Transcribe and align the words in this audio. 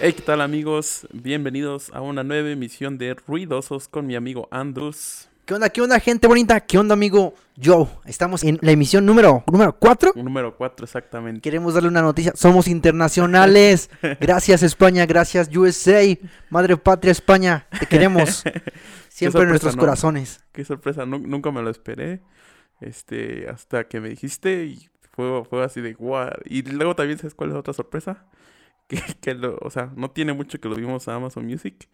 Hey, 0.00 0.12
¿qué 0.12 0.22
tal 0.22 0.40
amigos? 0.40 1.06
Bienvenidos 1.12 1.90
a 1.92 2.00
una 2.00 2.22
nueva 2.22 2.50
emisión 2.50 2.98
de 2.98 3.14
Ruidosos 3.14 3.88
con 3.88 4.06
mi 4.06 4.14
amigo 4.14 4.46
Andrus. 4.50 5.28
¿Qué 5.46 5.54
onda, 5.54 5.70
qué 5.70 5.80
onda, 5.80 6.00
gente 6.00 6.26
bonita? 6.26 6.60
¿Qué 6.60 6.76
onda, 6.76 6.94
amigo 6.94 7.34
Joe? 7.62 7.86
Estamos 8.04 8.42
en 8.44 8.58
la 8.62 8.72
emisión 8.72 9.06
número, 9.06 9.44
número 9.50 9.72
4. 9.78 10.12
Número 10.16 10.56
4 10.56 10.84
exactamente. 10.84 11.40
Queremos 11.40 11.74
darle 11.74 11.88
una 11.88 12.02
noticia. 12.02 12.32
Somos 12.34 12.68
internacionales. 12.68 13.88
gracias, 14.20 14.62
España. 14.62 15.06
Gracias, 15.06 15.54
USA. 15.56 16.02
Madre 16.50 16.76
patria, 16.76 17.12
España. 17.12 17.66
Te 17.78 17.86
queremos. 17.86 18.42
Siempre 19.08 19.42
en 19.42 19.48
nuestros 19.48 19.76
¿no? 19.76 19.80
corazones. 19.80 20.40
Qué 20.52 20.64
sorpresa, 20.64 21.06
nu- 21.06 21.18
nunca 21.26 21.50
me 21.52 21.62
lo 21.62 21.70
esperé. 21.70 22.20
Este, 22.80 23.48
hasta 23.48 23.84
que 23.84 24.00
me 24.00 24.10
dijiste 24.10 24.66
y 24.66 24.88
fue, 25.12 25.44
fue 25.48 25.64
así 25.64 25.80
de 25.80 25.94
guau. 25.94 26.30
Y 26.44 26.62
luego 26.62 26.94
también, 26.94 27.18
¿sabes 27.18 27.34
cuál 27.34 27.50
es 27.50 27.56
otra 27.56 27.72
sorpresa? 27.72 28.26
Que, 29.20 29.34
lo, 29.34 29.58
o 29.62 29.70
sea, 29.70 29.92
no 29.96 30.10
tiene 30.10 30.32
mucho 30.32 30.60
que 30.60 30.68
lo 30.68 30.76
vimos 30.76 31.08
a 31.08 31.14
Amazon 31.16 31.46
Music 31.46 31.88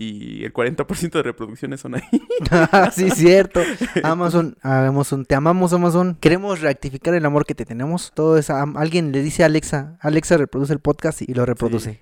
y 0.00 0.44
el 0.44 0.52
40% 0.52 1.10
de 1.10 1.22
reproducciones 1.24 1.80
son 1.80 1.96
ahí. 1.96 2.02
sí, 2.94 3.10
cierto. 3.10 3.60
Amazon, 4.04 4.56
Amazon, 4.62 5.24
te 5.24 5.34
amamos, 5.34 5.72
Amazon. 5.72 6.16
Queremos 6.20 6.60
rectificar 6.60 7.14
el 7.14 7.26
amor 7.26 7.44
que 7.44 7.56
te 7.56 7.64
tenemos. 7.64 8.12
Todo 8.14 8.38
eso, 8.38 8.54
am- 8.54 8.76
alguien 8.76 9.10
le 9.10 9.22
dice 9.22 9.42
a 9.42 9.46
Alexa, 9.46 9.98
Alexa 10.00 10.36
reproduce 10.36 10.72
el 10.72 10.78
podcast 10.78 11.22
y 11.22 11.34
lo 11.34 11.44
reproduce. 11.44 11.98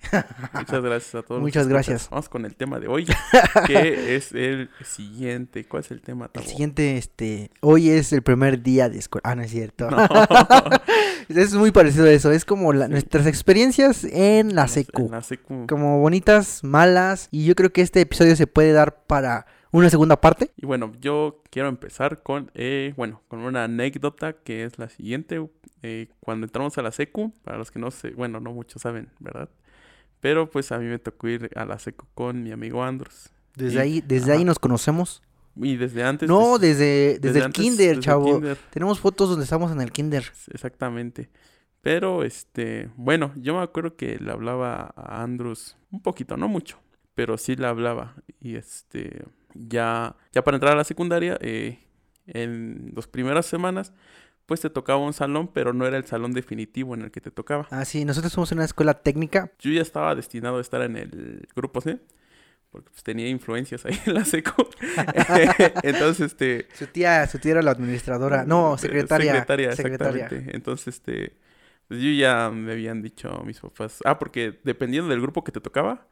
Muchas 0.52 0.82
gracias 0.82 1.14
a 1.14 1.22
todos. 1.22 1.40
Muchas 1.40 1.68
gracias. 1.68 2.10
Vamos 2.10 2.28
con 2.28 2.44
el 2.44 2.54
tema 2.54 2.78
de 2.78 2.86
hoy, 2.88 3.06
que 3.66 4.14
es 4.16 4.30
el 4.32 4.68
siguiente. 4.84 5.64
¿Cuál 5.64 5.82
es 5.82 5.90
el 5.90 6.02
tema? 6.02 6.26
El 6.26 6.32
Tabo? 6.32 6.46
siguiente, 6.46 6.98
este, 6.98 7.50
hoy 7.60 7.88
es 7.88 8.12
el 8.12 8.20
primer 8.20 8.62
día 8.62 8.90
de 8.90 8.98
escuela. 8.98 9.22
Ah, 9.24 9.34
no 9.34 9.40
es 9.42 9.50
cierto. 9.50 9.90
No. 9.90 10.06
es 11.28 11.54
muy 11.54 11.70
parecido 11.70 12.04
a 12.04 12.10
eso. 12.10 12.30
Es 12.30 12.44
como 12.44 12.74
la- 12.74 12.88
nuestras 12.88 13.26
experiencias 13.26 14.04
en 14.04 14.54
la 14.54 14.68
secu. 14.68 15.06
En 15.06 15.10
la 15.12 15.22
secu. 15.22 15.66
como 15.66 15.98
bonitas, 16.00 16.62
malas, 16.62 17.28
y 17.30 17.46
yo 17.46 17.54
creo 17.54 17.72
que 17.72 17.85
este 17.86 18.02
episodio 18.02 18.36
se 18.36 18.46
puede 18.46 18.72
dar 18.72 19.04
para 19.06 19.46
una 19.70 19.88
segunda 19.90 20.20
parte. 20.20 20.50
Y 20.56 20.66
bueno, 20.66 20.92
yo 21.00 21.42
quiero 21.50 21.68
empezar 21.68 22.22
con, 22.22 22.50
eh, 22.54 22.92
bueno, 22.96 23.22
con 23.28 23.40
una 23.40 23.64
anécdota 23.64 24.34
que 24.34 24.64
es 24.64 24.78
la 24.78 24.88
siguiente. 24.88 25.40
Eh, 25.82 26.08
cuando 26.20 26.46
entramos 26.46 26.76
a 26.78 26.82
la 26.82 26.92
secu, 26.92 27.32
para 27.42 27.58
los 27.58 27.70
que 27.70 27.78
no 27.78 27.90
sé, 27.90 28.10
bueno, 28.10 28.40
no 28.40 28.52
muchos 28.52 28.82
saben, 28.82 29.10
¿verdad? 29.18 29.48
Pero 30.20 30.50
pues 30.50 30.72
a 30.72 30.78
mí 30.78 30.86
me 30.86 30.98
tocó 30.98 31.28
ir 31.28 31.50
a 31.54 31.64
la 31.64 31.78
secu 31.78 32.06
con 32.14 32.42
mi 32.42 32.52
amigo 32.52 32.82
Andros. 32.82 33.30
Desde 33.54 33.76
Y- 33.76 33.78
ahí, 33.78 34.00
desde 34.06 34.32
ahí 34.32 34.44
nos 34.44 34.58
conocemos. 34.58 35.22
Y 35.58 35.76
desde 35.76 36.02
antes... 36.04 36.28
No, 36.28 36.58
desde, 36.58 37.18
desde, 37.18 37.38
el 37.38 37.44
antes, 37.46 37.62
kinder, 37.62 37.78
desde 37.78 37.92
el 37.92 38.00
chavo. 38.00 38.24
kinder. 38.26 38.58
Tenemos 38.70 39.00
fotos 39.00 39.30
donde 39.30 39.44
estamos 39.44 39.72
en 39.72 39.80
el 39.80 39.90
kinder. 39.90 40.24
Exactamente. 40.52 41.30
Pero, 41.80 42.24
este, 42.24 42.90
bueno, 42.96 43.32
yo 43.36 43.54
me 43.56 43.62
acuerdo 43.62 43.96
que 43.96 44.18
le 44.18 44.32
hablaba 44.32 44.92
a 44.96 45.22
Andrews 45.22 45.76
un 45.90 46.02
poquito, 46.02 46.36
no 46.36 46.48
mucho, 46.48 46.78
pero 47.16 47.36
sí 47.38 47.56
le 47.56 47.66
hablaba. 47.66 48.14
Y 48.40 48.54
este, 48.54 49.24
ya, 49.54 50.14
ya 50.32 50.44
para 50.44 50.56
entrar 50.56 50.74
a 50.74 50.76
la 50.76 50.84
secundaria, 50.84 51.36
eh, 51.40 51.80
en 52.28 52.92
las 52.94 53.08
primeras 53.08 53.46
semanas, 53.46 53.92
pues 54.44 54.60
te 54.60 54.70
tocaba 54.70 55.00
un 55.00 55.12
salón, 55.12 55.48
pero 55.52 55.72
no 55.72 55.86
era 55.86 55.96
el 55.96 56.04
salón 56.04 56.32
definitivo 56.32 56.94
en 56.94 57.02
el 57.02 57.10
que 57.10 57.20
te 57.20 57.32
tocaba. 57.32 57.66
Ah, 57.70 57.84
sí, 57.84 58.04
nosotros 58.04 58.32
somos 58.32 58.52
una 58.52 58.64
escuela 58.64 58.94
técnica. 58.94 59.50
Yo 59.58 59.72
ya 59.72 59.82
estaba 59.82 60.14
destinado 60.14 60.58
a 60.58 60.60
estar 60.60 60.82
en 60.82 60.96
el 60.96 61.48
grupo 61.56 61.80
C, 61.80 61.98
porque 62.70 62.90
pues 62.90 63.02
tenía 63.02 63.28
influencias 63.28 63.84
ahí 63.86 63.98
en 64.06 64.14
la 64.14 64.24
seco. 64.24 64.68
Entonces, 65.82 66.32
este... 66.32 66.68
Su 66.74 66.86
tía, 66.86 67.26
su 67.26 67.38
tía 67.38 67.52
era 67.52 67.62
la 67.62 67.70
administradora. 67.72 68.44
No, 68.44 68.74
Eh, 68.74 68.78
secretaria. 68.78 69.32
Secretaria, 69.32 69.72
secretaria. 69.72 70.24
exactamente. 70.24 70.56
Entonces, 70.56 70.94
este, 70.96 71.36
pues 71.88 72.00
yo 72.00 72.10
ya 72.10 72.50
me 72.50 72.72
habían 72.72 73.02
dicho 73.02 73.42
mis 73.44 73.58
papás. 73.60 74.00
Ah, 74.04 74.18
porque 74.18 74.60
dependiendo 74.64 75.08
del 75.08 75.20
grupo 75.22 75.42
que 75.42 75.52
te 75.52 75.60
tocaba, 75.60 76.06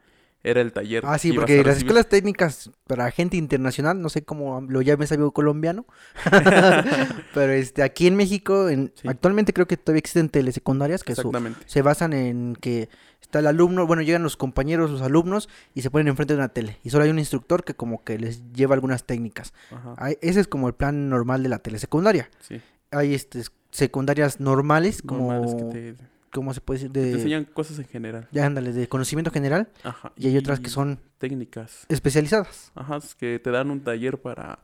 era 0.44 0.60
el 0.60 0.72
taller. 0.72 1.02
Ah, 1.06 1.18
sí, 1.18 1.30
que 1.30 1.36
porque 1.36 1.64
las 1.64 1.78
escuelas 1.78 2.08
técnicas 2.08 2.70
para 2.86 3.10
gente 3.10 3.36
internacional, 3.36 4.00
no 4.00 4.08
sé 4.10 4.22
cómo 4.22 4.60
lo 4.60 4.82
llames 4.82 5.10
amigo 5.10 5.32
colombiano, 5.32 5.86
pero 7.34 7.52
este 7.52 7.82
aquí 7.82 8.06
en 8.06 8.16
México, 8.16 8.68
en, 8.68 8.92
Sí. 8.94 9.08
actualmente 9.08 9.52
creo 9.52 9.66
que 9.66 9.76
todavía 9.76 9.98
existen 10.00 10.28
telesecundarias 10.28 11.02
que 11.02 11.14
su, 11.14 11.32
se 11.66 11.82
basan 11.82 12.12
en 12.12 12.56
que 12.60 12.88
está 13.20 13.38
el 13.38 13.46
alumno, 13.46 13.86
bueno, 13.86 14.02
llegan 14.02 14.22
los 14.22 14.36
compañeros, 14.36 14.90
los 14.90 15.02
alumnos 15.02 15.48
y 15.74 15.82
se 15.82 15.90
ponen 15.90 16.08
enfrente 16.08 16.34
de 16.34 16.38
una 16.38 16.48
tele 16.48 16.78
y 16.84 16.90
solo 16.90 17.04
hay 17.04 17.10
un 17.10 17.18
instructor 17.18 17.64
que 17.64 17.74
como 17.74 18.04
que 18.04 18.18
les 18.18 18.52
lleva 18.52 18.74
algunas 18.74 19.04
técnicas. 19.04 19.52
Ajá. 19.72 19.94
Hay- 19.96 20.18
ese 20.20 20.40
es 20.40 20.46
como 20.48 20.68
el 20.68 20.74
plan 20.74 21.08
normal 21.08 21.42
de 21.42 21.48
la 21.48 21.58
telesecundaria. 21.58 22.30
Sí. 22.40 22.60
Hay 22.90 23.14
este 23.14 23.42
secundarias 23.70 24.38
normales 24.38 25.02
como 25.02 25.32
Normales 25.32 25.54
que 25.56 25.64
te, 25.64 25.96
¿cómo 26.34 26.52
se 26.52 26.60
puede 26.60 26.78
decir? 26.80 26.92
que 26.92 27.00
te 27.00 27.06
De 27.06 27.12
enseñan 27.12 27.44
cosas 27.44 27.78
en 27.78 27.86
general. 27.86 28.28
ya 28.32 28.44
ándale, 28.44 28.72
de 28.72 28.88
conocimiento 28.88 29.30
general 29.30 29.68
Ajá. 29.84 30.12
y 30.16 30.26
hay 30.26 30.36
otras 30.36 30.60
que 30.60 30.68
son 30.68 30.98
técnicas. 31.18 31.86
especializadas. 31.88 32.72
Ajá, 32.74 32.96
es 32.98 33.14
que 33.14 33.38
te 33.38 33.50
dan 33.50 33.70
un 33.70 33.80
taller 33.80 34.20
para 34.20 34.58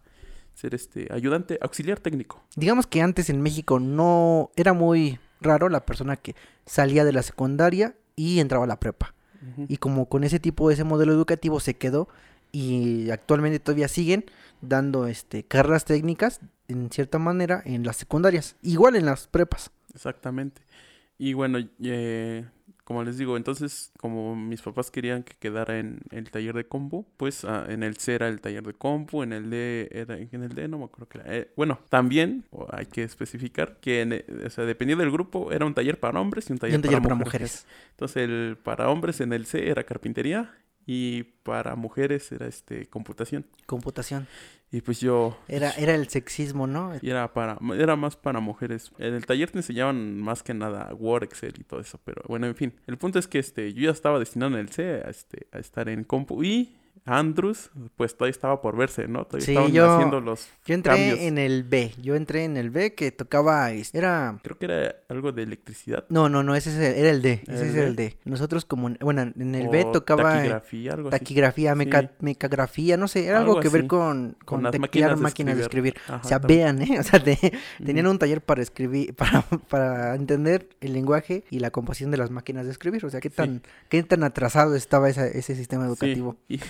ser 0.55 0.75
este 0.75 1.09
ayudante, 1.11 1.59
auxiliar 1.63 2.01
técnico. 2.01 2.43
Digamos 2.57 2.87
que 2.87 3.01
antes 3.01 3.31
en 3.31 3.41
México 3.41 3.79
no 3.81 4.51
era 4.57 4.73
muy 4.75 5.19
raro 5.41 5.69
la 5.71 5.87
persona 5.87 6.17
que 6.17 6.35
salía 6.67 7.05
de 7.05 7.13
la 7.13 7.23
secundaria 7.23 7.95
y 8.17 8.41
entraba 8.41 8.65
a 8.65 8.69
la 8.69 8.79
prepa. 8.79 9.15
Y 9.69 9.79
como 9.79 10.07
con 10.07 10.23
ese 10.25 10.39
tipo 10.39 10.69
de 10.69 10.75
ese 10.75 10.85
modelo 10.85 11.13
educativo 11.13 11.61
se 11.61 11.73
quedó 11.75 12.09
y 12.53 13.09
actualmente 13.11 13.59
todavía 13.59 13.89
siguen 13.89 14.27
dando 14.61 15.07
este 15.07 15.45
carreras 15.45 15.87
técnicas 15.87 16.41
en 16.69 16.91
cierta 16.91 17.19
manera 17.19 17.63
en 17.65 17.85
las 17.85 17.97
secundarias, 17.97 18.57
igual 18.61 18.97
en 18.97 19.07
las 19.07 19.29
prepas. 19.29 19.71
Exactamente. 19.95 20.61
Y 21.23 21.35
bueno, 21.35 21.59
eh, 21.83 22.47
como 22.85 23.05
les 23.05 23.19
digo, 23.19 23.37
entonces, 23.37 23.93
como 23.99 24.35
mis 24.35 24.63
papás 24.63 24.91
querían 24.91 25.23
que 25.23 25.35
quedara 25.39 25.79
en 25.79 26.01
el 26.13 26.31
taller 26.31 26.55
de 26.55 26.65
compu, 26.67 27.07
pues 27.19 27.45
ah, 27.45 27.67
en 27.69 27.83
el 27.83 27.99
C 27.99 28.15
era 28.15 28.27
el 28.29 28.41
taller 28.41 28.63
de 28.67 28.73
compu, 28.73 29.23
en 29.23 29.35
el 29.35 29.51
D 29.51 29.91
era, 29.93 30.17
en 30.17 30.43
el 30.43 30.55
D 30.55 30.67
no 30.67 30.79
me 30.79 30.85
acuerdo 30.87 31.11
qué 31.11 31.19
era. 31.19 31.37
Eh, 31.37 31.51
bueno, 31.57 31.79
también 31.91 32.47
hay 32.73 32.87
que 32.87 33.03
especificar 33.03 33.77
que, 33.81 34.01
en, 34.01 34.15
eh, 34.15 34.25
o 34.47 34.49
sea, 34.49 34.65
dependiendo 34.65 35.05
del 35.05 35.13
grupo, 35.13 35.53
era 35.53 35.67
un 35.67 35.75
taller 35.75 36.01
para 36.01 36.19
hombres 36.19 36.49
y 36.49 36.55
un 36.55 36.59
taller, 36.59 36.73
Y 36.73 36.77
un 36.77 36.83
taller 36.83 37.03
para 37.03 37.15
mujeres. 37.15 37.67
mujeres. 37.67 37.67
Entonces, 37.91 38.17
el 38.25 38.57
para 38.57 38.89
hombres 38.89 39.21
en 39.21 39.35
el 39.35 39.45
C 39.45 39.69
era 39.69 39.85
carpintería 39.85 40.51
y 40.87 41.23
para 41.23 41.77
mujeres 41.77 42.31
era 42.33 42.47
este 42.47 42.87
computación. 42.87 43.47
Computación. 43.67 44.27
Y 44.73 44.83
pues 44.83 45.01
yo 45.01 45.37
Era, 45.49 45.73
era 45.73 45.95
el 45.97 46.09
sexismo, 46.09 46.69
¿no? 46.69 46.93
y 47.03 47.11
era 47.11 47.33
para, 47.33 47.59
era 47.75 47.97
más 47.97 48.15
para 48.17 48.39
mujeres. 48.39 48.93
En 48.99 49.15
el 49.15 49.27
taller 49.27 49.51
te 49.51 49.59
enseñaban 49.59 50.21
más 50.21 50.45
que 50.45 50.55
nada 50.55 50.95
Word, 50.95 51.25
Excel 51.25 51.55
y 51.59 51.65
todo 51.65 51.81
eso. 51.81 51.99
Pero 52.05 52.23
bueno, 52.29 52.47
en 52.47 52.55
fin. 52.55 52.73
El 52.87 52.97
punto 52.97 53.19
es 53.19 53.27
que 53.27 53.41
este, 53.41 53.73
yo 53.75 53.83
ya 53.83 53.91
estaba 53.91 54.21
destinado 54.21 54.53
en 54.53 54.61
el 54.61 54.69
C 54.69 55.03
a, 55.05 55.11
este, 55.11 55.49
a 55.51 55.59
estar 55.59 55.89
en 55.89 56.05
compu. 56.05 56.45
Y 56.45 56.77
Andrews, 57.07 57.71
pues 57.97 58.15
todavía 58.15 58.31
estaba 58.33 58.61
por 58.61 58.77
verse, 58.77 59.09
¿no? 59.09 59.25
Todavía 59.25 59.47
Sí, 59.47 59.53
estaban 59.53 59.73
yo- 59.73 59.91
haciendo 59.95 60.21
los 60.21 60.47
Yo 60.67 60.75
entré 60.75 60.93
cambios. 60.93 61.19
en 61.21 61.39
el 61.39 61.65
B. 61.65 61.93
Yo 62.01 62.15
entré 62.15 62.45
en 62.45 62.57
el 62.57 62.71
B 62.71 62.95
que 62.95 63.11
tocaba. 63.11 63.71
Era. 63.73 64.39
Creo 64.43 64.59
que 64.59 64.67
era 64.67 64.97
algo 65.09 65.33
de 65.33 65.43
electricidad. 65.43 66.05
No, 66.09 66.29
no, 66.29 66.43
no, 66.43 66.55
ese 66.55 66.71
es 66.71 66.77
el- 66.77 67.01
era 67.01 67.11
el 67.11 67.23
D. 67.23 67.43
¿Era 67.47 67.57
Ese 67.57 67.73
D? 67.73 67.87
el 67.87 67.97
D. 67.97 68.17
Nosotros, 68.25 68.65
como. 68.65 68.91
Bueno, 69.01 69.23
en 69.23 69.55
el 69.55 69.69
o 69.69 69.71
B 69.71 69.87
tocaba. 69.93 70.35
eh, 70.35 70.37
Taquigrafía, 70.41 70.93
algo 70.93 71.09
así. 71.09 71.19
Taquigrafía, 71.19 71.75
meca- 71.75 72.11
Sí. 72.73 72.97
no 72.97 73.09
sé, 73.09 73.27
era 73.27 73.39
algo, 73.39 73.53
Algo 73.53 73.63
que 73.63 73.69
ver 73.71 73.87
con, 73.87 74.37
con, 74.45 74.63
Con 74.63 74.71
teclear 74.71 75.17
máquinas 75.17 75.57
de 75.57 75.63
escribir. 75.63 75.95
Ajá, 76.07 76.21
O 76.23 76.29
sea, 76.29 76.39
también. 76.39 76.77
vean, 76.77 76.83
¿eh? 76.83 76.99
O 77.01 77.03
sea, 77.03 77.23
te- 77.25 77.53
tenían 77.85 78.07
un 78.07 78.19
taller 78.19 78.43
para 78.43 78.63
escribir, 78.63 79.15
para, 79.17 79.43
para 79.69 80.15
entender 80.15 80.69
el 80.81 80.93
lenguaje 80.93 81.45
y 81.51 81.59
la 81.61 81.71
composición 81.71 82.11
de 82.11 82.19
las 82.19 82.31
máquinas 82.31 82.67
de 82.67 82.73
escribir. 82.73 83.05
O 83.07 83.11
sea, 83.11 83.21
qué 83.21 83.31
tan, 83.31 83.63
qué 83.89 84.03
tan 84.03 84.23
atrasado 84.23 84.77
estaba 84.77 85.09
esa- 85.09 85.27
ese 85.27 85.55
sistema 85.57 85.87
educativo. 85.87 86.37
Y, 86.49 86.61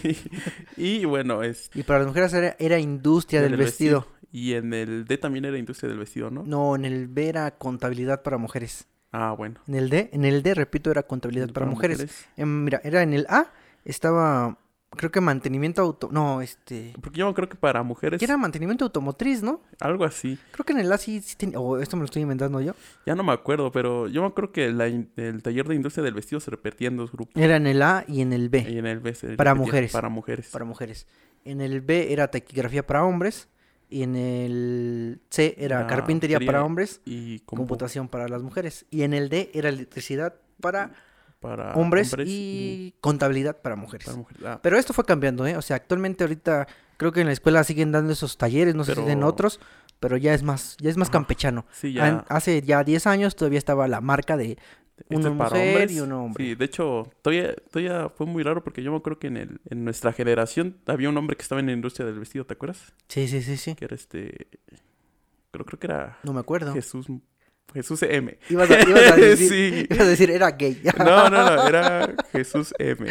y 0.76 1.04
bueno, 1.04 1.42
es 1.42 1.70
Y 1.74 1.82
para 1.82 2.00
las 2.00 2.08
mujeres 2.08 2.32
era, 2.32 2.56
era 2.58 2.78
industria 2.78 3.42
del 3.42 3.52
el 3.52 3.58
vestido. 3.58 4.06
Y 4.32 4.54
en 4.54 4.72
el 4.72 5.06
D 5.06 5.18
también 5.18 5.44
era 5.44 5.58
industria 5.58 5.88
del 5.88 5.98
vestido, 5.98 6.30
¿no? 6.30 6.44
No, 6.44 6.76
en 6.76 6.84
el 6.84 7.08
B 7.08 7.28
era 7.28 7.50
contabilidad 7.58 8.22
para 8.22 8.38
mujeres. 8.38 8.86
Ah, 9.12 9.34
bueno. 9.36 9.60
En 9.66 9.74
el 9.74 9.90
D, 9.90 10.10
en 10.12 10.24
el 10.24 10.42
D, 10.42 10.54
repito, 10.54 10.90
era 10.90 11.02
contabilidad 11.02 11.50
para, 11.50 11.66
mujeres. 11.66 12.26
Em, 12.36 12.64
mira, 12.64 12.80
era 12.84 13.02
en 13.02 13.12
el 13.12 13.26
A, 13.28 13.52
estaba, 13.84 14.58
creo 14.90 15.10
que 15.10 15.20
mantenimiento 15.20 15.80
auto, 15.82 16.08
no, 16.12 16.42
este, 16.42 16.92
Porque 17.00 17.20
yo 17.20 17.32
creo 17.34 17.48
que 17.48 17.56
para 17.56 17.82
mujeres, 17.82 18.18
¿qué 18.18 18.24
era 18.24 18.36
mantenimiento 18.36 18.84
automotriz, 18.84 19.42
¿no? 19.42 19.62
algo 19.80 20.04
así. 20.04 20.38
Creo 20.52 20.64
que 20.66 20.72
en 20.72 20.80
el 20.80 20.92
A 20.92 20.98
sí, 20.98 21.20
sí 21.20 21.36
ten- 21.36 21.54
o 21.56 21.78
esto 21.78 21.96
me 21.96 22.00
lo 22.00 22.04
estoy 22.06 22.22
inventando 22.22 22.60
yo. 22.60 22.74
Ya 23.06 23.14
no 23.14 23.22
me 23.22 23.32
acuerdo, 23.32 23.70
pero 23.72 24.08
yo 24.08 24.20
me 24.22 24.28
acuerdo 24.28 24.52
que 24.52 24.70
la 24.72 24.88
in- 24.88 25.10
el 25.16 25.42
taller 25.42 25.66
de 25.68 25.74
industria 25.76 26.04
del 26.04 26.14
vestido 26.14 26.40
se 26.40 26.50
repetía 26.50 26.88
en 26.88 26.96
dos 26.96 27.12
grupos. 27.12 27.40
Era 27.40 27.56
en 27.56 27.66
el 27.66 27.80
A 27.82 28.04
y 28.08 28.20
en 28.20 28.32
el 28.32 28.48
B, 28.48 28.66
Y 28.68 28.78
en 28.78 28.86
el 28.86 29.00
B 29.00 29.14
se 29.14 29.36
Para 29.36 29.54
mujeres. 29.54 29.92
Para 29.92 30.08
mujeres. 30.08 30.48
para 30.48 30.64
mujeres. 30.64 31.06
En 31.44 31.60
el 31.60 31.80
B 31.80 32.12
era 32.12 32.28
taquigrafía 32.30 32.86
para 32.86 33.04
hombres 33.04 33.48
y 33.88 34.02
en 34.02 34.14
el 34.16 35.20
C 35.30 35.54
era 35.58 35.78
Era 35.78 35.86
carpintería 35.86 36.38
para 36.40 36.64
hombres, 36.64 37.00
Y 37.04 37.38
compu- 37.40 37.44
computación 37.58 38.08
para 38.08 38.28
las 38.28 38.42
mujeres. 38.42 38.86
Y 38.90 39.02
en 39.02 39.14
el 39.14 39.28
D 39.28 39.50
era 39.54 39.68
electricidad 39.68 40.34
para 40.60 40.92
para 41.40 41.72
hombres, 41.74 42.14
y 42.26 42.94
contabilidad 43.00 43.60
para 43.60 43.74
mujeres. 43.76 44.06
para 44.06 44.18
mujeres. 44.18 44.42
Ah, 44.46 44.60
Pero 44.62 44.76
esto 44.78 44.92
fue 44.92 45.04
cambiando, 45.04 45.46
¿eh? 45.46 45.56
O 45.56 45.62
sea, 45.62 45.76
actualmente 45.76 46.22
ahorita 46.24 46.66
creo 46.96 47.12
que 47.12 47.20
en 47.22 47.26
la 47.28 47.32
escuela 47.32 47.64
siguen 47.64 47.92
dando 47.92 48.12
esos 48.12 48.36
talleres, 48.36 48.74
no 48.74 48.84
sé 48.84 48.94
si 48.94 49.00
en 49.00 49.22
otros, 49.22 49.58
pero 49.98 50.16
ya 50.16 50.34
es 50.34 50.42
más, 50.42 50.76
ya 50.80 50.90
es 50.90 50.96
más 50.96 51.08
Ajá. 51.08 51.12
campechano. 51.14 51.66
sí, 51.72 51.94
ya. 51.94 52.24
Hace 52.28 52.62
ya 52.62 52.84
10 52.84 53.06
años 53.06 53.36
todavía 53.36 53.58
estaba 53.58 53.88
la 53.88 54.00
marca 54.00 54.36
de 54.36 54.58
Este 54.98 55.16
Una 55.16 55.30
es 55.30 55.36
para 55.36 55.50
mujer 55.50 55.68
hombres. 55.76 55.92
y 55.92 56.00
un 56.00 56.12
hombre. 56.12 56.44
Sí, 56.44 56.54
de 56.54 56.64
hecho, 56.66 57.10
todavía, 57.22 57.54
todavía 57.70 58.08
fue 58.10 58.26
muy 58.26 58.42
raro 58.42 58.62
porque 58.62 58.82
yo 58.82 58.90
me 58.92 58.98
acuerdo 58.98 59.18
que 59.18 59.28
en, 59.28 59.38
el, 59.38 59.60
en 59.70 59.82
nuestra 59.84 60.12
generación 60.12 60.76
había 60.86 61.08
un 61.08 61.16
hombre 61.16 61.36
que 61.36 61.42
estaba 61.42 61.60
en 61.60 61.66
la 61.68 61.72
industria 61.72 62.04
del 62.06 62.18
vestido, 62.18 62.44
¿te 62.44 62.52
acuerdas? 62.52 62.92
Sí, 63.08 63.26
sí, 63.28 63.40
sí, 63.42 63.56
sí. 63.56 63.74
Que 63.74 63.86
era 63.86 63.94
este... 63.94 64.46
Creo, 65.52 65.64
creo 65.64 65.78
que 65.80 65.86
era 65.86 66.18
No 66.22 66.32
me 66.34 66.40
acuerdo. 66.40 66.72
Jesús... 66.74 67.06
Jesús 67.74 68.02
M. 68.02 68.38
Ibas 68.48 68.70
a, 68.70 68.80
ibas 68.88 69.12
a 69.12 69.16
decir, 69.16 69.48
Sí. 69.48 69.86
ibas 69.90 70.00
a 70.06 70.10
decir, 70.10 70.30
era 70.30 70.50
gay. 70.52 70.80
No, 70.98 71.30
no, 71.30 71.56
no, 71.56 71.66
era 71.68 72.14
Jesús 72.32 72.74
M. 72.78 73.08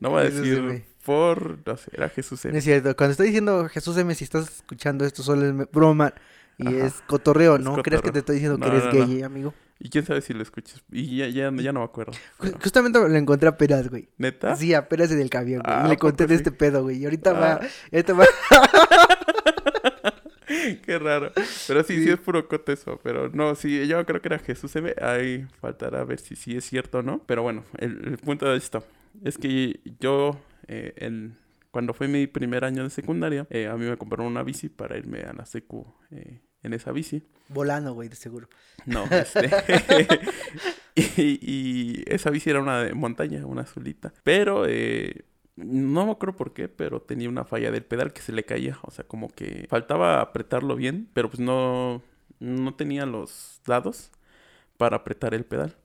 No 0.00 0.10
voy 0.10 0.20
a 0.22 0.30
decir 0.30 0.58
M. 0.58 0.84
por... 1.04 1.58
No 1.66 1.76
sé, 1.76 1.90
era 1.94 2.08
Jesús 2.08 2.44
No 2.44 2.50
M. 2.50 2.58
es 2.58 2.64
cierto. 2.64 2.94
Cuando 2.96 3.12
estoy 3.12 3.26
diciendo 3.26 3.68
Jesús 3.68 3.96
M, 3.96 4.14
si 4.14 4.24
estás 4.24 4.48
escuchando 4.56 5.04
esto, 5.04 5.22
solo 5.22 5.46
es 5.62 5.70
broma 5.72 6.12
y 6.58 6.66
Ajá. 6.66 6.86
es 6.86 6.94
cotorreo. 7.06 7.56
Es 7.56 7.62
no 7.62 7.82
creas 7.82 8.02
que 8.02 8.12
te 8.12 8.18
estoy 8.20 8.36
diciendo 8.36 8.58
que 8.58 8.66
No, 8.70 8.72
eres 8.76 8.84
no, 8.84 8.92
gay, 9.06 9.20
no. 9.20 9.26
amigo. 9.26 9.54
Y 9.80 9.90
quién 9.90 10.04
sabe 10.04 10.20
si 10.22 10.34
lo 10.34 10.42
escuchas. 10.42 10.82
Y 10.90 11.18
ya, 11.18 11.28
ya, 11.28 11.52
ya 11.54 11.72
no 11.72 11.78
me 11.80 11.84
acuerdo. 11.84 12.10
Pero- 12.40 12.58
Justamente 12.60 12.98
lo 12.98 13.14
encontré 13.14 13.48
apenas, 13.48 13.88
güey. 13.88 14.08
¿Neta? 14.18 14.56
Sí, 14.56 14.74
apenas 14.74 15.10
en 15.12 15.20
el 15.20 15.30
camión, 15.30 15.62
güey. 15.64 15.72
Ah, 15.76 15.82
y 15.84 15.88
le 15.88 15.94
¿a 15.94 15.96
poco 15.96 16.08
conté 16.08 16.26
de 16.26 16.34
sí? 16.34 16.38
este 16.38 16.50
pedo, 16.50 16.82
güey. 16.82 16.98
Y 16.98 17.04
ahorita 17.04 17.32
va, 17.32 17.52
Ah. 17.62 17.68
ahorita 17.92 18.12
va. 18.14 18.24
Qué 20.84 20.98
raro. 20.98 21.32
Pero 21.66 21.82
sí, 21.82 21.96
sí, 21.96 22.04
Sí. 22.04 22.10
es 22.10 22.18
puro 22.18 22.46
cote 22.48 22.72
eso. 22.72 22.98
Pero 23.02 23.28
no, 23.30 23.54
sí, 23.54 23.86
yo 23.86 24.04
creo 24.06 24.20
que 24.20 24.28
era 24.28 24.38
Jesús 24.38 24.74
M. 24.76 24.94
Ahí 25.00 25.46
faltará 25.60 26.04
ver 26.04 26.20
si 26.20 26.36
sí 26.36 26.56
es 26.56 26.64
cierto 26.64 26.98
o 26.98 27.02
no. 27.02 27.22
Pero 27.26 27.42
bueno, 27.42 27.64
el, 27.78 28.00
el 28.06 28.18
punto 28.18 28.46
de 28.50 28.56
esto 28.56 28.84
es 29.24 29.38
que 29.38 29.80
yo, 30.00 30.38
eh, 30.66 30.92
el- 30.96 31.32
cuando 31.70 31.92
fue 31.94 32.08
mi 32.08 32.26
primer 32.26 32.64
año 32.64 32.82
de 32.82 32.90
secundaria, 32.90 33.46
eh, 33.50 33.66
a 33.66 33.76
mí 33.76 33.84
me 33.84 33.96
compraron 33.96 34.26
una 34.26 34.42
bici 34.42 34.68
para 34.68 34.96
irme 34.96 35.20
a 35.20 35.32
la 35.34 35.44
secu 35.44 35.86
eh, 36.10 36.40
en 36.62 36.72
esa 36.72 36.92
bici. 36.92 37.22
Volando, 37.48 37.92
güey, 37.92 38.08
de 38.08 38.16
seguro. 38.16 38.48
No, 38.86 39.04
este. 39.10 39.50
y, 40.94 41.38
y 41.42 42.04
esa 42.06 42.30
bici 42.30 42.50
era 42.50 42.60
una 42.60 42.82
de 42.82 42.94
montaña, 42.94 43.44
una 43.46 43.62
azulita. 43.62 44.12
Pero 44.24 44.64
eh, 44.66 45.24
no 45.64 46.06
me 46.06 46.12
acuerdo 46.12 46.36
por 46.36 46.52
qué, 46.52 46.68
pero 46.68 47.02
tenía 47.02 47.28
una 47.28 47.44
falla 47.44 47.70
del 47.70 47.84
pedal 47.84 48.12
que 48.12 48.22
se 48.22 48.32
le 48.32 48.44
caía. 48.44 48.78
O 48.82 48.90
sea, 48.90 49.04
como 49.06 49.28
que 49.28 49.66
faltaba 49.68 50.20
apretarlo 50.20 50.76
bien, 50.76 51.08
pero 51.14 51.28
pues 51.28 51.40
no, 51.40 52.02
no 52.40 52.74
tenía 52.74 53.06
los 53.06 53.60
dados 53.66 54.10
para 54.76 54.96
apretar 54.98 55.34
el 55.34 55.44
pedal. 55.44 55.76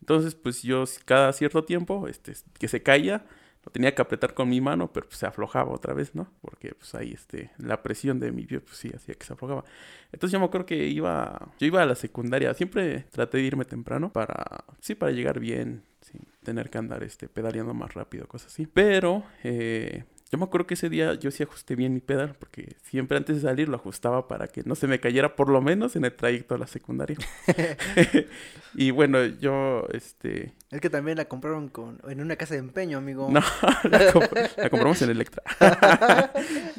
Entonces, 0.00 0.34
pues 0.34 0.62
yo 0.62 0.84
cada 1.04 1.32
cierto 1.32 1.64
tiempo, 1.64 2.08
este, 2.08 2.34
que 2.58 2.68
se 2.68 2.82
caía, 2.82 3.24
lo 3.66 3.72
tenía 3.72 3.94
que 3.96 4.00
apretar 4.00 4.32
con 4.32 4.48
mi 4.48 4.60
mano, 4.60 4.92
pero 4.92 5.08
pues 5.08 5.18
se 5.18 5.26
aflojaba 5.26 5.72
otra 5.72 5.92
vez, 5.92 6.14
¿no? 6.14 6.28
Porque 6.40 6.72
pues 6.78 6.94
ahí, 6.94 7.12
este, 7.12 7.50
la 7.58 7.82
presión 7.82 8.20
de 8.20 8.30
mi 8.30 8.46
pie, 8.46 8.60
pues 8.60 8.76
sí, 8.76 8.92
hacía 8.94 9.16
que 9.16 9.26
se 9.26 9.32
aflojaba. 9.32 9.64
Entonces 10.12 10.32
yo 10.32 10.38
me 10.38 10.46
acuerdo 10.46 10.66
que 10.66 10.86
iba, 10.86 11.48
yo 11.58 11.66
iba 11.66 11.82
a 11.82 11.86
la 11.86 11.96
secundaria, 11.96 12.54
siempre 12.54 13.06
traté 13.10 13.38
de 13.38 13.42
irme 13.42 13.64
temprano 13.64 14.12
para, 14.12 14.64
sí, 14.80 14.94
para 14.94 15.10
llegar 15.10 15.40
bien, 15.40 15.82
sin 16.00 16.20
tener 16.44 16.70
que 16.70 16.78
andar, 16.78 17.02
este, 17.02 17.28
pedaleando 17.28 17.74
más 17.74 17.92
rápido, 17.92 18.28
cosas 18.28 18.52
así. 18.52 18.68
Pero, 18.68 19.24
eh, 19.42 20.04
yo 20.30 20.38
me 20.38 20.44
acuerdo 20.44 20.66
que 20.66 20.74
ese 20.74 20.88
día 20.90 21.14
yo 21.14 21.30
sí 21.30 21.42
ajusté 21.44 21.76
bien 21.76 21.94
mi 21.94 22.00
pedal, 22.00 22.34
porque 22.38 22.76
siempre 22.82 23.16
antes 23.16 23.36
de 23.36 23.42
salir 23.42 23.68
lo 23.68 23.76
ajustaba 23.76 24.26
para 24.26 24.48
que 24.48 24.62
no 24.64 24.74
se 24.74 24.86
me 24.88 24.98
cayera, 25.00 25.36
por 25.36 25.48
lo 25.48 25.60
menos 25.62 25.94
en 25.96 26.04
el 26.04 26.12
trayecto 26.14 26.54
a 26.54 26.58
la 26.58 26.66
secundaria. 26.66 27.16
y 28.74 28.90
bueno, 28.90 29.24
yo, 29.24 29.86
este, 29.92 30.52
Es 30.70 30.80
que 30.80 30.90
también 30.90 31.16
la 31.18 31.26
compraron 31.26 31.68
con, 31.68 32.00
en 32.08 32.20
una 32.20 32.36
casa 32.36 32.54
de 32.54 32.60
empeño, 32.60 32.98
amigo. 32.98 33.28
no, 33.30 33.40
la, 33.90 34.12
comp- 34.12 34.56
la 34.56 34.68
compramos 34.70 35.00
en 35.02 35.10
Electra. 35.10 35.42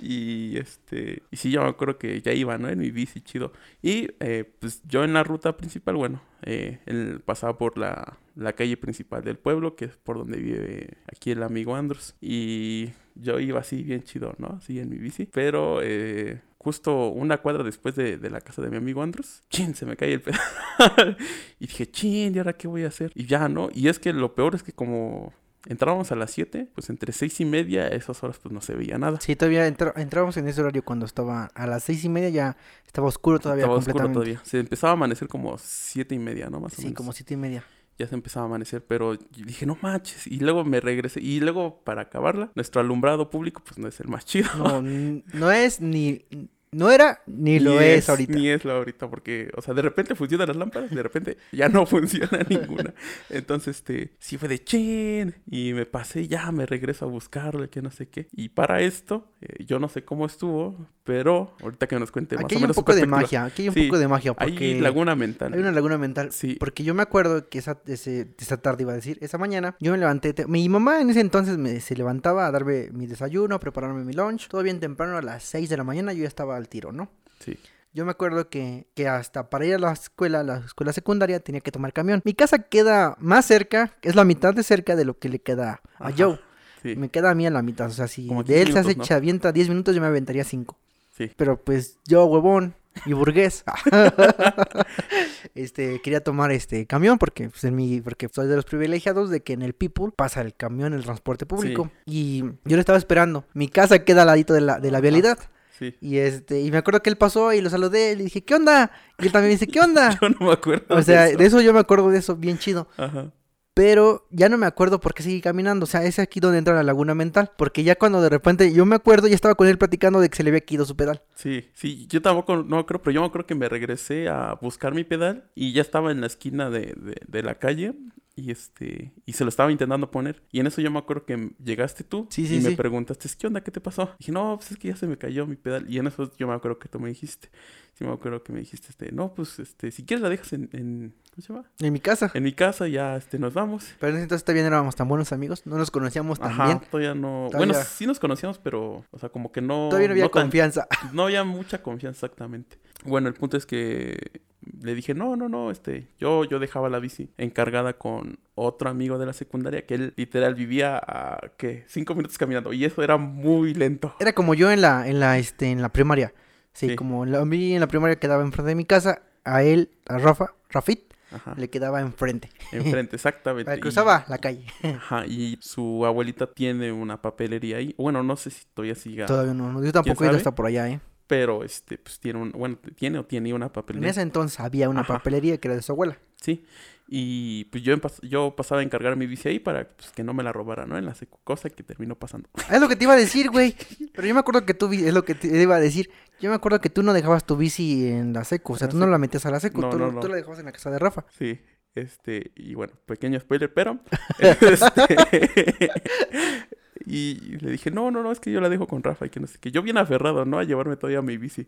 y 0.01 0.57
este, 0.57 1.23
y 1.31 1.37
sí, 1.37 1.49
yo 1.51 1.63
me 1.63 1.69
acuerdo 1.69 1.97
que 1.97 2.21
ya 2.21 2.33
iba, 2.33 2.57
¿no? 2.57 2.69
En 2.69 2.79
mi 2.79 2.91
bici, 2.91 3.21
chido. 3.21 3.53
Y 3.81 4.09
eh, 4.19 4.43
pues 4.59 4.81
yo 4.85 5.03
en 5.03 5.13
la 5.13 5.23
ruta 5.23 5.55
principal, 5.57 5.95
bueno, 5.95 6.21
eh, 6.43 6.79
él 6.85 7.21
pasaba 7.25 7.57
por 7.57 7.77
la, 7.77 8.17
la 8.35 8.53
calle 8.53 8.77
principal 8.77 9.23
del 9.23 9.37
pueblo, 9.37 9.75
que 9.75 9.85
es 9.85 9.97
por 9.97 10.17
donde 10.17 10.37
vive 10.37 10.97
aquí 11.11 11.31
el 11.31 11.43
amigo 11.43 11.75
Andros. 11.75 12.15
Y 12.21 12.89
yo 13.15 13.39
iba 13.39 13.59
así 13.59 13.83
bien 13.83 14.03
chido, 14.03 14.35
¿no? 14.37 14.57
Así 14.57 14.79
en 14.79 14.89
mi 14.89 14.97
bici. 14.97 15.25
Pero 15.25 15.81
eh, 15.81 16.41
justo 16.57 17.07
una 17.09 17.37
cuadra 17.37 17.63
después 17.63 17.95
de, 17.95 18.17
de 18.17 18.29
la 18.29 18.41
casa 18.41 18.61
de 18.61 18.69
mi 18.69 18.77
amigo 18.77 19.01
Andros, 19.01 19.43
chin, 19.49 19.75
se 19.75 19.85
me 19.85 19.95
cae 19.95 20.13
el 20.13 20.21
pedal. 20.21 20.39
y 21.59 21.67
dije, 21.67 21.89
chin, 21.89 22.35
¿y 22.35 22.37
ahora 22.37 22.53
qué 22.53 22.67
voy 22.67 22.83
a 22.83 22.87
hacer? 22.87 23.11
Y 23.15 23.25
ya, 23.25 23.49
¿no? 23.49 23.69
Y 23.73 23.87
es 23.87 23.99
que 23.99 24.13
lo 24.13 24.35
peor 24.35 24.55
es 24.55 24.63
que 24.63 24.73
como 24.73 25.33
entrábamos 25.67 26.11
a 26.11 26.15
las 26.15 26.31
7, 26.31 26.69
pues 26.73 26.89
entre 26.89 27.13
seis 27.13 27.39
y 27.39 27.45
media, 27.45 27.83
a 27.83 27.87
esas 27.89 28.23
horas 28.23 28.39
pues 28.41 28.51
no 28.53 28.61
se 28.61 28.73
veía 28.75 28.97
nada. 28.97 29.19
Sí, 29.21 29.35
todavía 29.35 29.67
entra- 29.67 29.93
entrábamos 29.95 30.37
en 30.37 30.47
ese 30.47 30.61
horario 30.61 30.83
cuando 30.83 31.05
estaba 31.05 31.45
a 31.53 31.67
las 31.67 31.83
seis 31.83 32.03
y 32.03 32.09
media, 32.09 32.29
ya 32.29 32.57
estaba 32.85 33.07
oscuro 33.07 33.39
todavía 33.39 33.63
Estaba 33.65 33.77
oscuro 33.77 34.11
todavía. 34.11 34.41
Se 34.43 34.59
empezaba 34.59 34.91
a 34.91 34.93
amanecer 34.93 35.27
como 35.27 35.57
siete 35.57 36.15
y 36.15 36.19
media, 36.19 36.49
¿no? 36.49 36.59
Más 36.59 36.73
o 36.73 36.75
Sí, 36.77 36.83
menos. 36.83 36.97
como 36.97 37.13
siete 37.13 37.33
y 37.35 37.37
media. 37.37 37.63
Ya 37.99 38.05
se 38.07 38.13
empezaba 38.13 38.45
a 38.45 38.49
amanecer, 38.49 38.85
pero 38.85 39.15
dije, 39.35 39.65
no 39.65 39.75
manches. 39.81 40.27
Y 40.27 40.39
luego 40.39 40.63
me 40.63 40.79
regresé. 40.79 41.19
Y 41.19 41.39
luego, 41.39 41.81
para 41.83 42.03
acabarla, 42.03 42.51
nuestro 42.53 42.79
alumbrado 42.79 43.31
público, 43.31 43.63
pues 43.65 43.79
no 43.79 43.87
es 43.87 43.99
el 43.99 44.07
más 44.07 44.23
chido. 44.23 44.49
No, 44.55 44.81
no 44.83 45.51
es 45.51 45.81
ni, 45.81 46.23
no 46.71 46.91
era 46.91 47.21
ni 47.27 47.59
lo 47.59 47.79
es, 47.79 48.09
ahorita. 48.09 48.33
Ni 48.33 48.49
es 48.49 48.65
lo 48.65 48.73
ahorita, 48.73 49.09
porque, 49.09 49.49
o 49.55 49.61
sea, 49.61 49.73
de 49.73 49.81
repente 49.81 50.15
funcionan 50.15 50.47
las 50.47 50.57
lámparas, 50.57 50.89
de 50.91 51.01
repente 51.03 51.37
ya 51.51 51.69
no 51.69 51.85
funciona 51.85 52.39
ninguna. 52.49 52.93
Entonces, 53.29 53.77
este, 53.77 54.13
sí 54.19 54.37
fue 54.37 54.47
de 54.49 54.63
chin, 54.63 55.35
y 55.49 55.73
me 55.73 55.85
pasé, 55.85 56.27
ya 56.27 56.51
me 56.51 56.65
regreso 56.65 57.05
a 57.05 57.07
buscarlo, 57.07 57.69
que 57.69 57.81
no 57.81 57.91
sé 57.91 58.09
qué. 58.09 58.27
Y 58.31 58.49
para 58.49 58.81
esto, 58.81 59.31
eh, 59.41 59.63
yo 59.65 59.79
no 59.79 59.87
sé 59.89 60.03
cómo 60.03 60.25
estuvo, 60.25 60.87
pero 61.03 61.55
ahorita 61.61 61.87
que 61.87 61.97
nos 61.99 62.11
cuente 62.11 62.35
más 62.35 62.45
Aquí 62.45 62.55
o 62.55 62.57
hay 62.57 62.57
un 62.57 62.61
menos 62.63 62.75
su 62.75 62.81
poco 62.81 62.95
de 62.95 63.05
magia, 63.05 63.45
aquí 63.45 63.61
hay 63.63 63.67
un 63.69 63.73
Sí, 63.73 63.87
poco 63.87 63.97
de 63.99 64.07
magia 64.07 64.33
porque 64.33 64.51
Hay 64.73 64.79
laguna 64.81 65.15
mental. 65.15 65.53
hay 65.53 65.59
una 65.59 65.71
laguna 65.71 65.97
mental. 65.97 66.31
Sí. 66.33 66.57
Porque 66.59 66.83
yo 66.83 66.93
me 66.93 67.01
acuerdo 67.03 67.47
que 67.47 67.59
esa, 67.59 67.79
ese- 67.87 68.33
esa 68.37 68.57
tarde 68.57 68.83
iba 68.83 68.91
a 68.91 68.95
decir, 68.95 69.17
esa 69.21 69.37
mañana, 69.37 69.75
yo 69.79 69.91
me 69.93 69.97
levanté, 69.97 70.33
te- 70.33 70.47
mi 70.47 70.67
mamá 70.67 70.99
en 71.01 71.09
ese 71.09 71.21
entonces 71.21 71.57
me, 71.57 71.79
se 71.79 71.95
levantaba 71.95 72.45
a 72.47 72.51
darme 72.51 72.89
mi 72.91 73.07
desayuno, 73.07 73.55
a 73.55 73.59
prepararme 73.59 74.03
mi 74.03 74.13
lunch, 74.13 74.47
todo 74.49 74.63
bien 74.63 74.79
temprano 74.81 75.17
a 75.17 75.21
las 75.21 75.43
6 75.43 75.69
de 75.69 75.77
la 75.77 75.83
mañana 75.85 76.11
yo 76.13 76.23
ya 76.23 76.27
estaba 76.27 76.56
al 76.57 76.67
tiro, 76.69 76.91
¿no? 76.91 77.09
Sí. 77.39 77.57
Yo 77.93 78.05
me 78.05 78.11
acuerdo 78.11 78.49
que, 78.49 78.85
que 78.93 79.07
hasta 79.07 79.49
para 79.49 79.65
ir 79.65 79.75
a 79.75 79.79
la 79.79 79.91
escuela, 79.91 80.43
la 80.43 80.57
escuela 80.57 80.93
secundaria, 80.93 81.39
tenía 81.39 81.61
que 81.61 81.71
tomar 81.71 81.93
camión. 81.93 82.21
Mi 82.25 82.33
casa 82.33 82.59
queda 82.59 83.15
más 83.19 83.45
cerca, 83.45 83.93
es 84.03 84.15
la 84.15 84.23
mitad 84.23 84.53
de 84.53 84.61
cerca 84.63 84.95
de 84.95 85.05
lo 85.05 85.17
que 85.17 85.29
le 85.29 85.39
queda 85.39 85.81
a 85.97 86.07
Ajá, 86.09 86.15
Joe. 86.17 86.39
Sí. 86.83 86.95
Me 86.95 87.09
queda 87.09 87.31
a 87.31 87.35
mí 87.35 87.47
a 87.47 87.49
la 87.49 87.63
mitad. 87.63 87.87
O 87.87 87.93
sea, 87.93 88.07
si 88.07 88.27
Como 88.27 88.43
de 88.43 88.53
15 88.53 88.61
él 88.61 88.73
se 88.73 88.79
hace 88.79 88.95
¿no? 88.97 89.03
chavienta 89.03 89.51
10 89.51 89.69
minutos, 89.69 89.95
yo 89.95 90.01
me 90.01 90.07
aventaría 90.07 90.43
5. 90.43 90.77
Sí. 91.17 91.31
Pero 91.35 91.57
pues 91.59 91.97
yo, 92.05 92.25
huevón 92.25 92.75
y 93.05 93.13
burgués, 93.13 93.63
este, 95.55 96.01
quería 96.01 96.23
tomar 96.23 96.51
este 96.51 96.85
camión 96.85 97.17
porque, 97.17 97.49
pues, 97.49 97.63
en 97.63 97.75
mi, 97.75 98.01
porque 98.01 98.29
soy 98.31 98.47
de 98.47 98.55
los 98.55 98.65
privilegiados 98.65 99.29
de 99.29 99.41
que 99.41 99.53
en 99.53 99.61
el 99.61 99.73
People 99.73 100.11
pasa 100.15 100.41
el 100.41 100.53
camión, 100.55 100.93
el 100.93 101.03
transporte 101.03 101.45
público. 101.45 101.91
Y 102.05 102.43
yo 102.65 102.75
lo 102.75 102.79
estaba 102.79 102.97
esperando. 102.97 103.45
Mi 103.53 103.67
casa 103.67 104.03
queda 104.03 104.21
al 104.21 104.27
ladito 104.27 104.53
de 104.53 104.61
la, 104.61 104.79
de 104.79 104.91
la 104.91 104.99
vialidad. 105.01 105.39
Sí. 105.77 105.95
Y 106.01 106.17
este, 106.17 106.61
y 106.61 106.71
me 106.71 106.77
acuerdo 106.77 107.01
que 107.01 107.09
él 107.09 107.17
pasó 107.17 107.53
y 107.53 107.61
lo 107.61 107.69
saludé, 107.69 108.15
le 108.15 108.23
dije, 108.23 108.43
¿qué 108.43 108.55
onda? 108.55 108.91
Y 109.19 109.25
él 109.25 109.31
también 109.31 109.49
me 109.49 109.55
dice, 109.55 109.67
¿qué 109.67 109.79
onda? 109.79 110.17
Yo 110.21 110.29
no 110.29 110.47
me 110.47 110.53
acuerdo. 110.53 110.85
O 110.95 111.01
sea, 111.01 111.23
de 111.23 111.29
eso. 111.29 111.37
de 111.37 111.45
eso 111.45 111.61
yo 111.61 111.73
me 111.73 111.79
acuerdo 111.79 112.09
de 112.09 112.19
eso 112.19 112.35
bien 112.35 112.57
chido. 112.57 112.87
Ajá. 112.97 113.31
Pero 113.77 114.25
ya 114.31 114.49
no 114.49 114.57
me 114.57 114.65
acuerdo 114.65 114.99
por 114.99 115.13
qué 115.13 115.21
seguí 115.21 115.39
caminando. 115.39 115.83
O 115.83 115.87
sea, 115.87 116.03
es 116.03 116.17
aquí 116.17 116.39
donde 116.39 116.57
entra 116.57 116.73
la 116.73 116.81
laguna 116.81 117.13
mental. 117.13 117.51
Porque 117.55 117.83
ya 117.83 117.95
cuando 117.95 118.21
de 118.21 118.29
repente 118.29 118.73
yo 118.73 118.87
me 118.87 118.95
acuerdo, 118.95 119.27
ya 119.27 119.35
estaba 119.35 119.53
con 119.53 119.67
él 119.67 119.77
platicando 119.77 120.19
de 120.19 120.29
que 120.29 120.35
se 120.35 120.41
le 120.41 120.49
había 120.49 120.61
quitado 120.61 120.87
su 120.87 120.95
pedal. 120.95 121.21
Sí, 121.35 121.69
sí, 121.75 122.07
yo 122.09 122.19
tampoco 122.23 122.63
no 122.63 122.87
creo, 122.87 122.99
pero 123.03 123.11
yo 123.11 123.21
me 123.21 123.27
acuerdo 123.27 123.45
que 123.45 123.53
me 123.53 123.69
regresé 123.69 124.29
a 124.29 124.57
buscar 124.59 124.95
mi 124.95 125.03
pedal 125.03 125.51
y 125.53 125.73
ya 125.73 125.83
estaba 125.83 126.11
en 126.11 126.21
la 126.21 126.25
esquina 126.25 126.71
de, 126.71 126.95
de, 126.97 127.21
de 127.27 127.43
la 127.43 127.59
calle 127.59 127.93
y 128.37 128.51
este 128.51 129.11
y 129.25 129.33
se 129.33 129.43
lo 129.43 129.49
estaba 129.49 129.71
intentando 129.71 130.11
poner 130.11 130.43
y 130.51 130.59
en 130.59 130.67
eso 130.67 130.79
yo 130.79 130.91
me 130.91 130.99
acuerdo 130.99 131.25
que 131.25 131.51
llegaste 131.63 132.03
tú 132.03 132.27
Sí, 132.29 132.47
sí, 132.47 132.57
y 132.57 132.59
me 132.61 132.71
preguntaste 132.77 133.27
¿qué 133.37 133.47
onda? 133.47 133.61
¿qué 133.61 133.71
te 133.71 133.81
pasó? 133.81 134.11
dije 134.19 134.31
no 134.31 134.55
pues 134.57 134.71
es 134.71 134.77
que 134.77 134.87
ya 134.89 134.95
se 134.95 135.07
me 135.07 135.17
cayó 135.17 135.47
mi 135.47 135.55
pedal 135.55 135.85
y 135.89 135.97
en 135.97 136.07
eso 136.07 136.31
yo 136.37 136.47
me 136.47 136.53
acuerdo 136.53 136.77
que 136.77 136.87
tú 136.87 136.99
me 136.99 137.09
dijiste 137.09 137.49
sí 137.95 138.03
me 138.05 138.11
acuerdo 138.13 138.43
que 138.43 138.53
me 138.53 138.59
dijiste 138.59 138.87
este 138.91 139.11
no 139.11 139.33
pues 139.33 139.57
este 139.57 139.89
si 139.91 140.05
quieres 140.05 140.21
la 140.21 140.29
dejas 140.29 140.53
en, 140.53 140.69
en 140.71 141.15
¿cómo 141.31 141.41
se 141.41 141.53
llama? 141.53 141.71
En 141.79 141.93
mi 141.93 141.99
casa. 141.99 142.31
en 142.35 142.43
mi 142.43 142.53
casa 142.53 142.87
ya 142.87 143.15
este 143.17 143.39
nos 143.39 143.53
vamos 143.55 143.85
Pero 143.99 144.09
en 144.11 144.15
ese 144.17 144.23
entonces 144.23 144.43
todavía 144.45 144.61
no 144.63 144.67
éramos 144.67 144.95
tan 144.95 145.07
buenos 145.07 145.31
amigos. 145.33 145.63
No 145.65 145.77
nos 145.77 145.89
conocíamos 145.91 146.39
tan 146.39 146.51
Ajá, 146.51 146.65
bien. 146.65 146.81
todavía 146.91 147.15
no. 147.15 147.47
Todavía- 147.51 147.57
Bueno, 147.73 147.73
sí 147.87 148.05
nos 148.07 148.19
conocíamos, 148.19 148.57
pero, 148.59 149.03
o 149.11 149.19
sea, 149.19 149.29
como 149.29 149.51
que 149.51 149.61
no. 149.61 149.87
Todavía 149.89 150.07
no 150.09 150.11
había 150.13 150.29
confianza. 150.29 150.87
no 151.13 151.23
había 151.23 151.43
mucha 151.43 151.81
confianza 151.83 152.25
exactamente. 152.25 152.77
Bueno, 153.05 153.27
el 153.27 153.33
punto 153.35 153.55
es 153.57 153.65
que 153.65 154.41
le 154.81 154.95
dije, 154.95 155.13
no, 155.13 155.35
no, 155.35 155.49
no, 155.49 155.71
este, 155.71 156.07
yo, 156.19 156.43
yo 156.45 156.59
dejaba 156.59 156.89
la 156.89 156.99
bici 156.99 157.29
encargada 157.37 157.93
con 157.93 158.39
otro 158.55 158.89
amigo 158.89 159.17
de 159.17 159.25
la 159.25 159.33
secundaria 159.33 159.85
que 159.85 159.95
él 159.95 160.13
literal 160.15 160.55
vivía 160.55 160.97
a, 160.97 161.39
¿qué? 161.57 161.83
Cinco 161.87 162.15
minutos 162.15 162.37
caminando 162.37 162.73
y 162.73 162.85
eso 162.85 163.03
era 163.03 163.17
muy 163.17 163.73
lento. 163.73 164.15
Era 164.19 164.33
como 164.33 164.53
yo 164.53 164.71
en 164.71 164.81
la, 164.81 165.07
en 165.07 165.19
la, 165.19 165.37
este, 165.37 165.67
en 165.71 165.81
la 165.81 165.89
primaria. 165.89 166.33
Sí, 166.73 166.89
Sí. 166.89 166.95
como 166.95 167.25
la, 167.25 167.39
a 167.39 167.45
mí 167.45 167.73
en 167.73 167.79
la 167.79 167.87
primaria 167.87 168.17
quedaba 168.19 168.43
enfrente 168.43 168.69
de 168.69 168.75
mi 168.75 168.85
casa. 168.85 169.21
A 169.43 169.63
él, 169.63 169.89
a 170.07 170.17
Rafa, 170.17 170.53
Rafit, 170.69 171.13
Ajá, 171.31 171.53
le 171.57 171.69
quedaba 171.69 172.01
enfrente. 172.01 172.49
enfrente, 172.73 173.15
exactamente. 173.15 173.73
Y- 173.77 173.79
cruzaba 173.79 174.25
la 174.27 174.37
calle. 174.39 174.65
Ajá, 174.83 175.25
y 175.25 175.57
su 175.61 176.05
abuelita 176.05 176.47
tiene 176.53 176.91
una 176.91 177.21
papelería 177.21 177.77
ahí. 177.77 177.95
Bueno, 177.97 178.23
no 178.23 178.35
sé 178.35 178.49
si 178.49 178.65
todavía 178.73 178.95
siga, 178.95 179.25
Todavía 179.25 179.53
no, 179.53 179.81
yo 179.83 179.91
tampoco 179.93 180.23
he 180.23 180.27
ido 180.27 180.35
hasta 180.37 180.53
por 180.53 180.65
allá, 180.65 180.89
¿eh? 180.89 180.99
Pero 181.27 181.63
este, 181.63 181.97
pues 181.97 182.19
tiene 182.19 182.39
un, 182.39 182.51
bueno, 182.51 182.77
tiene 182.95 183.19
o 183.19 183.25
tiene 183.25 183.53
una 183.53 183.67
En 183.67 183.71
papelería. 183.71 184.09
ese 184.09 184.21
entonces 184.21 184.59
había 184.59 184.89
una 184.89 185.01
Ajá. 185.01 185.15
papelería 185.15 185.57
que 185.59 185.67
era 185.67 185.75
de 185.75 185.81
su 185.83 185.91
abuela. 185.91 186.17
Sí, 186.41 186.65
Y 187.09 187.65
pues 187.65 187.83
yo, 187.83 187.95
yo 188.21 188.55
pasaba 188.55 188.81
a 188.81 188.83
encargar 188.83 189.15
mi 189.15 189.27
bici 189.27 189.47
ahí 189.49 189.59
para 189.59 189.87
pues, 189.89 190.11
que 190.11 190.23
no 190.23 190.33
me 190.33 190.43
la 190.43 190.51
robara, 190.51 190.85
¿no? 190.85 190.97
En 190.97 191.05
la 191.05 191.15
secu, 191.15 191.39
cosa 191.43 191.69
que 191.69 191.83
terminó 191.83 192.15
pasando. 192.15 192.49
Es 192.71 192.79
lo 192.81 192.87
que 192.89 192.95
te 192.95 193.05
iba 193.05 193.13
a 193.13 193.17
decir, 193.17 193.49
güey. 193.49 193.75
Pero 194.13 194.27
yo 194.27 194.33
me 194.33 194.39
acuerdo 194.41 194.65
que 194.65 194.73
tú, 194.73 194.91
es 194.91 195.13
lo 195.13 195.23
que 195.23 195.33
te 195.35 195.47
iba 195.61 195.75
a 195.75 195.79
decir. 195.79 196.09
Yo 196.39 196.49
me 196.49 196.55
acuerdo 196.55 196.79
que 196.81 196.89
tú 196.89 197.03
no 197.03 197.13
dejabas 197.13 197.45
tu 197.45 197.55
bici 197.57 198.07
en 198.07 198.33
la 198.33 198.43
seco. 198.43 198.73
O 198.73 198.77
sea, 198.77 198.85
En 198.85 198.91
tú 198.91 198.97
no 198.97 199.07
la 199.07 199.17
metías 199.17 199.45
a 199.45 199.51
la 199.51 199.59
seco. 199.59 199.81
No, 199.81 199.89
tú, 199.89 199.97
no, 199.97 200.11
no. 200.11 200.19
tú 200.19 200.27
la 200.27 200.35
dejabas 200.35 200.59
en 200.59 200.65
la 200.65 200.71
casa 200.71 200.91
de 200.91 200.99
Rafa. 200.99 201.25
Sí, 201.37 201.59
este, 201.95 202.51
y 202.55 202.75
bueno, 202.75 202.93
pequeño 203.05 203.39
spoiler, 203.39 203.73
pero... 203.73 203.99
este, 204.39 205.89
y 207.09 207.57
le 207.59 207.71
dije, 207.71 207.89
no, 207.89 208.11
no, 208.11 208.21
no, 208.21 208.31
es 208.31 208.39
que 208.41 208.51
yo 208.51 208.59
la 208.59 208.67
dejo 208.67 208.85
con 208.85 209.01
Rafa 209.01 209.25
y 209.25 209.29
que 209.29 209.39
no 209.39 209.47
sé 209.47 209.57
qué. 209.59 209.71
Yo 209.71 209.81
bien 209.81 209.97
aferrado, 209.97 210.43
¿no? 210.43 210.59
A 210.59 210.65
llevarme 210.65 210.97
todavía 210.97 211.21
mi 211.21 211.37
bici. 211.37 211.67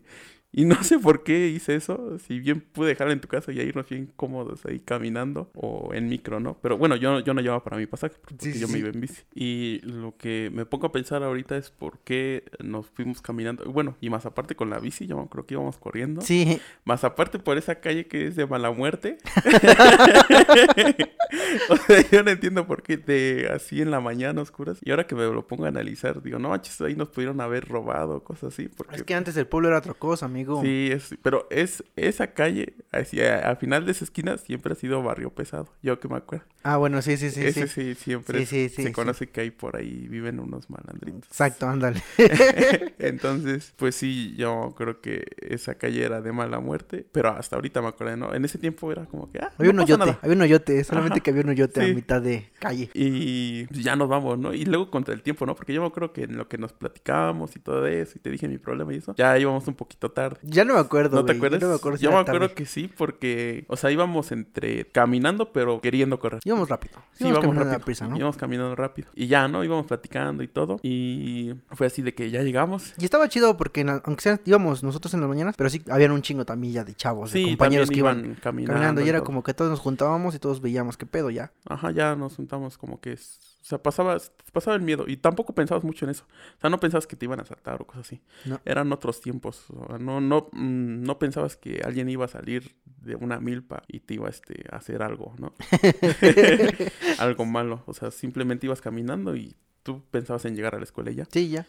Y 0.52 0.64
no 0.64 0.74
sé 0.84 0.98
por 0.98 1.22
qué 1.22 1.48
hice 1.48 1.76
eso. 1.76 2.18
Si 2.18 2.40
bien 2.40 2.60
pude 2.60 2.88
dejarla 2.88 3.12
en 3.14 3.20
tu 3.20 3.28
casa 3.28 3.52
y 3.52 3.60
irnos 3.60 3.88
bien 3.88 4.12
cómodos 4.16 4.66
ahí 4.66 4.80
caminando 4.80 5.50
o 5.54 5.94
en 5.94 6.08
micro, 6.08 6.40
¿no? 6.40 6.58
Pero 6.60 6.76
bueno, 6.76 6.96
yo, 6.96 7.20
yo 7.20 7.32
no 7.32 7.40
llevaba 7.40 7.64
para 7.64 7.76
mi 7.76 7.86
pasaje 7.86 8.16
porque 8.20 8.44
Sí, 8.44 8.52
sí, 8.52 8.60
yo 8.60 8.68
me 8.68 8.78
iba 8.78 8.88
en 8.88 9.00
bici. 9.00 9.22
Y 9.34 9.80
lo 9.84 10.16
que 10.16 10.50
me 10.52 10.66
pongo 10.66 10.88
a 10.88 10.92
pensar 10.92 11.22
ahorita 11.22 11.56
es 11.56 11.70
por 11.70 12.00
qué 12.00 12.44
nos 12.62 12.86
fuimos 12.86 13.22
caminando. 13.22 13.64
Bueno, 13.64 13.96
y 14.00 14.10
más 14.10 14.26
aparte 14.26 14.54
con 14.54 14.68
la 14.68 14.78
bici, 14.78 15.06
yo 15.06 15.26
creo 15.26 15.46
que 15.46 15.54
íbamos 15.54 15.78
corriendo. 15.78 16.20
Sí. 16.20 16.60
Más 16.84 17.04
aparte 17.04 17.38
por 17.38 17.56
esa 17.56 17.76
calle 17.76 18.06
que 18.06 18.26
es 18.26 18.36
de 18.36 18.46
mala 18.46 18.70
muerte. 18.72 19.16
o 21.70 21.76
sea, 21.76 22.10
yo 22.10 22.22
no 22.22 22.30
entiendo 22.30 22.66
por 22.66 22.82
qué 22.82 22.96
de 22.96 23.50
así 23.54 23.80
en 23.80 23.90
la 23.90 24.00
mañana 24.00 24.42
oscuras. 24.42 24.78
Y 24.82 24.90
ahora 24.90 25.06
que 25.06 25.14
me 25.14 25.29
lo 25.32 25.46
pongo 25.46 25.64
a 25.64 25.68
analizar, 25.68 26.22
digo, 26.22 26.38
no 26.38 26.50
manches, 26.50 26.80
ahí 26.80 26.94
nos 26.94 27.08
pudieron 27.08 27.40
haber 27.40 27.68
robado, 27.68 28.22
cosas 28.24 28.52
así. 28.52 28.68
Porque 28.68 28.96
Es 28.96 29.02
que 29.02 29.14
antes 29.14 29.36
el 29.36 29.46
pueblo 29.46 29.68
era 29.68 29.78
otra 29.78 29.94
cosa, 29.94 30.26
amigo. 30.26 30.60
sí, 30.62 30.88
es, 30.92 31.14
pero 31.22 31.46
es 31.50 31.84
esa 31.96 32.28
calle, 32.28 32.74
así, 32.92 33.20
a, 33.20 33.54
final 33.56 33.84
de 33.86 33.92
esa 33.92 34.04
esquina, 34.04 34.38
siempre 34.38 34.72
ha 34.72 34.76
sido 34.76 35.02
barrio 35.02 35.30
pesado. 35.30 35.68
Yo 35.82 35.98
que 36.00 36.08
me 36.08 36.16
acuerdo. 36.16 36.44
Ah, 36.62 36.76
bueno, 36.76 37.00
sí, 37.02 37.16
sí, 37.16 37.30
sí. 37.30 37.44
Ese 37.44 37.66
sí. 37.68 37.94
sí, 37.94 37.94
siempre 37.94 38.44
Sí, 38.46 38.68
sí, 38.68 38.82
se 38.82 38.92
conoce 38.92 39.28
que 39.28 39.40
hay 39.40 39.50
por 39.50 39.76
ahí, 39.76 40.06
viven 40.08 40.40
unos 40.40 40.68
malandritos. 40.68 41.24
Exacto, 41.28 41.66
ándale. 41.68 42.02
Entonces, 42.98 43.72
pues 43.76 43.94
sí, 43.94 44.34
yo 44.36 44.74
creo 44.76 45.00
que 45.00 45.24
esa 45.38 45.76
calle 45.76 46.04
era 46.04 46.20
de 46.20 46.32
mala 46.32 46.60
muerte, 46.60 47.06
pero 47.12 47.30
hasta 47.30 47.56
ahorita 47.56 47.80
me 47.82 47.88
acordé, 47.88 48.16
¿no? 48.16 48.34
En 48.34 48.44
ese 48.44 48.58
tiempo 48.58 48.90
era 48.92 49.06
como 49.06 49.30
que, 49.30 49.38
ah, 49.38 49.50
Había 49.58 49.72
no 49.72 49.82
un 49.82 49.88
hoyote, 49.88 50.18
había 50.22 50.36
un 50.36 50.42
hoyote, 50.42 50.84
solamente 50.84 51.14
Ajá, 51.14 51.22
que 51.22 51.30
había 51.30 51.42
un 51.42 51.48
hoyote 51.50 51.82
a 51.82 51.94
mitad 51.94 52.20
de 52.20 52.50
calle. 52.58 52.90
Y 52.94 53.66
ya 53.82 53.96
nos 53.96 54.08
vamos, 54.08 54.38
¿no? 54.38 54.52
Y 54.52 54.64
luego 54.64 54.90
contra 54.90 55.14
el 55.14 55.19
tiempo, 55.22 55.46
¿no? 55.46 55.54
Porque 55.54 55.72
yo 55.72 55.80
me 55.80 55.86
acuerdo 55.86 56.12
que 56.12 56.24
en 56.24 56.36
lo 56.36 56.48
que 56.48 56.58
nos 56.58 56.72
platicábamos 56.72 57.56
y 57.56 57.60
todo 57.60 57.86
eso, 57.86 58.12
y 58.16 58.20
te 58.20 58.30
dije 58.30 58.48
mi 58.48 58.58
problema 58.58 58.92
y 58.94 58.96
eso, 58.96 59.14
ya 59.16 59.38
íbamos 59.38 59.66
un 59.68 59.74
poquito 59.74 60.10
tarde. 60.10 60.38
Ya 60.42 60.64
no 60.64 60.74
me 60.74 60.80
acuerdo, 60.80 61.16
¿No 61.16 61.24
te 61.24 61.32
acuerdas? 61.32 61.60
Yo 61.60 61.66
no 61.66 61.72
me 61.72 61.76
acuerdo 61.78 61.98
si 61.98 62.04
Yo 62.04 62.10
me 62.12 62.18
acuerdo 62.18 62.40
tarde. 62.48 62.54
que 62.54 62.66
sí, 62.66 62.90
porque, 62.96 63.64
o 63.68 63.76
sea, 63.76 63.90
íbamos 63.90 64.32
entre 64.32 64.86
caminando, 64.86 65.52
pero 65.52 65.80
queriendo 65.80 66.18
correr. 66.18 66.40
Íbamos 66.44 66.68
rápido. 66.68 66.94
Sí, 67.12 67.24
íbamos 67.28 67.44
íbamos 67.44 67.64
rápido. 67.64 67.84
prisa, 67.84 68.06
¿no? 68.08 68.16
Íbamos 68.16 68.36
caminando 68.36 68.74
rápido. 68.76 69.08
Y 69.14 69.26
ya, 69.26 69.48
¿no? 69.48 69.62
Íbamos 69.64 69.86
platicando 69.86 70.42
y 70.42 70.48
todo. 70.48 70.78
Y 70.82 71.52
fue 71.72 71.86
así 71.86 72.02
de 72.02 72.14
que 72.14 72.30
ya 72.30 72.42
llegamos. 72.42 72.94
Y 72.98 73.04
estaba 73.04 73.28
chido 73.28 73.56
porque, 73.56 73.84
la- 73.84 74.02
aunque 74.04 74.22
sea, 74.22 74.40
íbamos 74.44 74.82
nosotros 74.82 75.12
en 75.14 75.20
las 75.20 75.28
mañanas, 75.28 75.54
pero 75.56 75.70
sí, 75.70 75.82
habían 75.90 76.12
un 76.12 76.22
chingo 76.22 76.44
también 76.44 76.72
ya 76.74 76.84
de 76.84 76.94
chavos, 76.94 77.32
de 77.32 77.42
compañeros 77.42 77.88
que 77.90 77.98
iban 77.98 78.36
caminando. 78.42 79.00
Y 79.00 79.08
era 79.08 79.18
todo. 79.18 79.26
como 79.26 79.42
que 79.42 79.54
todos 79.54 79.70
nos 79.70 79.80
juntábamos 79.80 80.34
y 80.34 80.38
todos 80.38 80.60
veíamos 80.60 80.96
qué 80.96 81.06
pedo 81.06 81.30
ya. 81.30 81.52
Ajá, 81.68 81.90
ya 81.90 82.14
nos 82.16 82.36
juntamos 82.36 82.78
como 82.78 83.00
que... 83.00 83.12
es- 83.12 83.38
O 83.60 83.64
sea, 83.64 83.82
pasaba, 83.82 84.16
pasaba 84.52 84.76
el 84.76 84.82
miedo. 84.82 85.04
Y 85.06 85.16
tampoco 85.18 85.54
pensabas 85.54 85.84
mucho 85.84 86.06
en 86.06 86.12
eso. 86.12 86.24
O 86.56 86.60
sea, 86.60 86.70
no 86.70 86.80
pensabas 86.80 87.06
que 87.06 87.16
te 87.16 87.26
iban 87.26 87.40
a 87.40 87.42
asaltar 87.42 87.82
o 87.82 87.86
cosas 87.86 88.06
así. 88.06 88.20
No. 88.46 88.60
Eran 88.64 88.92
otros 88.92 89.20
tiempos. 89.20 89.66
o 89.70 89.86
sea, 89.86 89.98
no, 89.98 90.20
no, 90.20 90.48
mm, 90.52 91.02
no 91.02 91.18
pensabas 91.18 91.56
que 91.56 91.82
alguien 91.84 92.08
iba 92.08 92.24
a 92.24 92.28
salir 92.28 92.76
de 92.84 93.16
una 93.16 93.38
milpa 93.38 93.82
y 93.86 94.00
te 94.00 94.14
iba 94.14 94.28
este, 94.28 94.64
a 94.70 94.76
hacer 94.76 95.02
algo, 95.02 95.34
¿no? 95.38 95.52
algo 97.18 97.44
malo. 97.44 97.82
O 97.86 97.92
sea, 97.92 98.10
simplemente 98.10 98.66
ibas 98.66 98.80
caminando 98.80 99.36
y 99.36 99.56
tú 99.82 100.02
pensabas 100.10 100.44
en 100.46 100.56
llegar 100.56 100.74
a 100.74 100.78
la 100.78 100.84
escuela 100.84 101.10
y 101.10 101.16
ya. 101.16 101.26
Sí, 101.30 101.50
ya. 101.50 101.66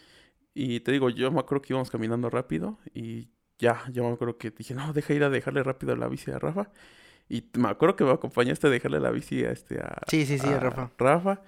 Y 0.53 0.81
te 0.81 0.91
digo, 0.91 1.09
yo 1.09 1.31
me 1.31 1.39
acuerdo 1.39 1.61
que 1.61 1.73
íbamos 1.73 1.89
caminando 1.89 2.29
rápido 2.29 2.77
y 2.93 3.29
ya, 3.57 3.83
yo 3.91 4.03
me 4.03 4.13
acuerdo 4.13 4.37
que 4.37 4.51
dije, 4.51 4.73
no, 4.73 4.91
deja 4.91 5.13
ir 5.13 5.23
a 5.23 5.29
dejarle 5.29 5.63
rápido 5.63 5.95
la 5.95 6.07
bici 6.07 6.31
a 6.31 6.39
Rafa. 6.39 6.71
Y 7.29 7.45
me 7.57 7.69
acuerdo 7.69 7.95
que 7.95 8.03
me 8.03 8.11
acompañaste 8.11 8.67
a 8.67 8.69
dejarle 8.69 8.99
la 8.99 9.11
bici 9.11 9.45
a 9.45 9.51
este 9.51 9.79
a, 9.79 10.01
Sí, 10.07 10.25
sí, 10.25 10.37
sí, 10.37 10.47
a 10.47 10.59
Rafa. 10.59 10.91
Rafa. 10.97 11.41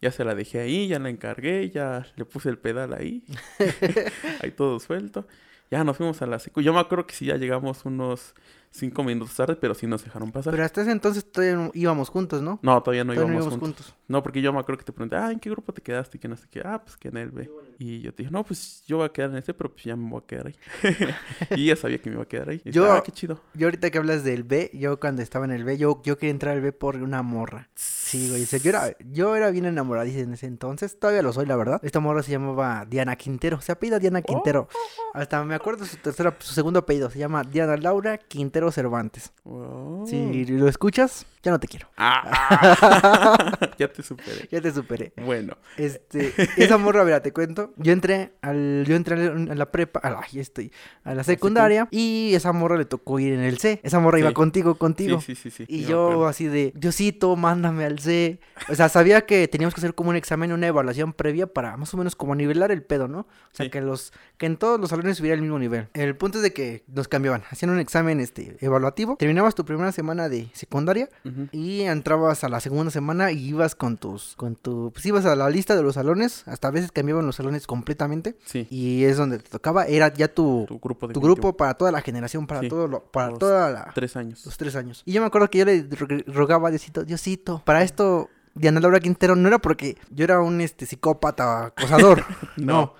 Ya 0.00 0.12
se 0.12 0.24
la 0.24 0.34
dejé 0.34 0.60
ahí, 0.60 0.88
ya 0.88 0.98
la 0.98 1.10
encargué, 1.10 1.70
ya 1.70 2.06
le 2.16 2.24
puse 2.24 2.48
el 2.48 2.58
pedal 2.58 2.92
ahí. 2.94 3.24
ahí 4.42 4.50
todo 4.52 4.78
suelto. 4.80 5.26
Ya 5.70 5.84
nos 5.84 5.96
fuimos 5.96 6.22
a 6.22 6.26
la 6.26 6.38
secu. 6.38 6.60
Yo 6.62 6.72
me 6.72 6.80
acuerdo 6.80 7.06
que 7.06 7.14
sí 7.14 7.26
ya 7.26 7.36
llegamos 7.36 7.84
unos 7.84 8.34
cinco 8.70 9.02
minutos 9.04 9.34
tarde, 9.34 9.56
pero 9.56 9.74
sí 9.74 9.86
nos 9.86 10.04
dejaron 10.04 10.30
pasar. 10.32 10.52
Pero 10.52 10.64
hasta 10.64 10.82
ese 10.82 10.90
entonces 10.92 11.30
todavía 11.30 11.56
no- 11.56 11.70
íbamos 11.74 12.08
juntos, 12.10 12.42
¿no? 12.42 12.58
No, 12.62 12.82
todavía 12.82 13.04
no 13.04 13.14
Todavía 13.14 13.36
íbamos 13.36 13.56
juntos. 13.58 13.94
No, 14.06 14.22
porque 14.22 14.40
yo 14.40 14.52
me 14.52 14.60
acuerdo 14.60 14.78
que 14.78 14.84
te 14.84 14.92
pregunté, 14.92 15.16
ah, 15.16 15.30
¿en 15.30 15.38
qué 15.38 15.50
grupo 15.50 15.72
te 15.72 15.82
quedaste? 15.82 16.16
Y 16.16 16.20
que 16.20 16.28
no 16.28 16.36
sé 16.36 16.46
qué. 16.50 16.62
Ah, 16.64 16.82
pues 16.82 16.96
que 16.96 17.08
en 17.08 17.16
el 17.18 17.30
B. 17.30 17.50
Y 17.78 18.00
yo 18.00 18.12
te 18.14 18.22
dije, 18.22 18.32
no, 18.32 18.42
pues 18.44 18.82
yo 18.86 18.96
voy 18.98 19.06
a 19.06 19.08
quedar 19.10 19.30
en 19.30 19.36
este, 19.36 19.52
pero 19.54 19.70
pues 19.70 19.84
ya 19.84 19.94
me 19.96 20.08
voy 20.08 20.22
a 20.22 20.26
quedar 20.26 20.46
ahí. 20.48 20.56
y 21.56 21.64
ella 21.64 21.76
sabía 21.76 21.98
que 21.98 22.10
me 22.10 22.14
iba 22.16 22.22
a 22.22 22.28
quedar 22.28 22.48
ahí. 22.50 22.60
Y 22.64 22.70
Yo- 22.70 22.90
ah, 22.92 23.02
qué 23.02 23.12
chido. 23.12 23.40
Yo 23.54 23.66
ahorita 23.66 23.90
que 23.90 23.98
hablas 23.98 24.24
del 24.24 24.42
B, 24.44 24.70
yo 24.74 24.98
cuando 24.98 25.22
estaba 25.22 25.44
en 25.44 25.50
el 25.52 25.64
B, 25.64 25.76
yo, 25.78 26.00
yo 26.04 26.16
quería 26.18 26.30
entrar 26.30 26.54
al 26.54 26.60
B 26.62 26.72
por 26.72 26.96
una 26.96 27.22
morra. 27.22 27.68
Sí, 27.74 28.30
güey. 28.30 28.42
o 28.42 28.46
sea, 28.46 28.58
yo, 28.58 28.70
era, 28.70 28.96
yo 29.12 29.36
era 29.36 29.50
bien 29.50 29.66
enamoradiza 29.66 30.20
en 30.20 30.32
ese 30.32 30.46
entonces. 30.46 30.98
Todavía 30.98 31.22
lo 31.22 31.32
soy, 31.32 31.46
la 31.46 31.56
verdad. 31.56 31.80
Esta 31.84 32.00
morra 32.00 32.22
se 32.22 32.32
llamaba 32.32 32.86
Diana 32.88 33.16
Quintero. 33.16 33.60
Se 33.60 33.72
apellida 33.72 33.98
Diana 33.98 34.22
Quintero. 34.22 34.68
Hasta 35.14 35.44
me 35.44 35.54
acuerdo 35.54 35.84
su 35.84 35.96
tercera, 35.98 36.34
su 36.38 36.54
segundo 36.54 36.80
apellido. 36.80 37.10
Se 37.10 37.18
llama 37.18 37.44
Diana 37.44 37.76
Laura 37.76 38.18
Quintero 38.18 38.57
Cervantes. 38.70 39.32
Oh. 39.44 40.04
Si 40.06 40.44
lo 40.46 40.68
escuchas, 40.68 41.26
ya 41.42 41.50
no 41.50 41.58
te 41.60 41.68
quiero. 41.68 41.88
Ah, 41.96 43.58
ya 43.78 43.92
te 43.92 44.02
superé. 44.02 44.48
Ya 44.50 44.60
te 44.60 44.72
superé. 44.72 45.12
Bueno, 45.24 45.56
Este, 45.76 46.32
esa 46.56 46.78
morra, 46.78 47.04
mira, 47.04 47.22
te 47.22 47.32
cuento. 47.32 47.72
Yo 47.76 47.92
entré 47.92 48.32
al, 48.42 48.84
yo 48.86 48.96
entré 48.96 49.14
a 49.16 49.54
la 49.54 49.70
prepa, 49.70 50.00
a 50.00 50.10
la, 50.10 50.20
ahí 50.20 50.40
estoy, 50.40 50.72
a 51.04 51.14
la 51.14 51.24
secundaria 51.24 51.88
y 51.90 52.32
esa 52.34 52.52
morra 52.52 52.76
le 52.76 52.84
tocó 52.84 53.18
ir 53.20 53.32
en 53.32 53.40
el 53.40 53.58
C. 53.58 53.80
Esa 53.82 54.00
morra 54.00 54.18
iba 54.18 54.28
Sí. 54.28 54.34
contigo, 54.34 54.72
sí, 54.72 54.78
contigo. 54.78 55.20
sí, 55.20 55.34
sí, 55.34 55.50
sí. 55.50 55.64
Y 55.68 55.84
yo 55.84 56.26
así 56.26 56.46
de, 56.46 56.72
Diosito, 56.76 57.34
mándame 57.36 57.84
al 57.84 57.98
C. 57.98 58.40
O 58.68 58.74
sea, 58.74 58.88
sabía 58.88 59.24
que 59.26 59.48
teníamos 59.48 59.74
que 59.74 59.80
hacer 59.80 59.94
como 59.94 60.10
un 60.10 60.16
examen, 60.16 60.52
una 60.52 60.66
evaluación 60.66 61.12
previa 61.12 61.46
para 61.46 61.76
más 61.76 61.92
o 61.94 61.96
menos 61.96 62.16
como 62.16 62.34
nivelar 62.34 62.70
el 62.72 62.82
pedo, 62.82 63.08
¿no? 63.08 63.20
O 63.20 63.26
sea, 63.52 63.64
Sí. 63.66 63.70
que 63.70 63.80
los 63.80 64.12
que 64.36 64.46
en 64.46 64.56
todos 64.56 64.78
los 64.80 64.90
salones 64.90 65.18
hubiera 65.20 65.34
el 65.34 65.42
mismo 65.42 65.58
nivel. 65.58 65.88
El 65.94 66.14
punto 66.16 66.38
es 66.38 66.42
de 66.42 66.52
que 66.52 66.84
nos 66.86 67.08
cambiaban, 67.08 67.42
hacían 67.50 67.70
un 67.70 67.80
examen 67.80 68.20
este 68.20 68.47
evaluativo. 68.60 69.16
Terminabas 69.16 69.54
tu 69.54 69.64
primera 69.64 69.92
semana 69.92 70.28
de 70.28 70.48
secundaria 70.52 71.08
y 71.52 71.82
entrabas 71.82 72.44
a 72.44 72.48
la 72.48 72.60
segunda 72.60 72.90
semana 72.90 73.32
y 73.32 73.48
ibas 73.48 73.74
con 73.74 73.96
tus 73.96 74.34
con 74.36 74.54
tu 74.56 74.90
pues 74.92 75.04
ibas 75.06 75.24
a 75.26 75.34
la 75.36 75.50
lista 75.50 75.76
de 75.76 75.82
los 75.82 75.94
salones, 75.94 76.42
hasta 76.46 76.68
a 76.68 76.70
veces 76.70 76.92
cambiaban 76.92 77.26
los 77.26 77.36
salones 77.36 77.66
completamente 77.66 78.36
Sí, 78.44 78.66
y 78.70 79.04
es 79.04 79.16
donde 79.16 79.38
te 79.38 79.48
tocaba, 79.48 79.84
era 79.86 80.12
ya 80.12 80.28
tu 80.28 80.64
tu 80.68 80.78
grupo 80.78 81.08
tu 81.08 81.20
grupo 81.20 81.56
para 81.56 81.74
toda 81.74 81.92
la 81.92 82.00
generación, 82.00 82.46
para 82.46 82.60
Sí. 82.60 82.68
todo 82.68 82.88
lo 82.88 83.02
para 83.04 83.30
Los 83.30 83.38
toda 83.38 83.70
la 83.70 83.92
Tres 83.94 84.16
años. 84.16 84.44
los 84.44 84.56
tres 84.56 84.76
años. 84.76 85.02
Y 85.04 85.12
yo 85.12 85.20
me 85.20 85.26
acuerdo 85.26 85.48
que 85.50 85.58
yo 85.58 85.64
le 85.64 85.82
ro- 85.90 86.06
rogaba 86.26 86.68
a 86.68 86.70
Diosito, 86.70 87.04
Diosito, 87.04 87.62
para 87.64 87.82
esto, 87.82 88.28
Diana 88.58 88.80
Laura 88.80 89.00
Quintero 89.00 89.36
no 89.36 89.48
era 89.48 89.58
porque 89.58 89.96
yo 90.10 90.24
era 90.24 90.40
un 90.40 90.60
este 90.60 90.86
psicópata 90.86 91.66
acosador. 91.66 92.24
no. 92.56 92.94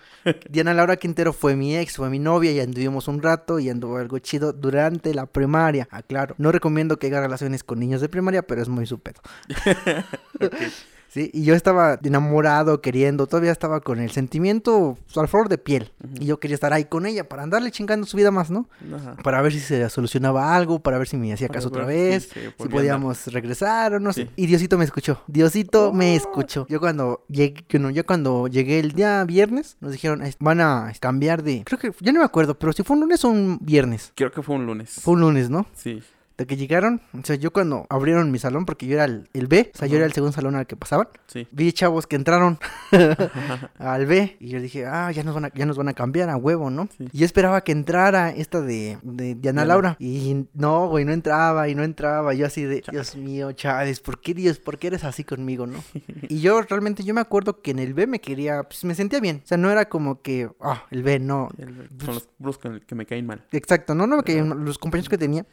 Diana 0.49 0.75
Laura 0.75 0.97
Quintero 0.97 1.33
fue 1.33 1.57
mi 1.57 1.77
ex, 1.77 1.97
fue 1.97 2.11
mi 2.11 2.19
novia 2.19 2.53
y 2.53 2.61
anduvimos 2.61 3.09
un 3.09 3.23
rato 3.23 3.59
y 3.59 3.71
anduvo 3.71 3.97
algo 3.97 4.19
chido 4.19 4.53
durante 4.53 5.15
la 5.15 5.27
primaria. 5.27 5.89
Aclaro, 5.91 6.35
no 6.39 6.53
recomiendo 6.53 6.99
que 6.99 7.09
haga 7.09 7.21
relaciones 7.21 7.65
con 7.65 7.81
niños 7.81 8.01
de 8.01 8.09
primaria, 8.09 8.43
pero 8.43 8.63
es 8.63 8.69
muy 8.69 8.87
su 8.87 8.99
pedo. 8.99 9.21
Sí, 11.11 11.31
y 11.33 11.43
yo 11.45 11.55
estaba 11.55 11.99
enamorado, 12.05 12.83
queriendo, 12.83 13.27
todavía 13.27 13.51
estaba 13.51 13.81
con 13.81 13.99
el 13.99 14.11
sentimiento 14.11 14.99
pues, 15.07 15.17
al 15.17 15.27
flor 15.27 15.49
de 15.49 15.57
piel. 15.57 15.91
Y 16.21 16.27
yo 16.27 16.39
quería 16.39 16.55
estar 16.55 16.73
ahí 16.75 16.85
con 16.85 17.07
ella 17.07 17.27
para 17.29 17.43
andarle 17.43 17.71
chingando 17.71 18.07
su 18.07 18.17
vida 18.19 18.31
más, 18.31 18.51
¿no? 18.51 18.69
Ajá. 18.95 19.17
Para 19.23 19.41
ver 19.41 19.53
si 19.53 19.61
se 19.61 19.89
solucionaba 19.89 20.55
algo, 20.55 20.81
para 20.81 20.99
ver 20.99 21.09
si 21.09 21.17
me 21.17 21.33
hacía 21.33 21.49
caso 21.49 21.69
otra 21.69 21.87
vez, 21.87 22.29
si 22.33 22.41
andar. 22.41 22.69
podíamos 22.69 23.27
regresar 23.33 23.95
o 23.95 24.01
no 24.01 24.13
sé. 24.13 24.25
Sí. 24.25 24.31
Y 24.37 24.47
Diosito 24.47 24.77
me 24.77 24.85
escuchó. 24.85 25.23
Diosito 25.27 25.93
me 25.95 26.13
Oh. 26.13 26.17
escuchó. 26.17 26.67
Yo 26.69 26.79
cuando 26.79 27.25
llegué, 27.29 27.65
no, 27.79 27.89
yo 27.91 28.05
cuando 28.05 28.47
llegué 28.49 28.79
el 28.79 28.93
día 28.93 29.25
viernes, 29.25 29.77
nos 29.81 29.93
dijeron, 29.93 30.23
"Es- 30.23 30.37
van 30.41 30.61
a 30.61 30.93
cambiar 31.01 31.43
de... 31.43 31.63
Creo 31.65 31.79
que, 31.79 31.91
yo 32.01 32.13
no 32.13 32.19
me 32.21 32.25
acuerdo, 32.27 32.59
pero 32.59 32.73
si 32.75 32.83
fue 32.83 32.95
un 32.97 33.01
lunes 33.01 33.25
o 33.25 33.29
un 33.31 33.59
viernes. 33.63 34.13
Creo 34.15 34.31
que 34.31 34.43
fue 34.43 34.57
un 34.57 34.67
lunes. 34.67 34.91
Fue 35.01 35.15
un 35.15 35.21
lunes, 35.23 35.49
¿no? 35.49 35.67
Sí. 35.75 36.03
De 36.39 36.47
que 36.47 36.57
llegaron, 36.57 37.03
o 37.13 37.25
sea, 37.25 37.35
yo 37.35 37.53
cuando 37.53 37.85
abrieron 37.91 38.31
mi 38.31 38.39
salón, 38.39 38.65
porque 38.65 38.87
yo 38.87 38.95
era 38.95 39.05
el, 39.07 39.29
el 39.35 39.49
B, 39.49 39.73
o 39.75 39.77
sea, 39.79 39.89
yo 39.89 39.97
era 39.97 40.07
el 40.07 40.13
segundo 40.13 40.33
salón 40.33 40.55
al 40.55 40.69
que 40.69 40.77
pasaban, 40.77 41.09
Sí. 41.27 41.49
vi 41.51 41.73
chavos 41.73 42.07
que 42.07 42.15
entraron 42.15 42.59
al 43.79 44.07
B 44.07 44.37
y 44.41 44.49
yo 44.49 44.61
dije, 44.61 44.87
ah, 44.87 45.11
ya 45.11 45.23
nos 45.25 45.35
van 45.35 45.47
a, 45.47 45.53
ya 45.55 45.67
nos 45.67 45.77
van 45.77 45.89
a 45.89 45.95
cambiar 45.95 46.31
a 46.31 46.37
huevo, 46.37 46.71
¿no? 46.71 46.89
Sí. 46.97 47.09
Y 47.13 47.19
yo 47.19 47.25
esperaba 47.27 47.63
que 47.63 47.73
entrara 47.73 48.31
esta 48.31 48.61
de, 48.61 48.99
de 49.03 49.35
Diana. 49.35 49.65
Laura 49.65 49.97
y 49.99 50.47
no, 50.55 50.89
güey, 50.89 51.05
no 51.05 51.13
entraba 51.13 51.69
y 51.69 51.75
no 51.75 51.83
entraba. 51.83 52.33
Yo 52.35 52.47
así 52.47 52.63
de, 52.63 52.83
Dios 52.91 53.17
mío, 53.17 53.53
Chávez, 53.53 54.01
¿por 54.01 54.21
qué 54.21 54.33
Dios, 54.35 54.59
por 54.61 54.79
qué 54.79 54.87
eres 54.87 55.05
así 55.05 55.25
conmigo, 55.25 55.67
no? 55.67 55.83
y 56.29 56.41
yo 56.41 56.63
realmente, 56.63 57.03
yo 57.03 57.15
me 57.15 57.21
acuerdo 57.21 57.61
que 57.63 57.73
en 57.73 57.81
el 57.81 57.95
B 57.95 58.07
me 58.07 58.21
quería, 58.21 58.63
pues 58.63 58.85
me 58.85 58.95
sentía 58.95 59.21
bien. 59.21 59.41
O 59.45 59.47
sea, 59.49 59.59
no 59.59 59.71
era 59.71 59.89
como 59.89 60.23
que, 60.23 60.49
ah, 60.61 60.85
el 60.91 61.03
B, 61.03 61.19
no. 61.19 61.49
El- 61.59 61.89
son 62.05 62.15
los 62.15 62.29
grupos 62.39 62.59
con 62.59 62.75
el 62.75 62.87
que 62.87 62.95
me 62.95 63.07
caen 63.07 63.27
mal. 63.27 63.45
Exacto, 63.53 63.95
no, 63.95 64.07
no 64.07 64.17
me 64.19 64.23
caían 64.23 64.49
mal. 64.49 64.65
Los 64.65 64.79
compañeros 64.79 65.09
que 65.09 65.19
tenía 65.19 65.45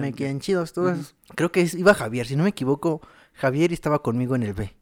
Me 0.00 0.12
quedan 0.12 0.40
chidos 0.40 0.72
todos. 0.72 1.14
Creo 1.34 1.52
que 1.52 1.60
es- 1.62 1.74
iba 1.74 1.94
Javier, 1.94 2.26
si 2.26 2.36
no 2.36 2.44
me 2.44 2.50
equivoco, 2.50 3.00
Javier 3.34 3.72
estaba 3.72 4.02
conmigo 4.02 4.34
en 4.36 4.42
el 4.42 4.54
B. 4.54 4.74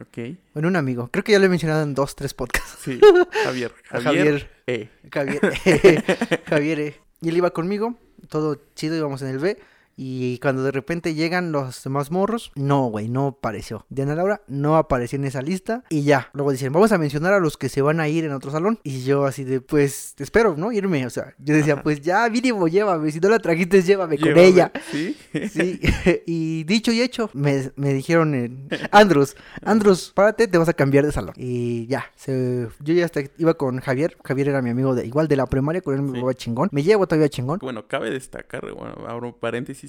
Ok. 0.00 0.36
Bueno, 0.54 0.68
un 0.68 0.76
amigo. 0.76 1.08
Creo 1.12 1.22
que 1.24 1.32
ya 1.32 1.38
lo 1.38 1.44
he 1.46 1.48
mencionado 1.48 1.82
en 1.82 1.94
dos, 1.94 2.16
tres 2.16 2.32
podcasts. 2.34 2.78
Sí, 2.82 2.98
Javier. 3.44 3.72
A 3.90 4.00
Javier. 4.00 4.50
E. 4.66 4.88
Javier. 5.12 5.40
Javier. 6.46 6.80
eh. 6.80 7.00
Y 7.20 7.28
él 7.28 7.36
iba 7.36 7.50
conmigo, 7.50 7.94
todo 8.28 8.60
chido, 8.74 8.96
íbamos 8.96 9.22
en 9.22 9.28
el 9.28 9.38
B. 9.38 9.58
Y 10.04 10.38
cuando 10.38 10.64
de 10.64 10.72
repente 10.72 11.14
llegan 11.14 11.52
los 11.52 11.84
demás 11.84 12.10
morros, 12.10 12.50
no, 12.56 12.86
güey, 12.86 13.08
no 13.08 13.28
apareció. 13.28 13.86
Diana 13.88 14.16
Laura 14.16 14.42
no 14.48 14.76
apareció 14.76 15.16
en 15.16 15.24
esa 15.26 15.42
lista. 15.42 15.84
Y 15.90 16.02
ya, 16.02 16.28
luego 16.32 16.50
dicen, 16.50 16.72
vamos 16.72 16.90
a 16.90 16.98
mencionar 16.98 17.32
a 17.34 17.38
los 17.38 17.56
que 17.56 17.68
se 17.68 17.82
van 17.82 18.00
a 18.00 18.08
ir 18.08 18.24
en 18.24 18.32
otro 18.32 18.50
salón. 18.50 18.80
Y 18.82 19.04
yo 19.04 19.26
así 19.26 19.44
de, 19.44 19.60
pues, 19.60 20.14
espero, 20.18 20.56
¿no? 20.56 20.72
Irme. 20.72 21.06
O 21.06 21.10
sea, 21.10 21.34
yo 21.38 21.54
decía, 21.54 21.82
pues 21.84 22.00
ya, 22.00 22.28
mínimo, 22.28 22.66
llévame. 22.66 23.12
Si 23.12 23.20
no 23.20 23.28
la 23.28 23.38
trajiste, 23.38 23.80
llévame 23.82 24.18
con 24.18 24.36
ella. 24.36 24.72
Sí. 24.90 25.16
Sí, 25.52 25.80
y 26.26 26.64
dicho 26.64 26.90
y 26.92 27.00
hecho, 27.00 27.30
me, 27.32 27.70
me 27.76 27.94
dijeron, 27.94 28.34
en, 28.34 28.68
Andrus, 28.90 29.36
Andrus, 29.64 30.12
párate, 30.14 30.46
te 30.48 30.58
vas 30.58 30.68
a 30.68 30.72
cambiar 30.72 31.06
de 31.06 31.12
salón. 31.12 31.34
Y 31.36 31.86
ya, 31.86 32.06
se- 32.16 32.68
yo 32.80 32.94
ya 32.94 33.04
hasta 33.04 33.20
iba 33.38 33.54
con 33.54 33.78
Javier, 33.80 34.16
Javier 34.24 34.48
era 34.48 34.62
mi 34.62 34.70
amigo 34.70 34.94
de 34.94 35.06
igual 35.06 35.28
de 35.28 35.36
la 35.36 35.46
primaria, 35.46 35.80
con 35.80 35.94
él 35.94 36.02
me 36.02 36.08
Sí. 36.08 36.14
llevaba 36.16 36.34
chingón, 36.34 36.68
me 36.72 36.82
llevo 36.82 37.06
todavía 37.06 37.28
chingón. 37.28 37.58
Bueno, 37.60 37.86
cabe 37.86 38.10
destacar, 38.10 38.62
bueno, 38.74 38.94
abro 39.06 39.28
un 39.28 39.34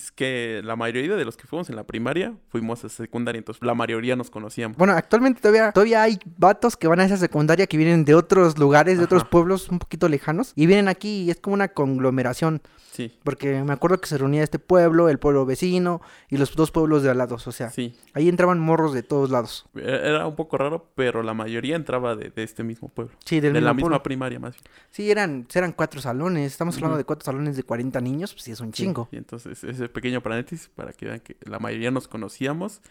paréntesis, 0.03 0.12
que 0.12 0.62
la 0.63 0.75
mayoría 0.75 1.15
de 1.15 1.25
los 1.25 1.38
que 1.38 1.48
fuimos 1.48 1.69
en 1.69 1.75
la 1.75 1.83
primaria 1.83 2.33
fuimos 2.50 2.83
a 2.86 2.89
secundaria, 2.89 3.39
entonces 3.39 3.63
la 3.63 3.74
mayoría 3.75 4.15
nos 4.15 4.29
conocíamos. 4.29 4.77
Bueno, 4.77 4.93
actualmente 4.93 5.41
todavía, 5.41 5.72
todavía 5.72 6.03
hay 6.03 6.19
vatos 6.38 6.77
que 6.77 6.88
van 6.88 7.00
a 7.00 7.05
esa 7.05 7.17
secundaria 7.17 7.67
que 7.67 7.77
vienen 7.77 8.05
de 8.05 8.15
otros 8.15 8.57
lugares, 8.57 8.98
de 8.98 9.05
otros 9.05 9.25
pueblos 9.25 9.69
un 9.69 9.79
poquito 9.79 10.10
lejanos, 10.10 10.53
y 10.55 10.65
vienen 10.65 10.88
aquí 10.88 11.24
y 11.24 11.31
es 11.31 11.39
como 11.39 11.53
una 11.55 11.69
conglomeración, 11.69 12.62
Sí, 12.93 13.12
porque 13.24 13.63
me 13.63 13.74
acuerdo 13.74 14.00
que 14.00 14.05
se 14.07 14.19
reunía 14.19 14.43
este 14.43 14.60
pueblo, 14.60 15.10
el 15.10 15.17
pueblo 15.17 15.48
vecino 15.48 16.00
y 16.29 16.38
los 16.38 16.55
dos 16.55 16.69
pueblos 16.69 17.01
de 17.01 17.10
al 17.10 17.17
lado, 17.17 17.38
o 17.43 17.51
sea, 17.51 17.72
sí. 17.72 17.95
ahí 18.13 18.29
entraban 18.29 18.60
morros 18.60 18.93
de 18.93 19.01
todos 19.01 19.31
lados. 19.31 19.65
Era 19.74 20.03
era 20.13 20.27
un 20.27 20.36
poco 20.36 20.60
raro, 20.60 20.91
pero 20.93 21.24
la 21.24 21.33
mayoría 21.33 21.75
entraba 21.75 22.15
de, 22.15 22.29
de 22.29 22.43
este 22.43 22.63
mismo 22.63 22.89
pueblo. 22.89 23.15
Sí, 23.25 23.39
del 23.39 23.53
de 23.53 23.62
la 23.62 23.74
mismo 23.74 23.88
misma 23.88 23.89
pueblo. 23.89 24.03
primaria, 24.03 24.39
más 24.39 24.53
bien. 24.53 24.63
Sí, 24.91 25.10
eran, 25.10 25.48
eran 25.55 25.72
cuatro 25.72 26.01
salones. 26.01 26.51
Estamos 26.51 26.75
hablando 26.75 26.98
de 26.98 27.03
cuatro 27.03 27.25
salones 27.25 27.55
de 27.57 27.63
40 27.63 28.00
niños, 28.00 28.31
pues 28.33 28.43
sí 28.43 28.51
es 28.51 28.60
un 28.60 28.72
Sí, 28.72 28.83
chingo. 28.83 29.10
Y 29.12 29.17
entonces, 29.17 29.63
ese 29.84 29.90
pequeño 29.94 30.22
paréntesis 30.22 30.70
para 30.70 30.94
que 30.94 31.06
vean 31.06 31.20
que 31.20 31.38
la 31.46 31.60
mayoría 31.60 31.92
nos 31.92 32.08
conocíamos 32.08 32.82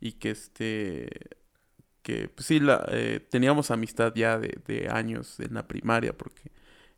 y 0.00 0.12
que 0.12 0.30
este. 0.30 1.08
que 2.02 2.28
pues 2.28 2.46
sí, 2.46 2.60
la, 2.60 2.86
eh, 2.90 3.20
teníamos 3.30 3.70
amistad 3.70 4.12
ya 4.14 4.38
de, 4.38 4.58
de 4.66 4.88
años 4.90 5.40
en 5.40 5.54
la 5.54 5.68
primaria, 5.68 6.16
porque 6.16 6.50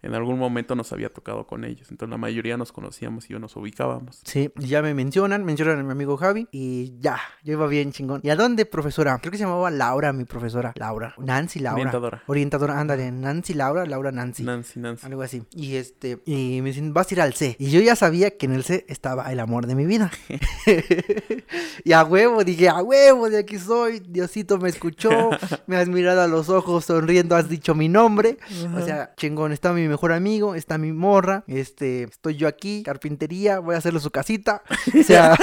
en 0.03 0.15
algún 0.15 0.39
momento 0.39 0.75
nos 0.75 0.93
había 0.93 1.13
tocado 1.13 1.47
con 1.47 1.65
ellos. 1.65 1.91
Entonces, 1.91 2.11
la 2.11 2.19
mayoría 2.19 2.57
nos 2.57 2.73
conocíamos 2.73 3.31
y 3.31 3.35
nos 3.35 3.57
ubicábamos. 3.57 4.21
Sí, 4.25 4.51
y 4.59 4.67
ya 4.67 4.83
me 4.83 4.95
mencionan, 4.95 5.45
mencionan 5.45 5.79
a 5.79 5.83
mi 5.83 5.93
amigo 5.93 6.17
Javi 6.17 6.49
y 6.51 6.99
ya, 6.99 7.19
yo 7.45 7.53
iba 7.53 7.67
bien 7.67 7.93
chingón. 7.93 8.21
¿Y 8.23 8.31
a 8.31 8.37
dónde, 8.37 8.67
profesora? 8.67 9.19
Creo 9.19 9.31
que 9.31 9.39
se 9.39 9.45
llamaba 9.45 9.71
Laura, 9.71 10.13
mi 10.13 10.25
profesora. 10.25 10.73
Laura. 10.77 11.15
Nancy 11.19 11.61
Laura. 11.61 11.81
Orientadora. 11.81 12.23
Orientadora, 12.27 12.81
ándale, 12.81 13.11
Nancy 13.11 13.55
Laura, 13.55 13.87
Laura 13.87 14.13
Nancy. 14.13 14.43
Nancy, 14.43 14.81
Nancy. 14.81 15.07
Algo 15.07 15.23
así. 15.23 15.43
Y 15.53 15.77
este, 15.77 16.21
y 16.25 16.61
me 16.63 16.71
dicen, 16.71 16.93
vas 16.93 17.11
a 17.11 17.15
ir 17.15 17.21
al 17.21 17.35
C. 17.35 17.57
Y 17.59 17.71
yo 17.71 17.81
ya 17.81 17.97
sabía 17.97 18.37
que 18.37 18.47
en 18.47 18.53
el 18.53 18.65
C 18.65 18.85
estaba 18.89 19.33
el 19.33 19.41
amor 19.41 19.67
de 19.67 19.75
mi 19.75 19.87
vida. 19.87 20.11
y 21.85 21.93
a 21.93 22.05
huevo, 22.05 22.45
dije, 22.45 22.69
a 22.69 22.83
huevo, 22.83 23.31
de 23.31 23.39
aquí 23.39 23.59
soy. 23.59 24.01
Diosito 24.01 24.59
me 24.59 24.69
escuchó, 24.69 25.31
me 25.67 25.77
has 25.77 25.89
mirado 25.89 26.23
a 26.23 26.27
los 26.27 26.49
ojos 26.49 26.85
sonriendo, 26.85 27.37
has 27.37 27.49
dicho 27.49 27.75
mi 27.75 27.89
nombre. 27.89 28.39
O 28.77 28.81
sea, 28.85 29.15
chingón, 29.17 29.53
está 29.53 29.73
mi 29.73 29.87
mejor 29.93 30.13
amigo, 30.13 30.55
está 30.55 30.79
mi 30.79 30.93
morra, 30.93 31.45
este, 31.47 32.05
estoy 32.05 32.37
yo 32.37 32.49
aquí, 32.49 32.83
carpintería, 32.83 33.59
voy 33.59 33.75
a 33.75 33.79
hacerle 33.79 34.01
su 34.01 34.11
casita. 34.11 34.63
O 34.99 35.03
sea, 35.05 35.37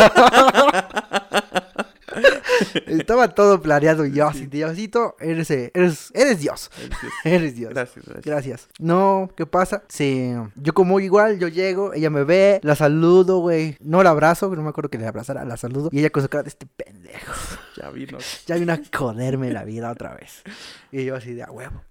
estaba 2.87 3.29
todo 3.29 3.61
planeado 3.61 4.05
y 4.05 4.13
yo 4.13 4.27
así, 4.27 4.47
Diosito, 4.47 5.15
eres, 5.19 5.51
eh, 5.51 5.71
eres, 5.73 6.11
eres 6.13 6.39
Dios, 6.39 6.71
eres 7.23 7.55
Dios. 7.55 7.73
gracias. 7.73 8.05
gracias. 8.05 8.25
Gracias. 8.25 8.67
No, 8.79 9.29
¿qué 9.35 9.45
pasa? 9.45 9.83
Sí, 9.87 10.33
yo 10.55 10.73
como 10.73 10.99
igual, 10.99 11.39
yo 11.39 11.47
llego, 11.47 11.93
ella 11.93 12.09
me 12.09 12.23
ve, 12.23 12.59
la 12.63 12.75
saludo, 12.75 13.39
güey. 13.39 13.77
No 13.79 14.03
la 14.03 14.09
abrazo, 14.11 14.53
no 14.55 14.61
me 14.61 14.69
acuerdo 14.69 14.89
que 14.89 14.97
le 14.97 15.07
abrazara, 15.07 15.45
la 15.45 15.57
saludo. 15.57 15.89
Y 15.91 15.99
ella 15.99 16.09
con 16.09 16.23
su 16.23 16.29
cara 16.29 16.43
de 16.43 16.49
este 16.49 16.65
pendejo. 16.65 17.33
Ya 17.79 17.91
vino. 17.91 18.17
Ya 18.45 18.57
vino 18.57 18.73
a 18.73 18.79
joderme 18.93 19.53
la 19.53 19.63
vida 19.63 19.89
otra 19.89 20.13
vez. 20.13 20.43
Y 20.91 21.05
yo 21.05 21.15
así 21.15 21.33
de 21.33 21.43
a 21.43 21.49
huevo. 21.49 21.81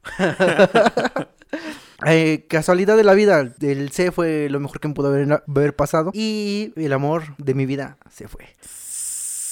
Eh, 2.07 2.47
casualidad 2.49 2.97
de 2.97 3.05
la 3.05 3.15
vida, 3.15 3.41
el 3.61 3.91
C 3.91 4.13
fue 4.13 4.49
lo 4.51 4.61
mejor 4.61 4.79
que 4.81 4.89
me 4.89 4.95
pudo 4.95 5.09
haber, 5.09 5.43
haber 5.47 5.75
pasado. 5.77 6.11
Y 6.15 6.73
el 6.77 6.93
amor 6.93 7.35
de 7.39 7.55
mi 7.55 7.67
vida 7.67 7.99
se 8.11 8.29
fue. 8.29 8.47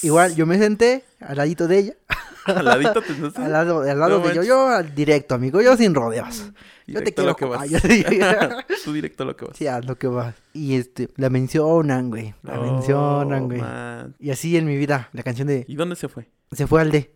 Igual, 0.03 0.35
yo 0.35 0.45
me 0.45 0.57
senté 0.57 1.03
al 1.19 1.37
ladito 1.37 1.67
de 1.67 1.79
ella, 1.79 1.93
Al 2.45 2.63
ladito 2.63 3.01
te 3.01 3.41
al 3.41 3.51
lado, 3.51 3.81
al 3.81 3.99
lado 3.99 4.19
No 4.19 4.27
de 4.29 4.35
yo, 4.35 4.43
yo 4.43 4.67
al 4.69 4.95
directo, 4.95 5.35
amigo, 5.35 5.61
yo 5.61 5.75
sin 5.75 5.93
rodeos. 5.93 6.45
Yo 6.85 7.03
te 7.03 7.13
a 7.21 7.25
lo 7.25 7.35
quiero 7.35 7.35
que 7.35 7.45
vas. 7.45 7.69
Yo 7.69 7.81
te- 7.81 8.05
Tú 8.85 8.93
directo 8.93 9.23
a 9.23 9.25
lo 9.25 9.35
que 9.35 9.43
vas. 9.45 9.57
Sí, 9.57 9.67
haz 9.67 9.83
lo 9.85 9.97
que 9.97 10.07
va. 10.07 10.33
Y 10.53 10.75
este, 10.75 11.09
la 11.17 11.29
mencionan, 11.29 12.09
güey. 12.09 12.33
La 12.43 12.57
mencionan, 12.57 13.43
Oh, 13.43 13.47
güey. 13.47 13.59
man. 13.59 14.15
Y 14.19 14.29
así 14.31 14.55
en 14.55 14.65
mi 14.65 14.77
vida, 14.77 15.09
la 15.11 15.23
canción 15.23 15.49
de 15.49 15.65
¿Y 15.67 15.75
dónde 15.75 15.97
se 15.97 16.07
fue? 16.07 16.29
Se 16.53 16.67
fue 16.67 16.79
al 16.79 16.91
D. 16.91 17.11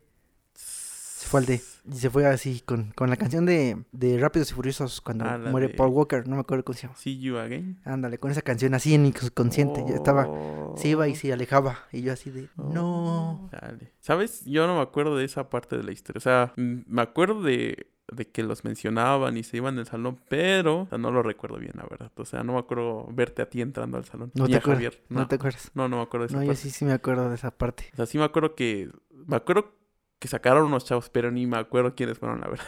Fue 1.31 1.39
al. 1.39 1.47
Y 1.49 1.95
se 1.95 2.09
fue 2.11 2.25
así 2.27 2.61
con, 2.63 2.91
con 2.91 3.09
la 3.09 3.15
canción 3.17 3.45
de, 3.45 3.83
de 3.91 4.19
Rápidos 4.19 4.51
y 4.51 4.53
Furiosos 4.53 5.01
cuando 5.01 5.25
Ah, 5.25 5.37
muere 5.37 5.69
de- 5.69 5.73
Paul 5.73 5.89
Walker. 5.89 6.27
No 6.27 6.35
me 6.35 6.41
acuerdo 6.41 6.63
cómo 6.63 6.77
se 6.77 6.83
llama. 6.83 6.95
See 6.97 7.19
you 7.19 7.37
again. 7.37 7.79
Ándale, 7.85 8.19
con 8.19 8.29
esa 8.31 8.41
canción 8.43 8.73
así 8.75 8.93
en 8.93 9.01
mi 9.03 9.11
subconsciente. 9.11 9.83
Yo 9.87 9.95
estaba, 9.95 10.27
se 10.75 10.89
iba 10.89 11.07
y 11.07 11.13
Oh. 11.13 11.15
se 11.15 11.33
alejaba. 11.33 11.79
Y 11.91 12.01
yo 12.03 12.13
así 12.13 12.29
de, 12.29 12.49
no. 12.57 13.49
Dale. 13.51 13.91
¿Sabes? 13.99 14.45
Yo 14.45 14.67
no 14.67 14.75
me 14.75 14.81
acuerdo 14.81 15.15
de 15.17 15.25
esa 15.25 15.49
parte 15.49 15.77
de 15.77 15.83
la 15.83 15.91
historia. 15.91 16.17
O 16.17 16.21
sea, 16.21 16.53
me 16.55 17.01
acuerdo 17.01 17.41
de, 17.41 17.87
de 18.11 18.27
que 18.27 18.43
los 18.43 18.63
mencionaban 18.63 19.37
y 19.37 19.43
se 19.43 19.57
iban 19.57 19.75
del 19.75 19.85
salón, 19.85 20.19
pero 20.29 20.81
o 20.81 20.87
sea, 20.87 20.97
no 20.97 21.11
lo 21.11 21.23
recuerdo 21.23 21.57
bien, 21.57 21.73
la 21.75 21.83
verdad. 21.89 22.11
O 22.17 22.25
sea, 22.25 22.43
no 22.43 22.53
me 22.53 22.59
acuerdo 22.59 23.07
verte 23.11 23.41
a 23.41 23.49
ti 23.49 23.61
entrando 23.61 23.97
al 23.97 24.05
salón. 24.05 24.31
No 24.35 24.45
ni 24.45 24.51
te 24.51 24.57
acuerdas. 24.57 24.83
Javier. 24.83 25.03
No. 25.09 25.21
No, 25.21 25.27
te 25.27 25.35
acuerdas. 25.35 25.71
no, 25.73 25.87
no 25.87 25.97
me 25.97 26.03
acuerdo 26.03 26.25
de 26.25 26.27
esa 26.27 26.37
No, 26.37 26.43
yo 26.43 26.47
parte. 26.49 26.61
sí, 26.61 26.69
sí 26.69 26.85
me 26.85 26.93
acuerdo 26.93 27.29
de 27.29 27.35
esa 27.35 27.51
parte. 27.51 27.89
O 27.93 27.95
sea, 27.95 28.05
sí 28.05 28.17
me 28.17 28.23
acuerdo 28.25 28.53
que... 28.55 28.91
Me 29.27 29.35
acuerdo 29.35 29.73
que 30.21 30.27
sacaron 30.27 30.65
unos 30.65 30.85
chavos, 30.85 31.09
pero 31.09 31.31
ni 31.31 31.47
me 31.47 31.57
acuerdo 31.57 31.95
quiénes 31.95 32.19
fueron, 32.19 32.41
la 32.41 32.47
verdad. 32.47 32.67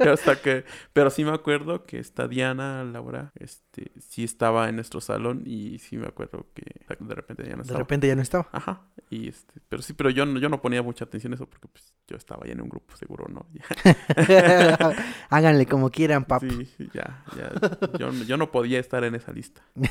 Hasta 0.12 0.40
que... 0.40 0.64
Pero 0.92 1.10
sí 1.10 1.24
me 1.24 1.32
acuerdo 1.32 1.84
que 1.84 1.98
esta 1.98 2.28
Diana, 2.28 2.84
Laura, 2.84 3.32
este, 3.34 3.90
sí 3.98 4.22
estaba 4.22 4.68
en 4.68 4.76
nuestro 4.76 5.00
salón 5.00 5.42
y 5.44 5.80
sí 5.80 5.96
me 5.96 6.06
acuerdo 6.06 6.46
que 6.54 6.62
de 7.00 7.14
repente 7.16 7.42
ya 7.42 7.50
no 7.50 7.56
De 7.56 7.62
estaba. 7.62 7.80
repente 7.80 8.06
ya 8.06 8.14
no 8.14 8.22
estaba. 8.22 8.48
Ajá, 8.52 8.82
y 9.10 9.28
este, 9.28 9.60
pero 9.68 9.82
sí, 9.82 9.92
pero 9.92 10.08
yo 10.10 10.24
no, 10.24 10.38
yo 10.38 10.48
no 10.48 10.62
ponía 10.62 10.82
mucha 10.84 11.04
atención 11.04 11.32
a 11.32 11.34
eso 11.36 11.46
porque 11.50 11.66
pues 11.66 11.92
yo 12.06 12.16
estaba 12.16 12.46
ya 12.46 12.52
en 12.52 12.60
un 12.60 12.68
grupo, 12.68 12.96
seguro, 12.96 13.26
¿no? 13.28 13.44
Háganle 15.30 15.66
como 15.66 15.90
quieran, 15.90 16.24
pap. 16.24 16.42
sí, 16.42 16.68
ya, 16.94 17.24
ya, 17.36 17.50
yo, 17.98 18.12
no- 18.12 18.22
yo 18.24 18.36
no 18.36 18.52
podía 18.52 18.78
estar 18.78 19.02
en 19.04 19.16
esa 19.16 19.32
lista. 19.32 19.62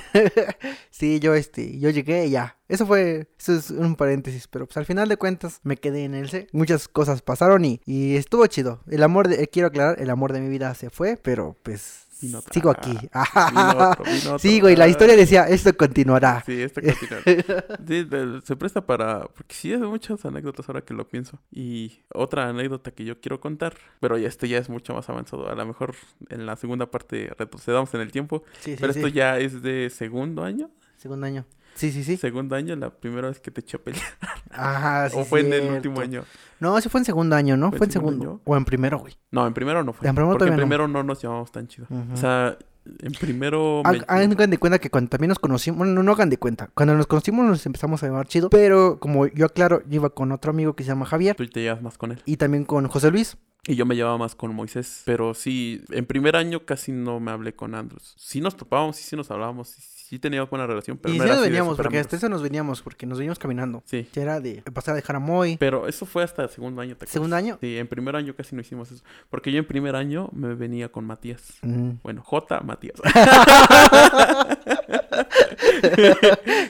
Sí, 0.89 1.19
yo 1.19 1.33
este, 1.35 1.77
yo 1.79 1.89
llegué 1.89 2.27
y 2.27 2.31
ya. 2.31 2.57
Eso 2.69 2.87
fue, 2.87 3.27
eso 3.37 3.53
es 3.53 3.69
un 3.69 3.95
paréntesis, 3.95 4.47
pero 4.47 4.65
pues 4.65 4.77
al 4.77 4.85
final 4.85 5.09
de 5.09 5.17
cuentas 5.17 5.59
me 5.63 5.75
quedé 5.75 6.05
en 6.05 6.15
el 6.15 6.29
C. 6.29 6.44
Muchas 6.51 6.87
cosas 6.87 7.21
pasaron 7.21 7.65
y, 7.65 7.81
y 7.85 8.15
estuvo 8.15 8.45
chido. 8.47 8.81
El 8.89 9.03
amor 9.03 9.27
de, 9.27 9.43
eh, 9.43 9.47
quiero 9.47 9.67
aclarar, 9.69 10.01
el 10.01 10.09
amor 10.09 10.33
de 10.33 10.39
mi 10.41 10.49
vida 10.49 10.73
se 10.75 10.89
fue, 10.89 11.17
pero 11.21 11.55
pues 11.63 12.03
sigo 12.51 12.69
aquí. 12.71 12.97
Sí, 14.39 14.59
güey, 14.59 14.75
la 14.75 14.87
historia 14.87 15.15
decía, 15.15 15.47
esto 15.47 15.75
continuará. 15.75 16.43
Sí, 16.45 16.61
esto. 16.61 16.81
Sí, 17.87 18.03
de- 18.03 18.41
se 18.43 18.55
presta 18.55 18.85
para... 18.85 19.21
Porque 19.27 19.53
sí, 19.55 19.73
hay 19.73 19.79
muchas 19.79 20.23
anécdotas 20.25 20.67
ahora 20.69 20.81
que 20.81 20.93
lo 20.93 21.07
pienso. 21.07 21.39
Y 21.51 21.99
otra 22.13 22.47
anécdota 22.49 22.91
que 22.91 23.05
yo 23.05 23.19
quiero 23.19 23.39
contar, 23.39 23.75
pero 23.99 24.17
ya 24.17 24.27
este 24.27 24.47
ya 24.47 24.57
es 24.57 24.69
mucho 24.69 24.93
más 24.93 25.07
avanzado. 25.09 25.49
A 25.49 25.55
lo 25.55 25.65
mejor 25.65 25.93
en 26.29 26.45
la 26.45 26.55
segunda 26.55 26.89
parte 26.89 27.31
retrocedamos 27.37 27.93
en 27.93 28.01
el 28.01 28.11
tiempo, 28.11 28.43
Sí, 28.61 28.71
sí, 28.71 28.77
pero 28.79 28.91
esto 28.91 29.07
ya 29.07 29.37
es 29.39 29.61
de 29.61 29.89
segundo 29.89 30.43
año. 30.43 30.69
Segundo 30.97 31.25
año. 31.27 31.45
Sí, 31.75 31.91
sí, 31.91 32.03
sí. 32.03 32.17
Segundo 32.17 32.55
año, 32.55 32.75
la 32.75 32.89
primera 32.89 33.27
vez 33.27 33.39
que 33.39 33.51
te 33.51 33.61
eché 33.61 33.77
a 33.77 33.83
pelear. 33.83 34.03
Ajá, 34.51 35.09
sí. 35.11 35.17
o 35.19 35.25
fue 35.25 35.41
en 35.41 35.53
el 35.53 35.71
último 35.73 35.99
año. 36.01 36.23
No, 36.59 36.77
ese 36.77 36.89
fue 36.89 37.01
en 37.01 37.05
segundo 37.05 37.35
año, 37.35 37.57
¿no? 37.57 37.67
¿Fue 37.69 37.75
en 37.75 37.77
Fue 37.79 37.85
en 37.87 37.91
segundo? 37.91 38.41
O 38.45 38.55
en 38.57 38.65
primero, 38.65 38.99
güey. 38.99 39.13
No, 39.31 39.45
en 39.45 39.53
primero 39.53 39.83
no 39.83 39.93
fue. 39.93 40.07
En 40.07 40.15
primero 40.15 40.33
porque 40.37 40.45
en 40.49 40.51
no. 40.51 40.57
primero 40.57 40.87
no 40.87 41.03
nos 41.03 41.21
llevamos 41.21 41.51
tan 41.51 41.67
chido. 41.67 41.87
O 42.13 42.17
sea, 42.17 42.57
en 43.01 43.11
primero... 43.13 43.81
me- 43.83 43.89
Hag- 43.99 44.05
Hagan 44.07 44.49
de 44.49 44.57
cuenta 44.57 44.79
que 44.79 44.89
cuando 44.89 45.09
también 45.09 45.29
nos 45.29 45.39
conocimos, 45.39 45.79
bueno, 45.79 45.93
no, 45.93 46.03
no 46.03 46.11
hagan 46.13 46.29
de 46.29 46.37
cuenta, 46.37 46.69
cuando 46.73 46.95
nos 46.95 47.07
conocimos 47.07 47.45
nos 47.45 47.65
empezamos 47.65 48.01
a 48.03 48.07
llamar 48.07 48.27
chido, 48.27 48.49
pero 48.49 48.99
como 48.99 49.27
yo 49.27 49.47
aclaro, 49.47 49.81
yo 49.87 49.95
iba 49.95 50.09
con 50.11 50.31
otro 50.31 50.51
amigo 50.51 50.75
que 50.75 50.83
se 50.83 50.89
llama 50.89 51.05
Javier 51.05 51.35
Tú 51.35 51.45
te 51.47 51.61
llevas 51.61 51.81
más 51.81 51.97
con 51.97 52.11
él. 52.13 52.21
y 52.25 52.37
también 52.37 52.63
con 52.63 52.87
José 52.87 53.11
Luis. 53.11 53.37
Y 53.67 53.75
yo 53.75 53.87
me 53.87 53.95
llevaba 53.95 54.17
más 54.19 54.35
con 54.35 54.53
Moisés. 54.53 55.01
Pero 55.05 55.33
sí, 55.33 55.83
en 55.89 56.05
primer 56.05 56.35
año 56.35 56.65
casi 56.65 56.91
no 56.91 57.19
me 57.19 57.31
hablé 57.31 57.55
con 57.55 57.73
Andrews. 57.73 58.13
Sí 58.15 58.39
nos 58.39 58.55
topábamos, 58.55 58.95
sí, 58.95 59.03
sí 59.03 59.15
nos 59.15 59.31
hablábamos, 59.31 59.69
sí, 59.69 59.81
sí 60.07 60.19
teníamos 60.19 60.49
buena 60.49 60.67
relación, 60.67 60.97
pero 60.97 61.15
y 61.15 61.17
no 61.17 61.23
sí 61.23 61.29
nos 61.29 61.41
veníamos, 61.41 61.77
porque 61.77 61.97
hasta 61.97 62.15
eso 62.15 62.29
nos 62.29 62.43
veníamos, 62.43 62.81
porque 62.83 63.07
nos 63.07 63.17
veníamos 63.17 63.39
caminando. 63.39 63.81
Sí. 63.85 64.07
Ya 64.13 64.21
era 64.21 64.39
de 64.39 64.61
pasar 64.73 64.93
a 64.93 64.95
dejar 64.95 65.15
a 65.15 65.19
Moy. 65.19 65.57
Pero 65.57 65.87
eso 65.87 66.05
fue 66.05 66.23
hasta 66.23 66.43
el 66.43 66.49
segundo 66.49 66.81
año, 66.81 66.91
¿te 66.91 67.05
acuerdas? 67.05 67.13
¿Segundo 67.13 67.35
año? 67.35 67.57
Sí, 67.59 67.77
en 67.77 67.87
primer 67.87 68.15
año 68.15 68.35
casi 68.35 68.55
no 68.55 68.61
hicimos 68.61 68.91
eso. 68.91 69.03
Porque 69.29 69.51
yo 69.51 69.57
en 69.57 69.65
primer 69.65 69.95
año 69.95 70.29
me 70.31 70.53
venía 70.53 70.91
con 70.91 71.05
Matías. 71.05 71.57
Mm. 71.63 71.93
Bueno, 72.03 72.21
J. 72.21 72.61
Matías. 72.61 73.01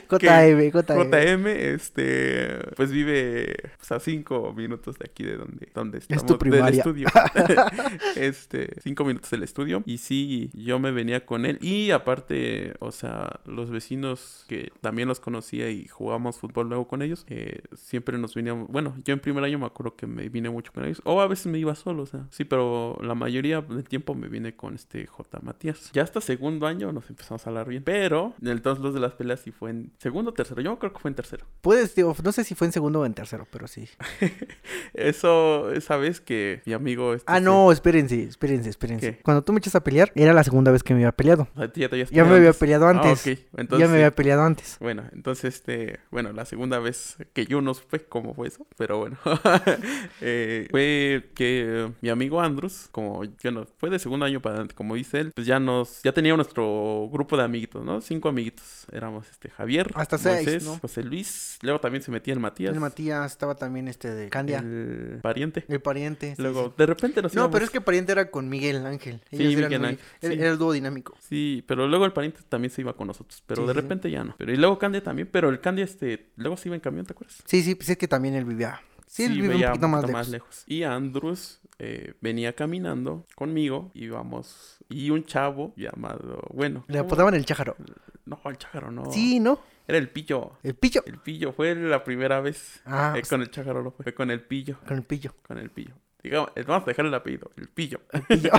JM, 0.08 0.70
JM. 0.70 1.10
JM, 1.10 1.46
este, 1.46 2.58
pues 2.76 2.90
vive 2.90 3.54
pues, 3.76 3.92
a 3.92 4.00
cinco 4.00 4.52
minutos 4.54 4.98
de 4.98 5.06
aquí 5.10 5.24
de 5.24 5.36
donde, 5.36 5.68
donde 5.74 5.98
estamos. 5.98 6.24
tu 6.24 6.32
Del 6.34 6.38
primaria. 6.38 6.78
estudio. 6.78 7.08
este, 8.16 8.80
cinco 8.82 9.04
minutos 9.04 9.30
del 9.30 9.42
estudio. 9.42 9.82
Y 9.84 9.98
sí, 9.98 10.50
yo 10.54 10.78
me 10.78 10.90
venía 10.90 11.26
con 11.26 11.44
él. 11.44 11.58
Y 11.60 11.90
aparte, 11.90 12.74
o 12.78 12.92
sea, 12.92 13.25
los 13.44 13.70
vecinos 13.70 14.44
que 14.48 14.72
también 14.80 15.08
los 15.08 15.20
conocía 15.20 15.70
y 15.70 15.86
jugábamos 15.86 16.38
fútbol 16.38 16.68
luego 16.68 16.86
con 16.88 17.02
ellos, 17.02 17.24
eh, 17.28 17.60
siempre 17.74 18.18
nos 18.18 18.34
veníamos. 18.34 18.68
Bueno, 18.68 18.94
yo 19.04 19.12
en 19.14 19.20
primer 19.20 19.42
año 19.44 19.58
me 19.58 19.66
acuerdo 19.66 19.96
que 19.96 20.06
me 20.06 20.28
vine 20.28 20.50
mucho 20.50 20.72
con 20.72 20.84
ellos. 20.84 21.00
O 21.04 21.20
a 21.20 21.26
veces 21.26 21.46
me 21.46 21.58
iba 21.58 21.74
solo, 21.74 22.02
o 22.02 22.06
sea, 22.06 22.26
sí, 22.30 22.44
pero 22.44 22.98
la 23.02 23.14
mayoría 23.14 23.60
del 23.60 23.84
tiempo 23.84 24.14
me 24.14 24.28
vine 24.28 24.54
con 24.56 24.74
este 24.74 25.06
J. 25.06 25.38
Matías. 25.42 25.90
Ya 25.92 26.02
hasta 26.02 26.20
segundo 26.20 26.66
año 26.66 26.92
nos 26.92 27.08
empezamos 27.10 27.46
a 27.46 27.50
hablar 27.50 27.68
bien. 27.68 27.82
Pero, 27.84 28.34
entonces 28.42 28.82
los 28.82 28.94
de 28.94 29.00
las 29.00 29.12
peleas 29.12 29.40
sí 29.40 29.50
fue 29.50 29.70
en 29.70 29.92
segundo 29.98 30.30
o 30.30 30.34
tercero. 30.34 30.60
Yo 30.62 30.78
creo 30.78 30.92
que 30.92 30.98
fue 31.00 31.10
en 31.10 31.14
tercero. 31.14 31.46
Puedes, 31.60 31.94
digo, 31.94 32.14
no 32.22 32.32
sé 32.32 32.44
si 32.44 32.54
fue 32.54 32.66
en 32.66 32.72
segundo 32.72 33.00
o 33.00 33.06
en 33.06 33.14
tercero, 33.14 33.46
pero 33.50 33.66
sí. 33.68 33.88
Eso, 34.94 35.70
esa 35.72 35.96
vez 35.96 36.20
que 36.20 36.62
mi 36.66 36.72
amigo. 36.72 37.14
este, 37.14 37.24
Ah, 37.30 37.40
no, 37.40 37.72
espérense, 37.72 38.22
espérense, 38.24 38.70
espérense. 38.70 39.16
¿Qué? 39.16 39.22
Cuando 39.22 39.42
tú 39.42 39.52
me 39.52 39.58
echas 39.58 39.74
a 39.74 39.84
pelear, 39.84 40.12
era 40.14 40.32
la 40.32 40.44
segunda 40.44 40.70
vez 40.72 40.82
que 40.82 40.94
me 40.94 41.00
había 41.00 41.12
peleado. 41.12 41.48
o 41.54 41.58
sea, 41.58 41.72
tú 41.72 41.80
ya, 41.80 41.88
te 41.88 41.96
habías 41.96 42.10
Ya 42.10 42.24
me 42.24 42.30
peleado 42.30 42.36
había 42.36 42.48
antes. 42.48 42.60
peleado 42.60 42.86
Ah, 42.86 42.90
ya 43.24 43.88
me 43.88 43.94
había 43.94 44.10
peleado 44.10 44.42
antes. 44.42 44.76
Bueno, 44.80 45.04
entonces, 45.12 45.54
este, 45.56 46.00
bueno, 46.10 46.32
la 46.32 46.44
segunda 46.44 46.78
vez 46.78 47.16
que 47.32 47.46
yo 47.46 47.60
no 47.60 47.74
supe 47.74 48.00
cómo 48.04 48.34
fue 48.34 48.48
eso, 48.48 48.66
pero 48.76 48.98
bueno, 48.98 49.16
eh, 50.20 50.66
fue 50.70 51.30
que 51.34 51.90
mi 52.00 52.08
amigo 52.08 52.40
Andrus, 52.40 52.88
como, 52.92 53.22
bueno, 53.42 53.66
fue 53.78 53.90
de 53.90 53.98
segundo 53.98 54.26
año 54.26 54.40
para 54.40 54.54
adelante, 54.54 54.74
como 54.74 54.94
dice 54.94 55.20
él, 55.20 55.32
pues 55.34 55.46
ya 55.46 55.58
nos, 55.60 56.02
ya 56.02 56.12
tenía 56.12 56.34
nuestro 56.36 57.08
grupo 57.12 57.36
de 57.36 57.44
amiguitos, 57.44 57.84
¿no? 57.84 58.00
Cinco 58.00 58.28
amiguitos, 58.28 58.86
éramos, 58.92 59.28
este, 59.30 59.50
Javier, 59.50 59.90
Hasta 59.94 60.18
seis, 60.18 60.64
¿no? 60.64 60.78
José 60.78 61.02
Luis, 61.02 61.58
luego 61.62 61.80
también 61.80 62.02
se 62.02 62.10
metía 62.10 62.34
el 62.34 62.40
Matías, 62.40 62.72
El 62.74 62.80
Matías 62.80 63.30
estaba 63.32 63.54
también 63.54 63.88
este 63.88 64.10
de 64.14 64.28
Candia, 64.28 64.58
el, 64.58 65.12
el 65.14 65.20
pariente, 65.22 65.62
pariente. 65.82 66.34
sí, 66.36 66.42
luego, 66.42 66.68
sí. 66.68 66.74
de 66.78 66.86
repente 66.86 67.22
nos 67.22 67.34
No, 67.34 67.42
íbamos- 67.42 67.52
pero 67.52 67.64
es 67.64 67.70
que 67.70 67.80
pariente 67.80 68.12
era 68.12 68.30
con 68.30 68.48
Miguel 68.48 68.84
Ángel. 68.86 69.20
Sí, 69.30 69.36
eran 69.36 69.46
Miguel 69.48 69.80
muy- 69.80 69.88
Ángel, 69.88 69.98
era-. 70.22 70.34
Era 70.34 70.50
el 70.50 70.58
dúo 70.58 70.72
dinámico. 70.72 71.16
Sí, 71.20 71.64
pero 71.66 71.86
luego 71.88 72.04
el 72.04 72.12
pariente 72.12 72.40
también 72.48 72.70
se 72.70 72.80
iba 72.82 72.92
con 72.94 73.05
nosotros, 73.06 73.42
pero 73.46 73.62
Sí, 73.62 73.66
de 73.68 73.72
sí, 73.72 73.76
sí. 73.78 73.82
repente 73.82 74.10
ya 74.10 74.24
no. 74.24 74.34
Pero 74.38 74.52
y 74.52 74.56
luego 74.56 74.78
Candia 74.78 75.02
también, 75.02 75.28
pero 75.30 75.48
el 75.48 75.60
Candia 75.60 75.84
este 75.84 76.30
luego 76.36 76.56
se 76.56 76.68
iba 76.68 76.74
en 76.76 76.80
camión, 76.80 77.06
¿te 77.06 77.12
acuerdas? 77.12 77.42
Sí, 77.46 77.62
sí, 77.62 77.74
pues 77.74 77.88
es 77.88 77.96
que 77.96 78.08
también 78.08 78.34
él 78.34 78.44
vivía. 78.44 78.80
Sí, 79.06 79.24
él 79.24 79.40
vive 79.40 79.54
un 79.56 79.62
poquito 79.62 79.88
más 79.88 80.28
lejos. 80.28 80.64
Y 80.66 80.82
Andrews 80.82 81.60
eh, 81.78 82.14
venía 82.20 82.54
caminando 82.54 83.26
conmigo, 83.36 83.90
íbamos 83.94 84.78
y 84.88 85.10
un 85.10 85.24
chavo 85.24 85.72
llamado, 85.76 86.42
bueno, 86.52 86.84
Le 86.88 86.98
¿cómo? 86.98 87.06
apodaban 87.06 87.34
el 87.34 87.44
chájaro. 87.46 87.76
No, 88.24 88.40
el 88.46 88.58
chájaro 88.58 88.90
no. 88.90 89.10
Sí, 89.12 89.38
¿no? 89.40 89.60
Era 89.88 89.98
el 89.98 90.08
pillo. 90.08 90.58
El 90.64 90.74
pillo. 90.74 91.02
El 91.06 91.18
pillo 91.18 91.52
fue 91.52 91.74
la 91.76 92.02
primera 92.02 92.40
vez. 92.40 92.82
Ah, 92.84 93.14
Eh, 93.16 93.22
con 93.28 93.40
el 93.42 93.50
chájaro 93.50 93.82
no 93.84 93.92
fue, 93.92 94.02
fue 94.02 94.14
con 94.14 94.32
el 94.32 94.40
pillo, 94.42 94.78
con 94.86 94.96
el 94.96 95.04
pillo. 95.04 95.32
con 95.46 95.58
el 95.58 95.70
pillo. 95.70 95.94
Digamos, 96.24 96.50
vamos 96.66 96.82
a 96.82 96.86
dejar 96.86 97.06
el 97.06 97.14
apellido, 97.14 97.52
el 97.56 97.68
pillo. 97.68 98.00
pillo. 98.28 98.50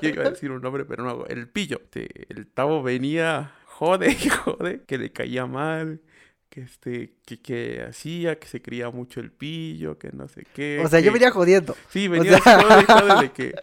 Yo 0.00 0.08
iba 0.08 0.24
a 0.24 0.30
decir 0.30 0.50
un 0.50 0.62
nombre, 0.62 0.86
pero 0.86 1.04
no 1.04 1.10
hago. 1.10 1.26
El 1.26 1.48
pillo. 1.48 1.78
Este, 1.84 2.08
el 2.32 2.46
tavo 2.46 2.82
venía, 2.82 3.52
jode, 3.80 4.10
y 4.12 4.28
jode, 4.28 4.82
que 4.86 4.98
le 4.98 5.10
caía 5.10 5.46
mal, 5.46 6.00
que 6.50 6.60
este, 6.62 7.14
que, 7.24 7.40
que 7.40 7.82
hacía, 7.88 8.38
que 8.38 8.46
se 8.46 8.60
creía 8.60 8.90
mucho 8.90 9.20
el 9.20 9.30
pillo, 9.32 9.98
que 9.98 10.10
no 10.12 10.28
sé 10.28 10.44
qué. 10.54 10.82
O 10.84 10.88
sea, 10.88 11.00
yo 11.00 11.06
que- 11.12 11.18
venía 11.18 11.30
jodiendo. 11.30 11.74
Sí, 11.88 12.06
venía 12.08 12.38
sea- 12.38 12.60
jode, 12.62 12.84
jode 12.84 13.22
de 13.22 13.32
que 13.32 13.54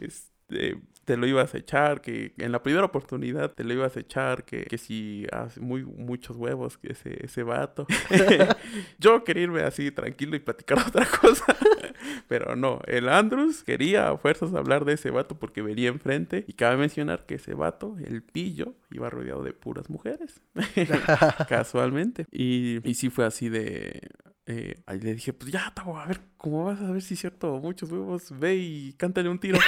este, 0.00 0.76
te 1.04 1.16
lo 1.16 1.26
ibas 1.26 1.54
a 1.54 1.58
echar, 1.58 2.00
que 2.00 2.34
en 2.38 2.52
la 2.52 2.62
primera 2.62 2.84
oportunidad 2.84 3.52
te 3.52 3.64
lo 3.64 3.74
ibas 3.74 3.96
a 3.96 4.00
echar, 4.00 4.44
que, 4.44 4.64
que 4.64 4.78
si 4.78 5.26
hace 5.32 5.60
muy 5.60 5.84
muchos 5.84 6.36
huevos, 6.36 6.78
que 6.78 6.92
ese, 6.92 7.24
ese 7.24 7.42
vato. 7.42 7.86
Yo 8.98 9.24
quería 9.24 9.44
irme 9.44 9.62
así 9.62 9.90
tranquilo 9.90 10.36
y 10.36 10.40
platicar 10.40 10.78
otra 10.86 11.06
cosa. 11.06 11.44
Pero 12.28 12.56
no, 12.56 12.80
el 12.86 13.08
Andrews 13.08 13.62
quería 13.64 14.08
a 14.08 14.16
fuerzas 14.18 14.54
hablar 14.54 14.84
de 14.84 14.94
ese 14.94 15.10
vato 15.10 15.38
porque 15.38 15.62
venía 15.62 15.88
enfrente. 15.88 16.44
Y 16.48 16.54
cabe 16.54 16.76
mencionar 16.76 17.26
que 17.26 17.36
ese 17.36 17.54
vato, 17.54 17.96
el 18.04 18.22
pillo, 18.22 18.74
iba 18.90 19.10
rodeado 19.10 19.42
de 19.42 19.52
puras 19.52 19.90
mujeres. 19.90 20.40
Casualmente. 21.48 22.26
Y, 22.30 22.80
y 22.88 22.94
sí 22.94 23.10
fue 23.10 23.24
así 23.26 23.48
de... 23.48 24.00
eh, 24.46 24.82
ahí 24.86 25.00
le 25.00 25.14
dije, 25.14 25.32
pues 25.32 25.52
ya, 25.52 25.72
Tavo, 25.74 25.98
a 25.98 26.06
ver, 26.06 26.20
¿cómo 26.36 26.64
vas 26.66 26.80
a 26.80 26.90
ver 26.90 27.02
si 27.02 27.14
es 27.14 27.20
cierto? 27.20 27.58
Muchos 27.60 27.90
huevos, 27.90 28.32
ve 28.38 28.56
y 28.56 28.92
cántale 28.94 29.28
un 29.28 29.38
tiro. 29.38 29.58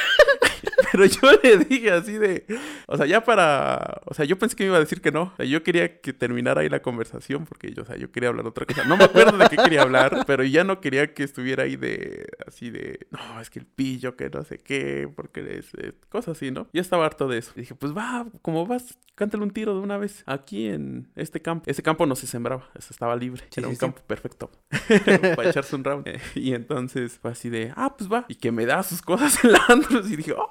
Pero 0.92 1.04
yo 1.06 1.20
le 1.42 1.58
dije 1.58 1.90
así 1.90 2.12
de... 2.12 2.46
O 2.86 2.96
sea, 2.96 3.06
ya 3.06 3.24
para... 3.24 4.00
O 4.06 4.14
sea, 4.14 4.24
yo 4.24 4.38
pensé 4.38 4.56
que 4.56 4.64
me 4.64 4.68
iba 4.68 4.76
a 4.76 4.80
decir 4.80 5.00
que 5.00 5.12
no. 5.12 5.22
O 5.22 5.36
sea, 5.36 5.46
yo 5.46 5.62
quería 5.62 6.00
que 6.00 6.12
terminara 6.12 6.60
ahí 6.60 6.68
la 6.68 6.82
conversación 6.82 7.44
porque 7.44 7.72
yo, 7.72 7.82
o 7.82 7.86
sea, 7.86 7.96
yo 7.96 8.10
quería 8.10 8.28
hablar 8.28 8.46
otra 8.46 8.66
cosa. 8.66 8.84
No 8.84 8.96
me 8.96 9.04
acuerdo 9.04 9.36
de 9.38 9.48
qué 9.48 9.56
quería 9.56 9.82
hablar, 9.82 10.24
pero 10.26 10.44
ya 10.44 10.64
no 10.64 10.80
quería 10.80 11.14
que 11.14 11.24
estuviera 11.24 11.64
ahí 11.64 11.76
de... 11.76 12.26
Así 12.46 12.70
de... 12.70 13.06
No, 13.10 13.40
es 13.40 13.50
que 13.50 13.58
el 13.58 13.66
pillo, 13.66 14.16
que 14.16 14.30
no 14.30 14.44
sé 14.44 14.58
qué, 14.58 15.08
porque 15.14 15.58
es... 15.58 15.72
cosas 16.08 16.36
así, 16.36 16.50
¿no? 16.50 16.68
Yo 16.72 16.80
estaba 16.80 17.06
harto 17.06 17.28
de 17.28 17.38
eso. 17.38 17.52
Y 17.56 17.60
dije, 17.60 17.74
pues 17.74 17.96
va, 17.96 18.26
como 18.42 18.66
vas, 18.66 18.98
cántale 19.14 19.42
un 19.42 19.50
tiro 19.50 19.74
de 19.74 19.80
una 19.80 19.96
vez. 19.96 20.22
Aquí 20.26 20.68
en 20.68 21.10
este 21.16 21.42
campo. 21.42 21.68
Ese 21.68 21.82
campo 21.82 22.06
no 22.06 22.14
se 22.14 22.26
sembraba, 22.26 22.68
eso 22.74 22.88
estaba 22.90 23.16
libre. 23.16 23.42
Sí, 23.50 23.60
Era 23.60 23.68
sí, 23.68 23.70
un 23.70 23.76
sí. 23.76 23.80
campo 23.80 24.02
perfecto 24.06 24.50
para 25.36 25.50
echarse 25.50 25.74
un 25.74 25.84
round. 25.84 26.06
Y 26.34 26.54
entonces 26.54 27.18
fue 27.20 27.32
así 27.32 27.48
de, 27.48 27.72
ah, 27.76 27.94
pues 27.96 28.10
va. 28.10 28.26
Y 28.28 28.36
que 28.36 28.52
me 28.52 28.66
da 28.66 28.82
sus 28.82 29.02
cosas 29.02 29.42
el 29.44 29.56
Andros. 29.68 30.10
Y 30.10 30.16
dije, 30.16 30.32
oh. 30.32 30.50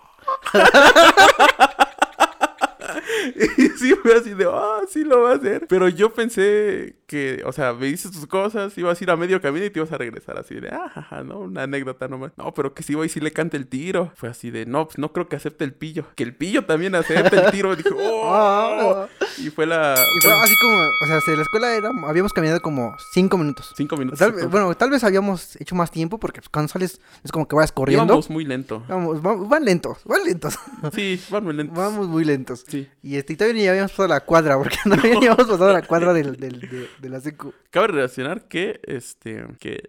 y 3.57 3.69
sí 3.77 3.95
fue 3.95 4.15
así 4.15 4.33
de, 4.33 4.45
ah, 4.45 4.81
sí 4.89 5.03
lo 5.03 5.21
va 5.21 5.31
a 5.31 5.35
hacer. 5.35 5.65
Pero 5.67 5.89
yo 5.89 6.13
pensé 6.13 6.95
que, 7.07 7.43
o 7.45 7.51
sea, 7.51 7.73
me 7.73 7.85
dices 7.87 8.11
tus 8.11 8.25
cosas, 8.27 8.77
ibas 8.77 8.99
a 8.99 9.03
ir 9.03 9.11
a 9.11 9.15
medio 9.15 9.39
camino 9.41 9.65
y 9.65 9.69
te 9.69 9.79
ibas 9.79 9.91
a 9.91 9.97
regresar 9.97 10.37
así 10.39 10.55
de, 10.55 10.69
ah, 10.69 10.89
jaja, 10.93 11.23
¿no? 11.23 11.39
Una 11.39 11.63
anécdota 11.63 12.07
nomás. 12.07 12.31
No, 12.37 12.53
pero 12.53 12.73
que 12.73 12.81
si 12.83 12.95
voy 12.95 13.07
y 13.07 13.09
si 13.09 13.19
le 13.19 13.31
cante 13.31 13.57
el 13.57 13.67
tiro. 13.67 14.11
Fue 14.15 14.29
así 14.29 14.49
de, 14.51 14.65
no, 14.65 14.85
pues 14.85 14.97
no 14.97 15.11
creo 15.13 15.27
que 15.29 15.35
acepte 15.35 15.63
el 15.63 15.73
pillo. 15.73 16.05
Que 16.15 16.23
el 16.23 16.35
pillo 16.35 16.65
también 16.65 16.95
acepte 16.95 17.37
el 17.37 17.51
tiro. 17.51 17.75
Dije, 17.75 17.89
oh. 17.95 19.07
Y 19.37 19.49
fue 19.49 19.65
la... 19.65 19.95
Y 20.17 20.21
fue 20.21 20.31
así 20.31 20.55
como, 20.61 20.77
o 20.77 21.07
sea, 21.07 21.19
de 21.27 21.35
la 21.37 21.43
escuela 21.43 21.75
era, 21.75 21.91
habíamos 22.07 22.33
caminado 22.33 22.59
como 22.61 22.95
cinco 23.13 23.37
minutos. 23.37 23.71
Cinco 23.75 23.97
minutos. 23.97 24.19
Tal 24.19 24.31
bueno, 24.47 24.75
tal 24.75 24.89
vez 24.89 25.03
habíamos 25.03 25.55
hecho 25.59 25.75
más 25.75 25.91
tiempo 25.91 26.19
porque 26.19 26.41
pues, 26.41 26.49
cuando 26.49 26.69
sales 26.71 26.99
es 27.23 27.31
como 27.31 27.47
que 27.47 27.55
vas 27.55 27.71
corriendo. 27.71 28.05
Íbamos 28.05 28.29
muy 28.29 28.45
lento. 28.45 28.83
Vamos, 28.87 29.25
va- 29.25 29.35
van 29.35 29.65
lentos, 29.65 29.99
van 30.05 30.23
lentos. 30.23 30.55
Sí, 30.93 31.21
van 31.29 31.43
muy 31.43 31.53
lentos. 31.53 31.75
Vamos 31.77 32.07
muy 32.07 32.23
lentos. 32.23 32.63
Sí. 32.67 32.87
Y 33.01 33.15
este, 33.17 33.33
y 33.33 33.35
todavía 33.35 33.61
ni 33.61 33.67
habíamos 33.67 33.91
pasado 33.91 34.07
la 34.09 34.19
cuadra, 34.21 34.57
porque 34.57 34.77
no 34.85 34.95
habíamos 34.95 35.37
pasado 35.45 35.73
la 35.73 35.81
cuadra 35.81 36.13
del, 36.13 36.37
del- 36.37 36.59
de, 36.59 36.89
de 36.99 37.09
la. 37.09 37.21
Cabe 37.69 37.87
relacionar 37.87 38.47
que 38.47 38.79
este 38.83 39.45
que 39.59 39.83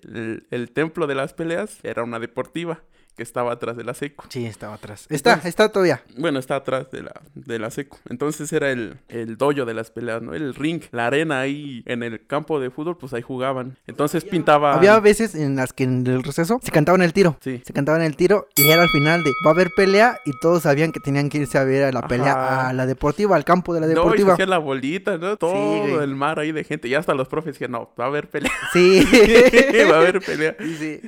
el 0.51 0.71
templo 0.73 1.07
de 1.07 1.15
las 1.15 1.35
peleas 1.35 1.79
era 1.83 2.03
una 2.03 2.19
deportiva 2.19 2.81
que 3.17 3.23
estaba 3.23 3.53
atrás 3.53 3.77
de 3.77 3.85
la 3.85 3.95
seco. 3.95 4.25
Sí, 4.29 4.45
estaba 4.47 4.75
atrás. 4.75 5.07
Está, 5.09 5.31
Entonces- 5.33 5.49
está 5.49 5.71
todavía. 5.71 6.03
Bueno, 6.19 6.39
está 6.39 6.57
atrás 6.57 6.91
de 6.91 7.03
la, 7.03 7.13
de 7.35 7.59
la 7.59 7.71
seco. 7.71 7.99
Entonces 8.09 8.53
era 8.53 8.71
el, 8.71 8.99
el 9.09 9.37
dojo 9.37 9.65
de 9.65 9.75
las 9.75 9.91
peleas, 9.91 10.21
¿no? 10.23 10.35
El 10.35 10.55
ring, 10.55 10.83
la 10.93 11.07
arena 11.07 11.41
ahí 11.41 11.83
en 11.87 12.03
el 12.03 12.27
campo 12.27 12.61
de 12.61 12.71
fútbol, 12.71 12.97
pues 12.99 13.13
ahí 13.15 13.23
jugaban. 13.23 13.77
Entonces 13.87 14.25
pintaba. 14.25 14.75
Había 14.75 14.99
veces 15.01 15.35
en 15.35 15.57
las 15.57 15.73
que 15.73 15.85
en 15.85 16.07
el 16.07 16.23
receso 16.23 16.59
se 16.63 16.71
cantaban 16.71 17.01
el 17.03 17.13
tiro. 17.13 17.37
Sí. 17.41 17.63
Se 17.65 17.73
cantaban 17.73 18.03
el 18.03 18.17
tiro 18.17 18.49
y 18.57 18.69
era 18.69 18.83
al 18.83 18.89
final 18.91 19.23
de 19.25 19.31
va 19.47 19.51
a 19.51 19.55
haber 19.55 19.71
pelea 19.77 20.19
y 20.27 20.33
todos 20.41 20.65
sabían 20.65 20.93
que 20.93 21.01
tenían 21.01 21.29
que 21.29 21.39
irse 21.39 21.57
a 21.59 21.65
ver 21.65 21.85
a 21.85 21.93
la 21.93 22.07
pelea 22.07 22.33
Ajá. 22.33 22.69
a 22.69 22.73
la 22.73 22.87
deportiva, 22.87 23.37
al 23.37 23.45
campo 23.45 23.73
de 23.75 23.81
la 23.81 23.87
No, 23.87 23.93
y 23.93 23.95
se 23.95 24.01
deportiva. 24.01 24.33
hacía 24.35 24.47
la 24.47 24.59
bolita, 24.59 25.17
¿no? 25.17 25.37
Todo 25.37 26.03
el 26.03 26.15
mar 26.15 26.39
ahí 26.39 26.53
de 26.53 26.65
gente. 26.65 26.89
Y 26.89 26.95
hasta 26.95 27.15
los 27.15 27.29
profes 27.29 27.55
decían, 27.55 27.71
no, 27.73 27.91
va 27.99 28.05
a 28.05 28.09
haber 28.09 28.29
pelea. 28.29 28.53
Sí. 28.73 29.03
va 29.91 29.97
a 29.97 29.99
haber 30.01 30.21
pelea. 30.21 30.55
Sí, 30.59 30.77
sí. 30.77 31.01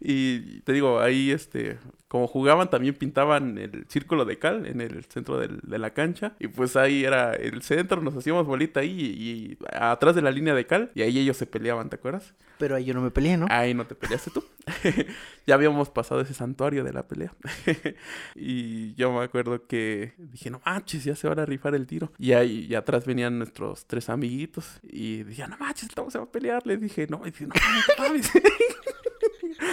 Y 0.00 0.60
te 0.60 0.72
digo, 0.72 1.00
ahí 1.00 1.30
este, 1.48 1.78
como 2.08 2.26
jugaban, 2.26 2.68
también 2.68 2.94
pintaban 2.94 3.56
el 3.58 3.86
círculo 3.88 4.24
de 4.26 4.38
cal 4.38 4.66
en 4.66 4.80
el 4.82 5.04
centro 5.06 5.38
del- 5.38 5.60
de 5.62 5.78
la 5.78 5.90
cancha. 5.94 6.34
Y 6.38 6.48
pues 6.48 6.76
ahí 6.76 7.04
era 7.04 7.32
el 7.34 7.62
centro, 7.62 8.02
nos 8.02 8.14
hacíamos 8.16 8.46
bolita 8.46 8.80
ahí 8.80 8.90
y, 9.00 9.22
y 9.52 9.58
atrás 9.72 10.14
de 10.14 10.22
la 10.22 10.30
línea 10.30 10.54
de 10.54 10.66
cal. 10.66 10.90
Y 10.94 11.02
ahí 11.02 11.18
ellos 11.18 11.36
se 11.38 11.46
peleaban, 11.46 11.88
¿te 11.88 11.96
acuerdas? 11.96 12.34
Pero 12.58 12.74
ahí 12.76 12.84
yo 12.84 12.92
no 12.94 13.00
me 13.00 13.10
peleé, 13.10 13.36
¿no? 13.36 13.46
Ahí 13.50 13.72
no 13.72 13.86
te 13.86 13.94
peleaste 13.94 14.30
tú. 14.30 14.44
ya 15.46 15.54
habíamos 15.54 15.90
pasado 15.90 16.20
ese 16.20 16.34
santuario 16.34 16.82
de 16.84 16.92
la 16.92 17.06
pelea. 17.06 17.32
y 18.34 18.94
yo 18.94 19.12
me 19.12 19.22
acuerdo 19.24 19.66
que 19.66 20.12
dije, 20.18 20.50
no 20.50 20.60
manches, 20.66 21.04
ya 21.04 21.14
se 21.14 21.28
van 21.28 21.38
a 21.38 21.46
rifar 21.46 21.74
el 21.74 21.86
tiro. 21.86 22.12
Y 22.18 22.32
ahí 22.32 22.66
y 22.68 22.74
atrás 22.74 23.06
venían 23.06 23.38
nuestros 23.38 23.86
tres 23.86 24.08
amiguitos. 24.08 24.80
Y 24.82 25.22
decían, 25.22 25.50
no 25.50 25.58
manches, 25.58 25.88
estamos 25.88 26.14
a 26.16 26.26
pelear. 26.26 26.66
Les 26.66 26.80
dije, 26.80 27.06
no, 27.08 27.20
y 27.24 27.30
dije, 27.30 27.46
no, 27.46 27.54
no 27.98 28.04
mames". 28.04 28.30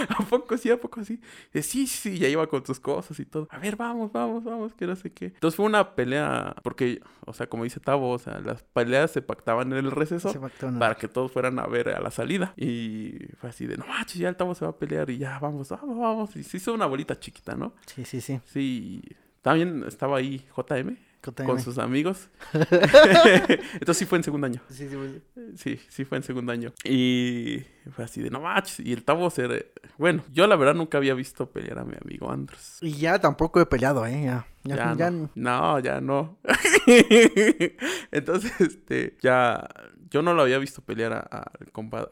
¿A 0.17 0.23
poco 0.23 0.57
sí? 0.57 0.71
¿A 0.71 0.79
poco 0.79 1.03
sí? 1.03 1.19
Dice, 1.53 1.69
sí, 1.69 1.87
sí, 1.87 2.17
ya 2.17 2.27
iba 2.27 2.47
con 2.47 2.63
tus 2.63 2.79
cosas 2.79 3.19
y 3.19 3.25
todo. 3.25 3.47
A 3.51 3.57
ver, 3.59 3.75
vamos, 3.75 4.11
vamos, 4.11 4.43
vamos, 4.43 4.73
que 4.73 4.85
no 4.87 4.95
sé 4.95 5.11
qué. 5.11 5.25
Entonces 5.25 5.55
fue 5.55 5.65
una 5.65 5.95
pelea, 5.95 6.55
porque, 6.63 7.01
o 7.25 7.33
sea, 7.33 7.47
como 7.47 7.63
dice 7.63 7.79
Tavo, 7.79 8.11
o 8.11 8.19
sea, 8.19 8.39
las 8.39 8.63
peleas 8.63 9.11
se 9.11 9.21
pactaban 9.21 9.71
en 9.71 9.79
el 9.79 9.91
receso 9.91 10.33
para 10.79 10.95
que 10.95 11.07
todos 11.07 11.31
fueran 11.31 11.59
a 11.59 11.67
ver 11.67 11.89
a 11.89 11.99
la 11.99 12.11
salida. 12.11 12.53
Y 12.57 13.17
fue 13.39 13.49
así 13.49 13.65
de, 13.65 13.77
no 13.77 13.85
manches, 13.85 14.17
ya 14.17 14.29
el 14.29 14.35
Tavo 14.35 14.55
se 14.55 14.65
va 14.65 14.71
a 14.71 14.77
pelear 14.77 15.09
y 15.09 15.17
ya, 15.17 15.39
vamos, 15.39 15.69
vamos, 15.69 15.97
vamos. 15.97 16.35
Y 16.35 16.43
se 16.43 16.57
hizo 16.57 16.73
una 16.73 16.85
bolita 16.85 17.19
chiquita, 17.19 17.55
¿no? 17.55 17.73
Sí, 17.85 18.05
sí, 18.05 18.21
sí. 18.21 18.39
Sí, 18.45 19.01
también 19.41 19.83
estaba 19.87 20.17
ahí 20.17 20.45
JM 20.55 20.97
con 21.33 21.59
sus 21.59 21.77
amigos. 21.77 22.29
Entonces 22.53 23.97
sí 23.97 24.05
fue 24.05 24.17
en 24.17 24.23
segundo 24.23 24.47
año. 24.47 24.61
Sí, 24.69 24.87
sí, 24.89 24.95
güey. 24.95 25.21
Sí, 25.55 25.79
sí 25.87 26.05
fue 26.05 26.17
en 26.17 26.23
segundo 26.23 26.51
año. 26.51 26.73
Y 26.83 27.63
fue 27.91 28.05
así 28.05 28.21
de 28.21 28.29
no 28.29 28.41
manches. 28.41 28.79
Y 28.85 28.93
el 28.93 29.03
Tavo 29.03 29.29
se. 29.29 29.47
re- 29.47 29.71
Bueno, 29.97 30.23
yo 30.31 30.47
la 30.47 30.55
verdad 30.55 30.73
nunca 30.75 30.97
había 30.97 31.13
visto 31.13 31.49
pelear 31.51 31.79
a 31.79 31.85
mi 31.85 31.95
amigo 32.03 32.31
Andros. 32.31 32.77
Y 32.81 32.93
ya 32.93 33.19
tampoco 33.19 33.59
he 33.61 33.65
peleado, 33.65 34.05
¿eh? 34.05 34.23
Ya. 34.25 34.47
Ya, 34.63 34.75
Ya, 34.77 34.95
ya, 34.97 35.11
no. 35.11 35.29
no, 35.35 35.79
ya 35.79 36.01
no. 36.01 36.39
Entonces, 38.11 38.51
este, 38.61 39.17
ya. 39.21 39.67
Yo 40.11 40.21
no 40.21 40.33
lo 40.33 40.43
había 40.43 40.59
visto 40.59 40.81
pelear 40.81 41.11
a, 41.13 41.19
a- 41.29 41.51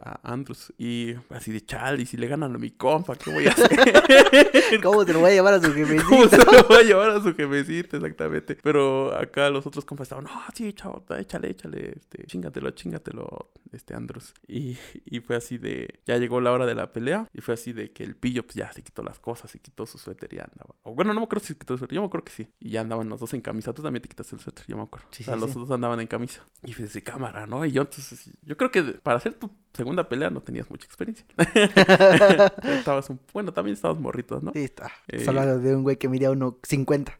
a 0.01 0.19
Andros. 0.33 0.73
Y 0.77 1.13
así 1.29 1.51
de 1.53 1.61
chal, 1.61 2.01
y 2.01 2.05
si 2.05 2.17
le 2.17 2.27
ganan 2.27 2.53
a 2.53 2.57
mi 2.57 2.71
compa, 2.71 3.15
¿qué 3.15 3.31
voy 3.31 3.47
a 3.47 3.51
hacer? 3.51 3.69
¿Cómo 4.83 5.05
te 5.05 5.13
lo 5.13 5.19
voy 5.19 5.31
a 5.31 5.33
llevar 5.35 5.53
a 5.53 5.61
su 5.61 5.67
¿Cómo 5.73 5.77
jefecita? 5.77 6.29
se 6.29 6.37
lo 6.61 6.67
va 6.67 6.77
a 6.77 6.81
llevar 6.81 7.09
a 7.11 7.21
su 7.21 7.33
jefecita? 7.33 7.97
Exactamente. 7.97 8.57
Pero 8.61 9.15
acá 9.15 9.49
los 9.49 9.65
otros 9.65 9.85
compas 9.85 10.05
estaban, 10.05 10.25
no, 10.25 10.31
sí, 10.53 10.73
chavo, 10.73 11.05
échale, 11.17 11.51
échale, 11.51 11.93
este, 11.95 12.25
chingatelo, 12.25 12.71
chingatelo, 12.71 13.51
este, 13.73 13.95
Andros. 13.95 14.33
Y, 14.47 14.77
y 15.05 15.19
fue 15.19 15.35
así 15.35 15.57
de, 15.57 15.99
ya 16.05 16.17
llegó 16.17 16.41
la 16.41 16.51
hora 16.51 16.65
de 16.65 16.75
la 16.75 16.91
pelea, 16.91 17.29
y 17.33 17.41
fue 17.41 17.53
así 17.53 17.73
de 17.73 17.91
que 17.91 18.03
el 18.03 18.15
pillo, 18.15 18.43
pues 18.43 18.55
ya 18.55 18.71
se 18.71 18.81
quitó 18.81 19.03
las 19.03 19.19
cosas, 19.19 19.51
se 19.51 19.59
quitó 19.59 19.85
su 19.85 19.97
suéter 19.97 20.33
y 20.33 20.39
andaba. 20.39 20.75
O 20.83 20.93
bueno, 20.95 21.13
no 21.13 21.21
me 21.21 21.25
acuerdo 21.25 21.45
si 21.45 21.53
se 21.53 21.59
quitó 21.59 21.75
su 21.75 21.79
suéter, 21.79 21.95
yo 21.95 22.01
me 22.01 22.07
acuerdo 22.07 22.25
que 22.25 22.31
sí. 22.31 22.47
Y 22.59 22.71
ya 22.71 22.81
andaban 22.81 23.09
los 23.09 23.19
dos 23.19 23.33
en 23.33 23.41
camisa, 23.41 23.73
tú 23.73 23.81
también 23.81 24.01
te 24.01 24.09
quitaste 24.09 24.35
el 24.35 24.41
suéter, 24.41 24.65
yo 24.67 24.77
me 24.77 24.83
acuerdo. 24.83 25.07
Sí, 25.11 25.23
o 25.23 25.25
sea, 25.25 25.35
sí, 25.35 25.39
los 25.41 25.51
sí. 25.51 25.59
dos 25.59 25.71
andaban 25.71 25.99
en 25.99 26.07
camisa. 26.07 26.45
Y 26.63 26.73
fue 26.73 26.85
de 26.85 27.03
cámara, 27.03 27.45
¿no? 27.47 27.65
Y 27.65 27.71
yo 27.71 27.81
entonces, 27.81 28.31
yo 28.41 28.57
creo 28.57 28.71
que 28.71 28.83
para 28.83 29.17
hacer 29.17 29.33
tu 29.33 29.51
segunda 29.73 30.07
pelea 30.07 30.29
no 30.29 30.41
tenías 30.41 30.69
mucha 30.69 30.85
experiencia. 30.85 31.25
estabas 32.63 33.09
un, 33.09 33.19
bueno, 33.33 33.53
también 33.53 33.73
estabas 33.73 33.99
morritos, 33.99 34.43
¿no? 34.43 34.51
Sí, 34.53 34.59
está. 34.59 34.91
Eh. 35.07 35.23
De 35.23 35.75
un 35.75 35.83
güey 35.83 35.97
que 35.97 36.09
medía 36.09 36.31
1.50. 36.31 37.13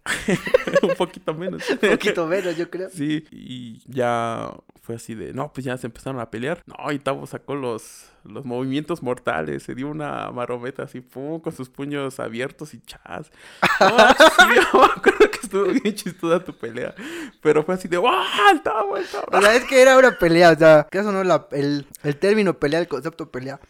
un 0.83 0.95
poquito 0.95 1.33
menos. 1.33 1.63
Un 1.69 1.77
poquito 1.77 2.27
menos, 2.27 2.55
yo 2.57 2.69
creo. 2.69 2.89
Sí, 2.89 3.25
y 3.31 3.81
ya 3.91 4.53
fue 4.83 4.95
así 4.95 5.15
de, 5.15 5.31
no, 5.33 5.53
pues 5.53 5.63
ya 5.63 5.77
se 5.77 5.87
empezaron 5.87 6.19
a 6.19 6.29
pelear. 6.29 6.61
No, 6.65 6.91
y 6.91 6.99
Tavo 6.99 7.25
sacó 7.25 7.55
los, 7.55 8.11
los 8.25 8.43
movimientos 8.43 9.01
mortales, 9.01 9.63
se 9.63 9.75
dio 9.75 9.87
una 9.87 10.29
marometa 10.31 10.83
así, 10.83 10.99
pum, 10.99 11.39
con 11.39 11.53
sus 11.53 11.69
puños 11.69 12.19
abiertos 12.19 12.73
y 12.73 12.81
chas. 12.81 13.31
No, 13.79 13.87
sí, 13.87 14.45
me 14.49 14.83
acuerdo 14.83 15.31
que 15.31 15.39
estuvo 15.41 15.63
bien 15.67 15.95
chistosa 15.95 16.43
tu 16.43 16.53
pelea. 16.53 16.93
Pero 17.41 17.63
fue 17.63 17.75
así 17.75 17.87
de, 17.87 17.97
¡wow! 17.97 18.11
El 18.51 18.61
Tavo, 18.61 18.97
el 18.97 19.07
Tavo! 19.07 19.25
O 19.31 19.41
sea, 19.41 19.55
es 19.55 19.63
que 19.63 19.81
era 19.81 19.97
una 19.97 20.17
pelea, 20.19 20.51
o 20.51 20.55
sea, 20.57 20.85
que 20.91 20.97
eso 20.99 21.13
no 21.13 21.21
el, 21.51 21.87
el 22.03 22.17
término 22.17 22.53
pelea, 22.55 22.81
el 22.81 22.89
concepto 22.89 23.31
pelea, 23.31 23.61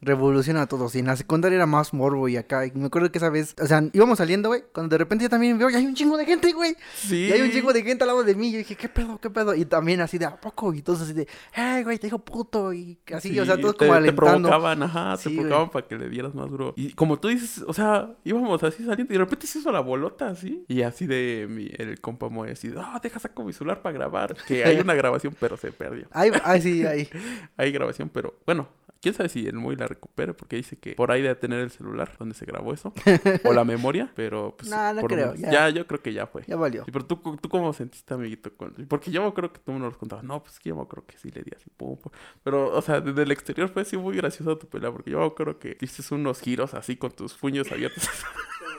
revoluciona 0.00 0.62
a 0.62 0.66
todos. 0.66 0.94
Y 0.94 1.00
en 1.00 1.06
la 1.06 1.16
secundaria 1.16 1.56
era 1.56 1.66
más 1.66 1.92
morbo 1.92 2.28
y 2.28 2.36
acá. 2.36 2.66
Y 2.66 2.72
me 2.72 2.86
acuerdo 2.86 3.10
que 3.10 3.18
esa 3.18 3.30
vez, 3.30 3.54
o 3.60 3.66
sea, 3.66 3.82
íbamos 3.92 4.18
saliendo, 4.18 4.48
güey, 4.48 4.62
cuando 4.72 4.94
de 4.94 4.98
repente 4.98 5.24
yo 5.24 5.28
también 5.30 5.58
veo, 5.58 5.70
y 5.70 5.74
hay 5.74 5.86
un 5.86 5.94
chingo 5.94 6.16
de 6.16 6.24
gente, 6.24 6.52
güey. 6.52 6.76
Sí. 6.96 7.26
Y 7.28 7.32
hay 7.32 7.40
un 7.42 7.50
chingo 7.50 7.72
de 7.72 7.82
gente 7.82 8.04
al 8.04 8.08
lado 8.08 8.22
de 8.24 8.34
mí. 8.34 8.52
Yo 8.52 8.58
dije, 8.58 8.76
¿qué 8.76 8.88
pedo, 8.88 9.18
qué 9.20 9.30
pedo? 9.30 9.54
Y 9.54 9.64
también 9.64 10.00
así 10.00 10.18
de, 10.18 10.26
¿a 10.26 10.36
poco? 10.40 10.72
Y 10.74 10.82
todos 10.82 11.02
así 11.02 11.12
de, 11.12 11.26
¡ay, 11.54 11.82
güey, 11.84 11.98
te 11.98 12.06
dijo 12.06 12.18
puto! 12.18 12.72
Y 12.72 12.98
así, 13.12 13.38
o 13.38 13.44
sea, 13.44 13.56
Sí, 13.56 13.60
todos 13.62 13.76
te, 13.76 13.86
como 13.86 13.92
te 13.92 13.98
alentando. 13.98 14.48
provocaban, 14.48 14.82
ajá, 14.82 15.16
te 15.16 15.22
Sí, 15.24 15.28
güey. 15.34 15.48
provocaban 15.48 15.70
para 15.70 15.86
que 15.88 15.96
le 15.98 16.08
dieras 16.08 16.34
más 16.34 16.48
duro. 16.48 16.74
Y 16.76 16.92
como 16.92 17.18
tú 17.18 17.28
dices, 17.28 17.64
o 17.66 17.72
sea, 17.72 18.10
íbamos 18.24 18.62
así 18.62 18.84
saliendo 18.84 19.12
y 19.12 19.16
de 19.16 19.24
repente 19.24 19.46
se 19.46 19.58
hizo 19.58 19.72
la 19.72 19.80
bolota 19.80 20.28
así. 20.28 20.64
Y 20.68 20.82
así 20.82 21.06
de 21.06 21.46
mi, 21.48 21.68
el 21.76 22.00
compa 22.00 22.28
Moy 22.28 22.50
así, 22.50 22.72
ah, 22.76 23.00
deja 23.02 23.18
saco 23.18 23.42
mi 23.44 23.52
celular 23.52 23.82
para 23.82 23.92
grabar. 23.94 24.36
Que 24.46 24.64
hay 24.64 24.78
una 24.78 24.94
grabación, 24.98 25.34
pero 25.40 25.56
se 25.56 25.72
perdió. 25.72 26.06
Ay, 26.12 26.30
ay, 26.44 26.62
sí, 26.62 26.84
ahí. 26.86 27.08
Hay 27.56 27.72
grabación, 27.72 28.08
pero 28.08 28.34
bueno, 28.46 28.68
quién 29.00 29.14
sabe 29.14 29.28
si 29.28 29.46
el 29.46 29.54
Moy 29.54 29.76
la 29.76 29.86
recupere, 29.86 30.34
porque 30.34 30.56
dice 30.56 30.76
que 30.78 30.92
por 30.94 31.10
ahí 31.10 31.22
debe 31.22 31.34
tener 31.34 31.60
el 31.60 31.70
celular 31.70 32.12
donde 32.18 32.34
se 32.34 32.44
grabó 32.44 32.72
eso. 32.74 32.92
o 33.44 33.52
la 33.52 33.64
memoria, 33.64 34.10
pero 34.14 34.54
pues. 34.56 34.70
No, 34.70 34.92
no 34.94 35.00
por 35.00 35.10
creo, 35.12 35.26
menos- 35.32 35.40
ya. 35.40 35.50
ya. 35.50 35.68
yo 35.70 35.86
creo 35.86 36.02
que 36.02 36.12
ya 36.12 36.26
fue. 36.26 36.42
Ya 36.46 36.56
valió. 36.56 36.84
Sí, 36.84 36.90
pero 36.90 37.06
tú, 37.06 37.16
tú 37.40 37.48
cómo 37.48 37.72
sentiste, 37.72 38.14
amiguito, 38.14 38.52
con- 38.56 38.74
porque 38.88 39.10
yo 39.10 39.22
me 39.22 39.28
acuerdo 39.28 39.52
que 39.52 39.60
tú 39.60 39.72
lo 39.78 39.96
contabas, 39.98 40.24
no, 40.24 40.42
pues 40.42 40.58
que 40.58 40.68
yo 40.70 40.76
me 40.76 40.82
acuerdo 40.82 41.06
que 41.06 41.18
sí 41.18 41.30
le 41.30 41.42
di 41.42 41.52
así, 41.56 41.70
pum, 41.76 41.96
pum. 41.96 42.12
Pero, 42.42 42.74
o 42.76 42.82
sea, 42.82 43.00
desde 43.00 43.22
el 43.22 43.30
exterior 43.30 43.68
fue 43.68 43.82
así 43.82 43.96
muy 43.96 44.16
gracioso 44.16 44.56
tu 44.58 44.68
pelea, 44.68 44.90
porque 44.92 45.10
yo 45.10 45.20
me 45.20 45.26
acuerdo 45.26 45.58
que 45.58 45.76
diste 45.80 46.02
unos 46.14 46.40
giros 46.40 46.74
así 46.74 46.96
con 46.96 47.10
tus 47.12 47.34
puños 47.34 47.70
abiertos. 47.72 48.08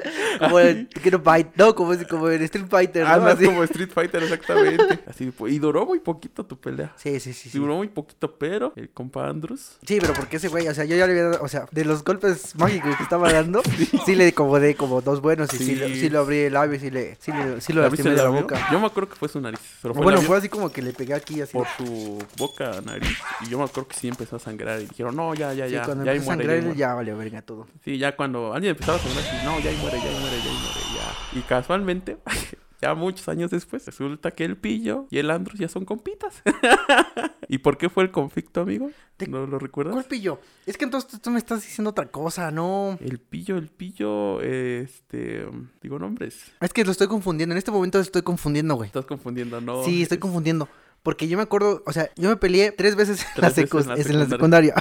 Como 0.38 0.58
el 0.58 0.88
Quiero 0.88 1.20
Fight, 1.20 1.48
no, 1.56 1.74
como, 1.74 1.92
como 2.08 2.28
el 2.28 2.42
Street 2.42 2.66
Fighter, 2.68 3.04
¿no? 3.06 3.12
Andas 3.12 3.34
Así. 3.36 3.44
como 3.44 3.62
Street 3.64 3.90
Fighter, 3.92 4.22
exactamente. 4.22 5.00
Así, 5.06 5.30
pues, 5.30 5.52
y 5.52 5.58
duró 5.58 5.84
muy 5.86 5.98
poquito 6.00 6.44
tu 6.46 6.58
pelea. 6.58 6.92
Sí, 6.96 7.20
sí, 7.20 7.32
sí. 7.32 7.50
sí. 7.50 7.58
Duró 7.58 7.76
muy 7.76 7.88
poquito, 7.88 8.36
pero 8.38 8.72
el 8.76 8.88
compa 8.90 9.28
Andrus. 9.28 9.78
Sí, 9.86 9.98
pero 10.00 10.14
porque 10.14 10.36
ese 10.36 10.48
güey, 10.48 10.66
o 10.68 10.74
sea, 10.74 10.84
yo 10.84 10.96
ya 10.96 11.06
le 11.06 11.12
había 11.12 11.24
dado, 11.30 11.44
o 11.44 11.48
sea, 11.48 11.66
de 11.70 11.84
los 11.84 12.02
golpes 12.04 12.54
mágicos 12.56 12.96
que 12.96 13.02
estaba 13.02 13.32
dando, 13.32 13.62
sí, 14.06 14.14
le 14.14 14.28
acomodé 14.28 14.74
como 14.74 15.00
dos 15.02 15.20
buenos 15.20 15.52
y 15.54 15.58
sí, 15.58 15.64
Sí. 15.66 15.74
lo- 15.76 15.88
sí, 15.88 16.08
lo 16.10 16.20
abrí 16.20 16.38
el 16.38 16.52
labio 16.54 16.76
y 16.76 16.80
sí, 16.80 16.90
le, 16.90 17.16
sí, 17.20 17.32
le- 17.32 17.60
sí 17.60 17.72
lo 17.72 17.82
¿La 17.82 17.88
viste 17.88 18.08
lastimé 18.08 18.10
de 18.16 18.22
la 18.22 18.28
boca. 18.40 18.68
Yo 18.72 18.80
me 18.80 18.86
acuerdo 18.86 19.10
que 19.10 19.16
fue 19.16 19.28
su 19.28 19.40
nariz. 19.40 19.60
Pero 19.82 19.94
fue 19.94 20.02
bueno, 20.02 20.20
fue 20.22 20.36
así 20.38 20.48
como 20.48 20.70
que 20.70 20.80
le 20.82 20.92
pegué 20.92 21.14
aquí 21.14 21.40
así. 21.40 21.52
por 21.52 21.66
tu 21.76 22.18
boca, 22.38 22.80
nariz. 22.84 23.16
Y 23.42 23.48
yo 23.50 23.58
me 23.58 23.64
acuerdo 23.64 23.88
que 23.88 23.96
sí 23.96 24.08
empezó 24.08 24.36
a 24.36 24.38
sangrar 24.38 24.80
y 24.80 24.86
dijeron, 24.86 25.14
no, 25.16 25.34
ya, 25.34 25.52
ya, 25.52 25.66
Sí, 25.66 25.72
ya. 25.72 25.82
cuando 25.84 26.04
ya 26.04 26.12
empezó 26.12 26.30
a 26.30 26.34
ya, 26.34 26.38
sangrar, 26.42 26.62
muere. 26.62 26.78
ya 26.78 26.94
valió 26.94 27.16
verga 27.16 27.42
todo. 27.42 27.66
Sí, 27.84 27.98
ya 27.98 28.16
cuando 28.16 28.52
alguien 28.54 28.70
empezaba 28.72 28.98
a 28.98 29.00
sangrar, 29.00 29.44
no, 29.44 29.60
ya 29.60 29.70
ahí 29.70 29.76
muere, 29.76 29.89
ya 29.98 30.04
ahí 30.04 30.16
muere, 30.20 30.36
ya 30.38 30.52
muere, 30.52 30.80
ya. 30.94 31.38
Y 31.38 31.42
casualmente, 31.42 32.18
ya 32.82 32.94
muchos 32.94 33.28
años 33.28 33.50
después, 33.50 33.84
resulta 33.86 34.30
que 34.32 34.44
el 34.44 34.56
pillo 34.56 35.06
y 35.10 35.18
el 35.18 35.30
Andros 35.30 35.58
ya 35.58 35.68
son 35.68 35.84
compitas. 35.84 36.42
¿Y 37.48 37.58
por 37.58 37.78
qué 37.78 37.88
fue 37.88 38.04
el 38.04 38.10
conflicto, 38.12 38.60
amigo? 38.60 38.90
¿No 39.28 39.46
lo 39.46 39.58
recuerdas? 39.58 39.92
¿Cuál 39.94 40.04
pillo? 40.06 40.40
Es 40.66 40.76
que 40.78 40.84
entonces 40.84 41.20
tú- 41.20 41.30
me 41.30 41.38
estás 41.38 41.62
diciendo 41.62 41.90
otra 41.90 42.06
cosa, 42.06 42.50
no. 42.50 42.96
El 43.00 43.18
pillo, 43.18 43.56
el 43.58 43.68
pillo, 43.68 44.40
este, 44.40 45.46
digo 45.82 45.98
nombres. 45.98 46.52
Es 46.60 46.72
que 46.72 46.84
lo 46.84 46.92
estoy 46.92 47.08
confundiendo, 47.08 47.52
en 47.52 47.58
este 47.58 47.70
momento 47.72 47.98
lo 47.98 48.02
estoy 48.02 48.22
confundiendo, 48.22 48.76
güey. 48.76 48.86
Estás 48.86 49.04
confundiendo, 49.06 49.60
¿no? 49.60 49.82
Sí, 49.84 50.02
estoy 50.02 50.16
Es- 50.16 50.20
confundiendo. 50.22 50.68
Porque 51.02 51.28
yo 51.28 51.38
me 51.38 51.42
acuerdo, 51.42 51.82
o 51.86 51.92
sea, 51.92 52.10
yo 52.16 52.28
me 52.28 52.36
peleé 52.36 52.72
tres 52.72 52.94
veces 52.94 53.24
en, 53.36 53.42
la, 53.42 53.48
veces 53.48 53.72
en 53.72 53.88
la 53.88 53.94
es 53.94 54.10
en 54.10 54.18
la 54.18 54.26
secundaria. 54.26 54.74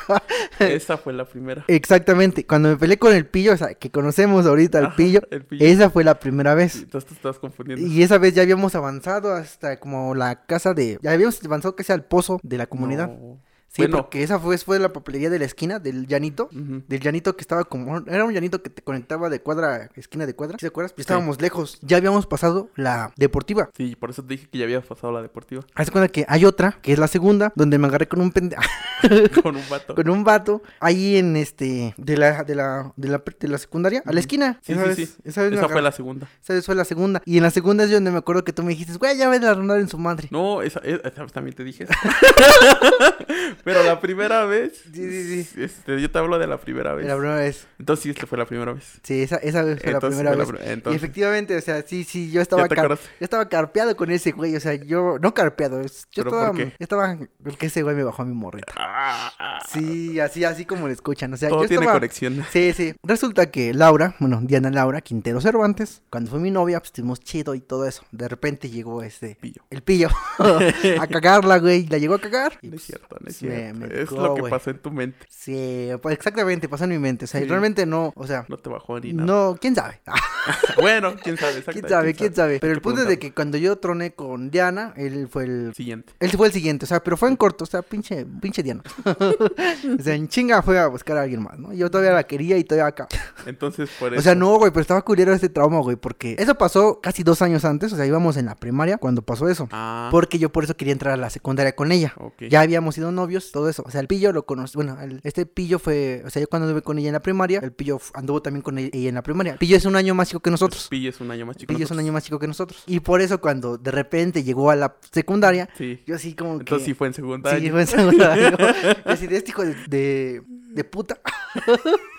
Esa 0.60 0.98
fue 0.98 1.14
la 1.14 1.26
primera. 1.26 1.64
Exactamente. 1.68 2.46
Cuando 2.46 2.70
me 2.70 2.76
peleé 2.76 2.98
con 2.98 3.14
el 3.14 3.26
pillo, 3.26 3.54
o 3.54 3.58
sea, 3.58 3.74
que 3.74 3.90
conocemos 3.90 4.46
ahorita 4.46 4.80
al 4.80 4.96
pillo, 4.96 5.22
el 5.32 5.46
pillo. 5.46 5.66
esa 5.66 5.90
fue 5.90 6.04
la 6.04 6.20
primera 6.20 6.56
vez. 6.56 6.76
Entonces 6.76 7.08
te 7.10 7.16
estás 7.16 7.40
confundiendo. 7.40 7.86
Y 7.86 8.04
esa 8.04 8.18
vez 8.18 8.36
ya 8.36 8.42
habíamos 8.42 8.76
avanzado 8.76 9.34
hasta 9.34 9.80
como 9.80 10.14
la 10.14 10.46
casa 10.46 10.74
de... 10.74 11.00
Ya 11.02 11.12
habíamos 11.12 11.44
avanzado 11.46 11.76
casi 11.76 11.94
al 11.94 12.04
pozo 12.04 12.40
de 12.44 12.58
la 12.58 12.68
comunidad. 12.68 13.08
No. 13.08 13.40
Sí, 13.72 13.84
Bueno. 13.84 13.98
porque 13.98 14.24
esa 14.24 14.40
fue 14.40 14.58
de 14.58 14.80
la 14.80 14.92
papelería 14.92 15.30
de 15.30 15.38
la 15.38 15.46
esquina, 15.46 15.78
del 15.78 16.08
llanito. 16.08 16.50
Del 16.52 17.00
llanito 17.00 17.36
que 17.38 17.42
estaba 17.42 17.64
como... 17.66 17.98
Era 18.08 18.26
un 18.26 18.34
llanito 18.34 18.64
que 18.64 18.72
te 18.72 18.82
conectaba 18.82 19.30
de 19.30 19.42
cuadra 19.42 19.76
a 19.76 20.00
esquina 20.00 20.26
de 20.26 20.34
cuadra. 20.34 20.58
¿Sí 20.58 20.62
¿Te 20.62 20.68
acuerdas? 20.68 20.94
Y 20.98 21.02
estábamos 21.02 21.40
lejos. 21.40 21.78
Ya 21.82 21.98
habíamos 21.98 22.26
pasado 22.26 22.70
la 22.76 23.14
deportiva. 23.16 23.70
Sí, 23.78 23.96
por 23.96 24.10
eso 24.10 24.24
te 24.24 24.30
dije 24.30 24.48
que 24.52 24.58
ya 24.58 24.66
había 24.66 24.82
pasado 24.82 25.14
la 25.14 25.22
deportiva 25.22 25.64
Haz 25.76 25.92
cuenta 25.92 26.08
que 26.12 26.26
hay 26.28 26.46
otra, 26.46 26.80
que 26.82 26.94
es 26.94 27.00
la 27.00 27.08
segunda, 27.08 27.54
donde 27.56 27.78
me 27.78 27.88
agarré 27.88 28.08
con 28.08 28.22
un 28.22 28.32
pendejo... 28.32 28.62
con 29.44 29.56
un 29.56 29.64
vato. 29.70 29.94
con 29.96 30.10
un 30.10 30.24
vato 30.24 30.64
ahí 30.80 31.18
en 31.18 31.38
este... 31.38 31.94
De 31.98 32.18
la, 32.18 32.44
de 32.44 32.56
la, 32.56 32.92
de 32.96 33.08
la, 33.08 33.24
de 33.40 33.48
la 33.48 33.58
secundaria, 33.60 34.02
a 34.04 34.12
la 34.12 34.20
esquina. 34.20 34.60
Sí, 34.64 34.74
esa 34.74 34.82
sí, 34.82 34.88
vez, 34.88 34.98
sí. 34.98 35.16
Esa, 35.24 35.44
vez 35.44 35.54
Esa 35.54 35.70
fue 35.70 35.82
la 35.84 35.92
segunda. 35.92 36.28
esa 36.42 36.54
vez 36.54 36.66
fue 36.66 36.74
la 36.74 36.86
segunda. 36.86 37.22
Y 37.24 37.38
en 37.38 37.44
la 37.44 37.52
segunda 37.52 37.84
es 37.84 37.92
donde 37.92 38.10
me 38.10 38.18
acuerdo 38.18 38.44
que 38.44 38.52
tú 38.52 38.64
me 38.64 38.70
dijiste, 38.70 38.98
güey, 38.98 39.16
ya 39.16 39.30
ven 39.30 39.44
a 39.46 39.54
rondar 39.54 39.80
en 39.80 39.88
su 39.90 40.00
madre. 40.00 40.28
No, 40.32 40.64
esa, 40.64 40.80
esa 40.80 41.22
vez 41.22 41.32
también 41.32 41.56
te 41.56 41.64
dije. 41.64 41.86
Pero 43.64 43.84
la 43.84 44.00
primera 44.00 44.46
vez. 44.46 44.82
Sí, 44.94 45.44
sí, 45.46 45.62
Este, 45.62 46.02
yo 46.02 46.10
te 46.12 46.18
hablo 46.20 46.38
de 46.40 46.48
la 46.48 46.58
primera 46.60 46.94
vez. 46.94 47.06
La 47.08 47.16
primera 47.16 47.36
vez. 47.36 47.68
Entonces 47.78 48.04
sí, 48.04 48.10
esta 48.12 48.26
fue 48.28 48.38
la 48.38 48.46
primera 48.46 48.74
vez. 48.74 49.00
Sí, 49.04 49.22
esa, 49.22 49.38
esa 49.38 49.64
vez 49.64 49.80
fue 49.82 49.92
la 49.92 49.98
Entonces 49.98 50.18
primera 50.20 50.36
fue 50.36 50.46
la 50.46 50.52
vez. 50.52 50.62
pri- 50.62 50.70
Y 50.70 50.74
entonces- 50.74 51.04
efectivamente, 51.04 51.56
o 51.58 51.62
sea, 51.62 51.82
sí, 51.86 52.04
sí, 52.04 52.32
yo 52.32 52.42
estaba, 52.42 52.68
car- 52.68 52.90
yo 52.90 52.98
estaba 53.20 53.48
carpeado 53.50 53.96
con 53.96 54.12
ese 54.12 54.32
güey, 54.32 54.56
o 54.56 54.60
sea, 54.60 54.76
yo, 54.76 55.18
no 55.22 55.34
carpeado, 55.34 55.82
yo 55.82 55.88
¿Pero 56.16 56.30
estaba, 56.30 56.48
por 56.48 56.56
qué? 56.58 56.66
yo 56.66 56.76
estaba, 56.80 57.18
porque 57.44 57.66
ese 57.68 57.84
güey 57.84 57.96
me 57.96 58.04
bajó 58.04 58.22
a 58.22 58.26
mi 58.26 58.34
morrita. 58.34 58.74
Ah, 58.78 59.60
Sí, 59.72 60.20
así, 60.20 60.44
así 60.44 60.66
como 60.66 60.88
lo 60.88 60.94
escuchan, 60.94 61.34
o 61.34 61.38
sea, 61.38 61.50
Todo 61.50 61.64
yo 61.64 61.68
tiene 61.68 61.84
estaba... 61.84 62.00
conexión. 62.00 62.46
Sí, 62.52 62.74
sí. 62.74 62.94
Resulta 63.04 63.52
que 63.52 63.74
Laura, 63.74 64.16
bueno, 64.20 64.40
Diana 64.44 64.70
Laura 64.70 65.02
Quintero 65.02 65.42
Cervantes, 65.42 66.02
cuando 66.10 66.32
fue 66.32 66.40
mi 66.40 66.52
novia, 66.52 66.80
pues 66.80 66.90
estuvimos 66.90 67.20
chido 67.20 67.56
y 67.56 67.60
todo 67.60 67.86
eso. 67.86 68.04
De 68.12 68.28
repente 68.28 68.70
llegó 68.70 69.04
este, 69.04 69.38
Pillo. 69.40 69.62
el 69.70 69.82
pillo, 69.84 70.10
a 70.40 71.08
cagarla, 71.08 71.60
güey, 71.60 71.86
la 71.88 71.98
llegó 71.98 72.16
a 72.16 72.20
cagar. 72.20 72.58
No 72.62 72.76
es 72.76 72.84
cierto, 72.84 73.18
no 73.20 73.28
es 73.30 73.38
cierto. 73.38 73.49
Me- 73.50 73.74
me 73.74 74.02
es 74.02 74.10
tocó, 74.10 74.22
lo 74.22 74.36
que 74.36 74.44
pasó 74.44 74.70
en 74.70 74.80
tu 74.80 74.92
mente. 74.92 75.18
Sí, 75.30 75.90
pues 76.02 76.16
exactamente, 76.16 76.68
pasó 76.70 76.84
en 76.86 76.92
mi 76.92 77.00
mente. 77.00 77.26
O 77.26 77.28
sea, 77.28 77.42
Sí. 77.42 77.48
realmente 77.48 77.86
no, 77.86 78.14
o 78.16 78.28
sea, 78.28 78.46
No 78.48 78.58
te 78.58 78.70
bajó 78.70 79.00
ni 79.00 79.14
nada. 79.14 79.26
no, 79.26 79.58
quién 79.60 79.76
sabe. 79.76 80.00
bueno, 80.82 81.14
quién 81.22 81.38
sabe, 81.38 81.58
exacto. 81.60 81.72
quién 81.74 81.90
sabe, 81.90 82.14
quién 82.14 82.34
sabe. 82.36 82.60
Pero 82.60 82.74
el 82.74 82.82
punto 82.82 83.02
es 83.02 83.08
de 83.08 83.20
que 83.20 83.34
cuando 83.34 83.58
yo 83.58 83.78
troné 83.78 84.12
con 84.14 84.50
Diana, 84.52 84.94
él 84.96 85.28
fue 85.30 85.44
el 85.46 85.74
Siguiente. 85.76 86.14
Él 86.20 86.32
fue 86.32 86.48
el 86.48 86.54
siguiente, 86.54 86.86
o 86.86 86.88
sea, 86.88 87.04
pero 87.04 87.18
fue 87.18 87.30
en 87.30 87.36
corto, 87.36 87.64
o 87.64 87.68
sea, 87.68 87.82
pinche, 87.82 88.26
pinche 88.42 88.64
Diana. 88.64 88.82
o 89.06 90.02
sea, 90.04 90.16
en 90.16 90.28
chinga 90.28 90.62
fue 90.62 90.80
a 90.80 90.88
buscar 90.88 91.18
a 91.18 91.22
alguien 91.24 91.44
más, 91.44 91.58
¿no? 91.60 91.74
Yo 91.74 91.90
todavía 91.92 92.14
la 92.14 92.24
quería 92.24 92.58
y 92.58 92.64
todavía 92.64 92.88
acá. 92.88 93.08
Entonces, 93.46 93.90
por 94.00 94.14
eso. 94.14 94.20
O 94.20 94.24
sea, 94.24 94.36
no, 94.36 94.58
güey, 94.58 94.72
pero 94.72 94.82
estaba 94.82 95.02
culero 95.02 95.34
este 95.34 95.50
trauma, 95.50 95.80
güey, 95.80 95.96
porque 95.96 96.36
eso 96.40 96.56
pasó 96.56 97.00
casi 97.02 97.24
dos 97.24 97.42
años 97.42 97.66
antes, 97.66 97.94
o 97.94 97.96
sea, 97.96 98.06
íbamos 98.06 98.38
en 98.38 98.46
la 98.46 98.56
primaria 98.56 98.98
cuando 98.98 99.22
pasó 99.22 99.50
eso. 99.50 99.68
Ah, 99.72 100.10
Porque 100.12 100.40
yo 100.40 100.50
por 100.52 100.64
eso 100.64 100.76
quería 100.76 100.94
entrar 100.94 101.14
a 101.14 101.18
la 101.18 101.30
secundaria 101.30 101.76
con 101.76 101.92
ella. 101.92 102.14
Ya 102.50 102.62
habíamos 102.62 102.96
sido 102.96 103.12
novios, 103.12 103.39
todo 103.52 103.70
eso. 103.70 103.84
O 103.86 103.92
sea, 103.92 104.02
el 104.02 104.08
pillo 104.08 104.32
lo 104.32 104.46
conocí. 104.46 104.76
Bueno, 104.76 104.98
el- 105.02 105.20
este 105.24 105.46
pillo 105.46 105.80
fue. 105.80 106.22
O 106.26 106.30
sea, 106.30 106.42
yo 106.42 106.48
cuando 106.48 106.68
anduve 106.68 106.82
con 106.82 106.98
ella 107.00 107.08
en 107.10 107.14
la 107.14 107.22
primaria, 107.22 107.60
el 107.64 107.72
pillo 107.72 108.00
anduvo 108.14 108.42
también 108.42 108.62
con 108.62 108.78
ella 108.78 108.90
en 108.94 109.16
la 109.16 109.24
primaria. 109.24 109.54
El 109.54 109.60
pillo 109.60 109.78
es 109.78 109.86
un 109.86 109.96
año 109.96 110.14
más 110.16 110.28
chico 110.30 110.40
que 110.42 110.52
nosotros. 110.52 110.88
Pillo 110.90 111.10
es 111.10 111.20
un 111.22 111.32
año 111.32 111.46
más 111.46 111.58
chico. 111.58 111.74
Pillo 111.74 111.86
es 111.86 111.92
un 111.92 112.00
año 112.00 112.12
más 112.14 112.24
chico 112.24 112.40
que 112.40 112.48
nosotros. 112.48 112.84
Y 112.88 113.00
por 113.00 113.22
eso, 113.22 113.40
cuando 113.42 113.78
de 113.78 113.92
repente 113.92 114.44
llegó 114.44 114.70
a 114.72 114.76
la 114.76 114.96
secundaria, 115.12 115.70
Sí. 115.78 116.00
yo 116.06 116.16
así 116.16 116.34
como 116.36 116.54
que. 116.58 116.64
Entonces 116.64 116.86
sí 116.86 116.94
fue 116.94 117.08
en 117.08 117.14
secundaria. 117.14 117.60
Sí, 117.60 117.70
fue 117.72 117.82
en 117.82 117.88
secundaria. 117.88 118.52
Yo 119.06 119.12
así 119.12 119.28
de 119.28 119.38
este 119.38 119.52
hijo 119.52 119.64
de, 119.66 119.76
de, 119.88 120.42
de 120.48 120.84
puta. 120.84 121.20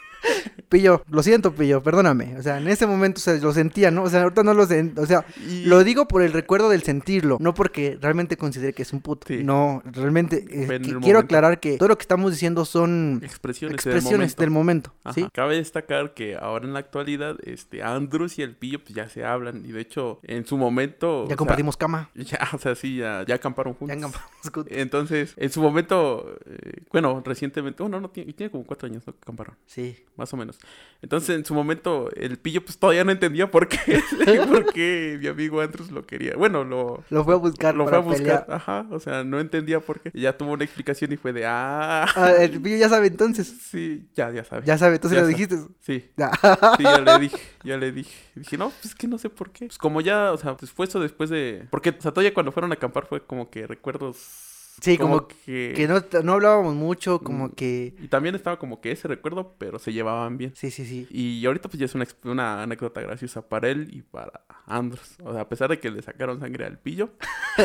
Pillo, 0.69 1.03
lo 1.11 1.23
siento, 1.23 1.53
Pillo, 1.53 1.83
perdóname. 1.83 2.37
O 2.39 2.43
sea, 2.43 2.59
en 2.59 2.69
ese 2.69 2.87
momento 2.87 3.19
o 3.19 3.23
sea, 3.23 3.35
lo 3.35 3.53
sentía, 3.53 3.91
¿no? 3.91 4.05
O 4.05 4.09
sea, 4.11 4.23
ahorita 4.23 4.43
no 4.45 4.55
lo 4.55 4.67
sé. 4.67 4.93
O 4.97 5.07
sea, 5.07 5.25
Y- 5.49 5.65
lo 5.65 5.83
digo 5.83 6.07
por 6.07 6.23
el 6.23 6.33
recuerdo 6.33 6.69
del 6.69 6.83
sentirlo, 6.83 7.39
no 7.41 7.55
porque 7.55 7.99
realmente 8.01 8.37
considere 8.37 8.73
que 8.73 8.83
es 8.83 8.93
un 8.93 9.01
puto. 9.01 9.27
Sí. 9.27 9.43
No, 9.43 9.83
realmente 9.85 10.45
eh, 10.49 10.67
que- 10.69 10.79
quiero 10.81 11.01
momento. 11.01 11.19
aclarar 11.19 11.59
que 11.61 11.77
todo 11.77 11.89
lo 11.89 11.99
que 11.99 12.03
estamos 12.03 12.31
diciendo 12.31 12.65
son 12.65 13.21
Expresiones, 13.25 13.75
expresiones 13.75 14.37
del 14.37 14.41
del 14.47 14.51
momento, 14.51 14.93
Ajá. 15.05 15.15
¿sí? 15.15 15.27
Cabe 15.33 15.57
destacar 15.57 16.15
que 16.15 16.37
ahora 16.37 16.65
en 16.67 16.73
la 16.73 16.79
actualidad, 16.79 17.37
este, 17.45 17.83
Andrews 17.83 18.39
y 18.39 18.43
el 18.43 18.55
Pillo 18.57 18.79
pues 18.83 18.95
ya 18.95 19.09
se 19.09 19.25
hablan. 19.25 19.65
Y 19.65 19.73
de 19.73 19.81
hecho, 19.81 20.21
en 20.23 20.47
su 20.47 20.57
momento. 20.57 21.23
Ya 21.25 21.29
sea, 21.31 21.37
compartimos 21.37 21.77
cama, 21.77 22.11
ya, 22.15 22.49
o 22.53 22.59
sea, 22.59 22.75
sí, 22.77 22.99
ya, 22.99 23.25
ya 23.27 23.35
acamparon 23.35 23.73
ya 23.75 23.79
juntos. 23.79 23.97
acampamos 23.97 24.31
juntos. 24.45 24.67
Entonces, 24.71 25.35
en 25.37 25.51
su 25.51 25.61
momento, 25.61 26.37
eh, 26.47 26.83
bueno, 26.93 27.21
recientemente, 27.25 27.83
bueno, 27.83 28.01
no 28.01 28.11
tiene, 28.11 28.33
tiene 28.35 28.51
como 28.53 28.65
cuatro 28.65 28.87
años, 28.87 29.03
¿no? 29.07 29.13
Que 29.15 29.19
acamparon, 29.23 29.57
Sí. 29.67 29.97
Más 30.21 30.33
o 30.33 30.37
menos. 30.37 30.59
Entonces, 31.03 31.37
en 31.37 31.45
su 31.45 31.55
momento, 31.55 32.09
el 32.15 32.39
pillo 32.39 32.65
pues 32.65 32.79
todavía 32.79 33.03
no 33.03 33.11
entendía 33.11 33.51
por 33.51 33.67
qué, 33.69 33.79
por 34.49 34.73
qué 34.73 35.19
mi 35.21 35.27
amigo 35.27 35.61
Andrews 35.61 35.91
lo 35.91 36.05
quería. 36.07 36.37
Bueno, 36.37 36.63
lo, 36.63 37.03
Lo 37.11 37.25
fue 37.25 37.35
a 37.35 37.39
buscar 37.39 37.75
lo 37.75 37.89
fue 37.89 37.97
a 37.97 38.01
buscar, 38.01 38.45
pelear. 38.47 38.47
ajá, 38.49 38.87
o 38.91 39.01
sea, 39.01 39.25
no 39.25 39.41
entendía 39.41 39.81
por 39.81 40.01
qué. 40.01 40.11
Y 40.15 40.21
ya 40.23 40.37
tuvo 40.37 40.53
una 40.53 40.65
explicación 40.65 41.11
y 41.13 41.17
fue 41.17 41.33
de, 41.33 41.47
ah, 41.47 42.07
Ah, 42.15 42.33
el 42.39 42.61
pillo 42.61 42.77
ya 42.77 42.89
sabe 42.89 43.09
entonces. 43.09 43.49
sí, 43.49 44.09
ya, 44.15 44.31
ya 44.31 44.45
sabes. 44.45 44.65
Ya 44.67 44.79
sabe, 44.79 44.97
entonces 44.97 45.17
Ya 45.17 45.23
lo 45.23 45.31
sabe. 45.31 45.35
dijiste. 45.35 45.75
Sí, 45.81 46.11
Ya. 46.17 46.31
sí, 46.77 46.83
ya 46.85 46.99
le 47.01 47.19
dije, 47.19 47.39
ya 47.65 47.77
le 47.79 47.93
dije. 47.93 48.15
Dije, 48.35 48.59
no, 48.59 48.71
pues 48.71 48.85
es 48.87 48.95
que 48.95 49.09
no 49.09 49.19
sé 49.19 49.31
por 49.31 49.51
qué. 49.51 49.67
Pues 49.67 49.79
como 49.79 50.01
ya, 50.01 50.33
o 50.33 50.37
sea, 50.39 50.57
después 50.61 50.95
o 50.95 51.01
después 51.01 51.31
de... 51.31 51.67
Porque, 51.71 51.91
o 51.91 52.01
sea, 52.01 52.13
todavía 52.13 52.35
cuando 52.35 52.53
fueron 52.53 52.71
a 52.73 52.75
acampar 52.75 53.07
fue 53.07 53.25
como 53.25 53.51
que 53.51 53.67
recuerdos... 53.67 54.50
Sí, 54.81 54.97
como 54.99 55.29
que... 55.29 55.73
Que 55.77 55.87
no, 55.87 56.03
no 56.23 56.33
hablábamos 56.35 56.75
mucho, 56.75 57.21
como 57.21 57.49
Mm. 57.49 57.51
que... 57.53 57.95
Y 58.03 58.09
también 58.09 58.35
estaba 58.35 58.59
como 58.59 58.81
que 58.81 58.93
ese 58.93 59.09
recuerdo, 59.09 59.55
pero 59.59 59.79
se 59.79 59.93
llevaban 59.93 60.39
bien. 60.39 60.53
Sí, 60.55 60.71
sí, 60.71 60.85
sí. 60.87 61.07
Y 61.11 61.45
ahorita 61.47 61.69
pues 61.69 61.79
ya 61.79 61.87
es 61.87 61.95
una, 61.95 62.07
una 62.25 62.63
anécdota 62.63 63.01
graciosa 63.01 63.49
para 63.49 63.69
él 63.69 63.89
y 63.93 64.03
para 64.03 64.43
Andros. 64.67 65.17
O 65.23 65.33
sea, 65.33 65.43
a 65.43 65.49
pesar 65.49 65.69
de 65.71 65.81
que 65.81 65.91
le 65.91 66.01
sacaron 66.03 66.41
sangre 66.41 66.65
al 66.65 66.79
pillo. 66.79 67.11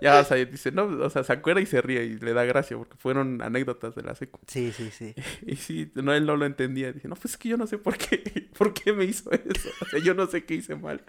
ya, 0.00 0.20
o 0.20 0.24
sea, 0.24 0.36
dice, 0.36 0.72
no, 0.72 0.84
o 0.84 1.10
sea, 1.10 1.24
se 1.24 1.32
acuerda 1.32 1.60
y 1.60 1.66
se 1.66 1.80
ríe 1.80 2.04
y 2.04 2.18
le 2.18 2.32
da 2.32 2.44
gracia 2.44 2.76
porque 2.76 2.96
fueron 2.98 3.40
anécdotas 3.42 3.94
de 3.94 4.02
la 4.02 4.14
secu. 4.14 4.38
Sí, 4.46 4.72
sí, 4.72 4.90
sí. 4.90 5.14
Y 5.46 5.56
sí, 5.56 5.90
no, 5.94 6.12
él 6.12 6.26
no 6.26 6.36
lo 6.36 6.44
entendía. 6.46 6.92
Dije, 6.92 7.08
no, 7.08 7.16
pues 7.16 7.32
es 7.32 7.38
que 7.38 7.48
yo 7.48 7.56
no 7.56 7.66
sé 7.66 7.78
por 7.78 7.96
qué, 7.96 8.22
por 8.58 8.72
qué 8.74 8.92
me 8.92 9.04
hizo 9.04 9.30
eso. 9.32 9.68
O 9.80 9.84
sea, 9.86 9.98
yo 10.00 10.14
no 10.14 10.26
sé 10.26 10.44
qué 10.44 10.54
hice 10.54 10.76
mal. 10.76 11.02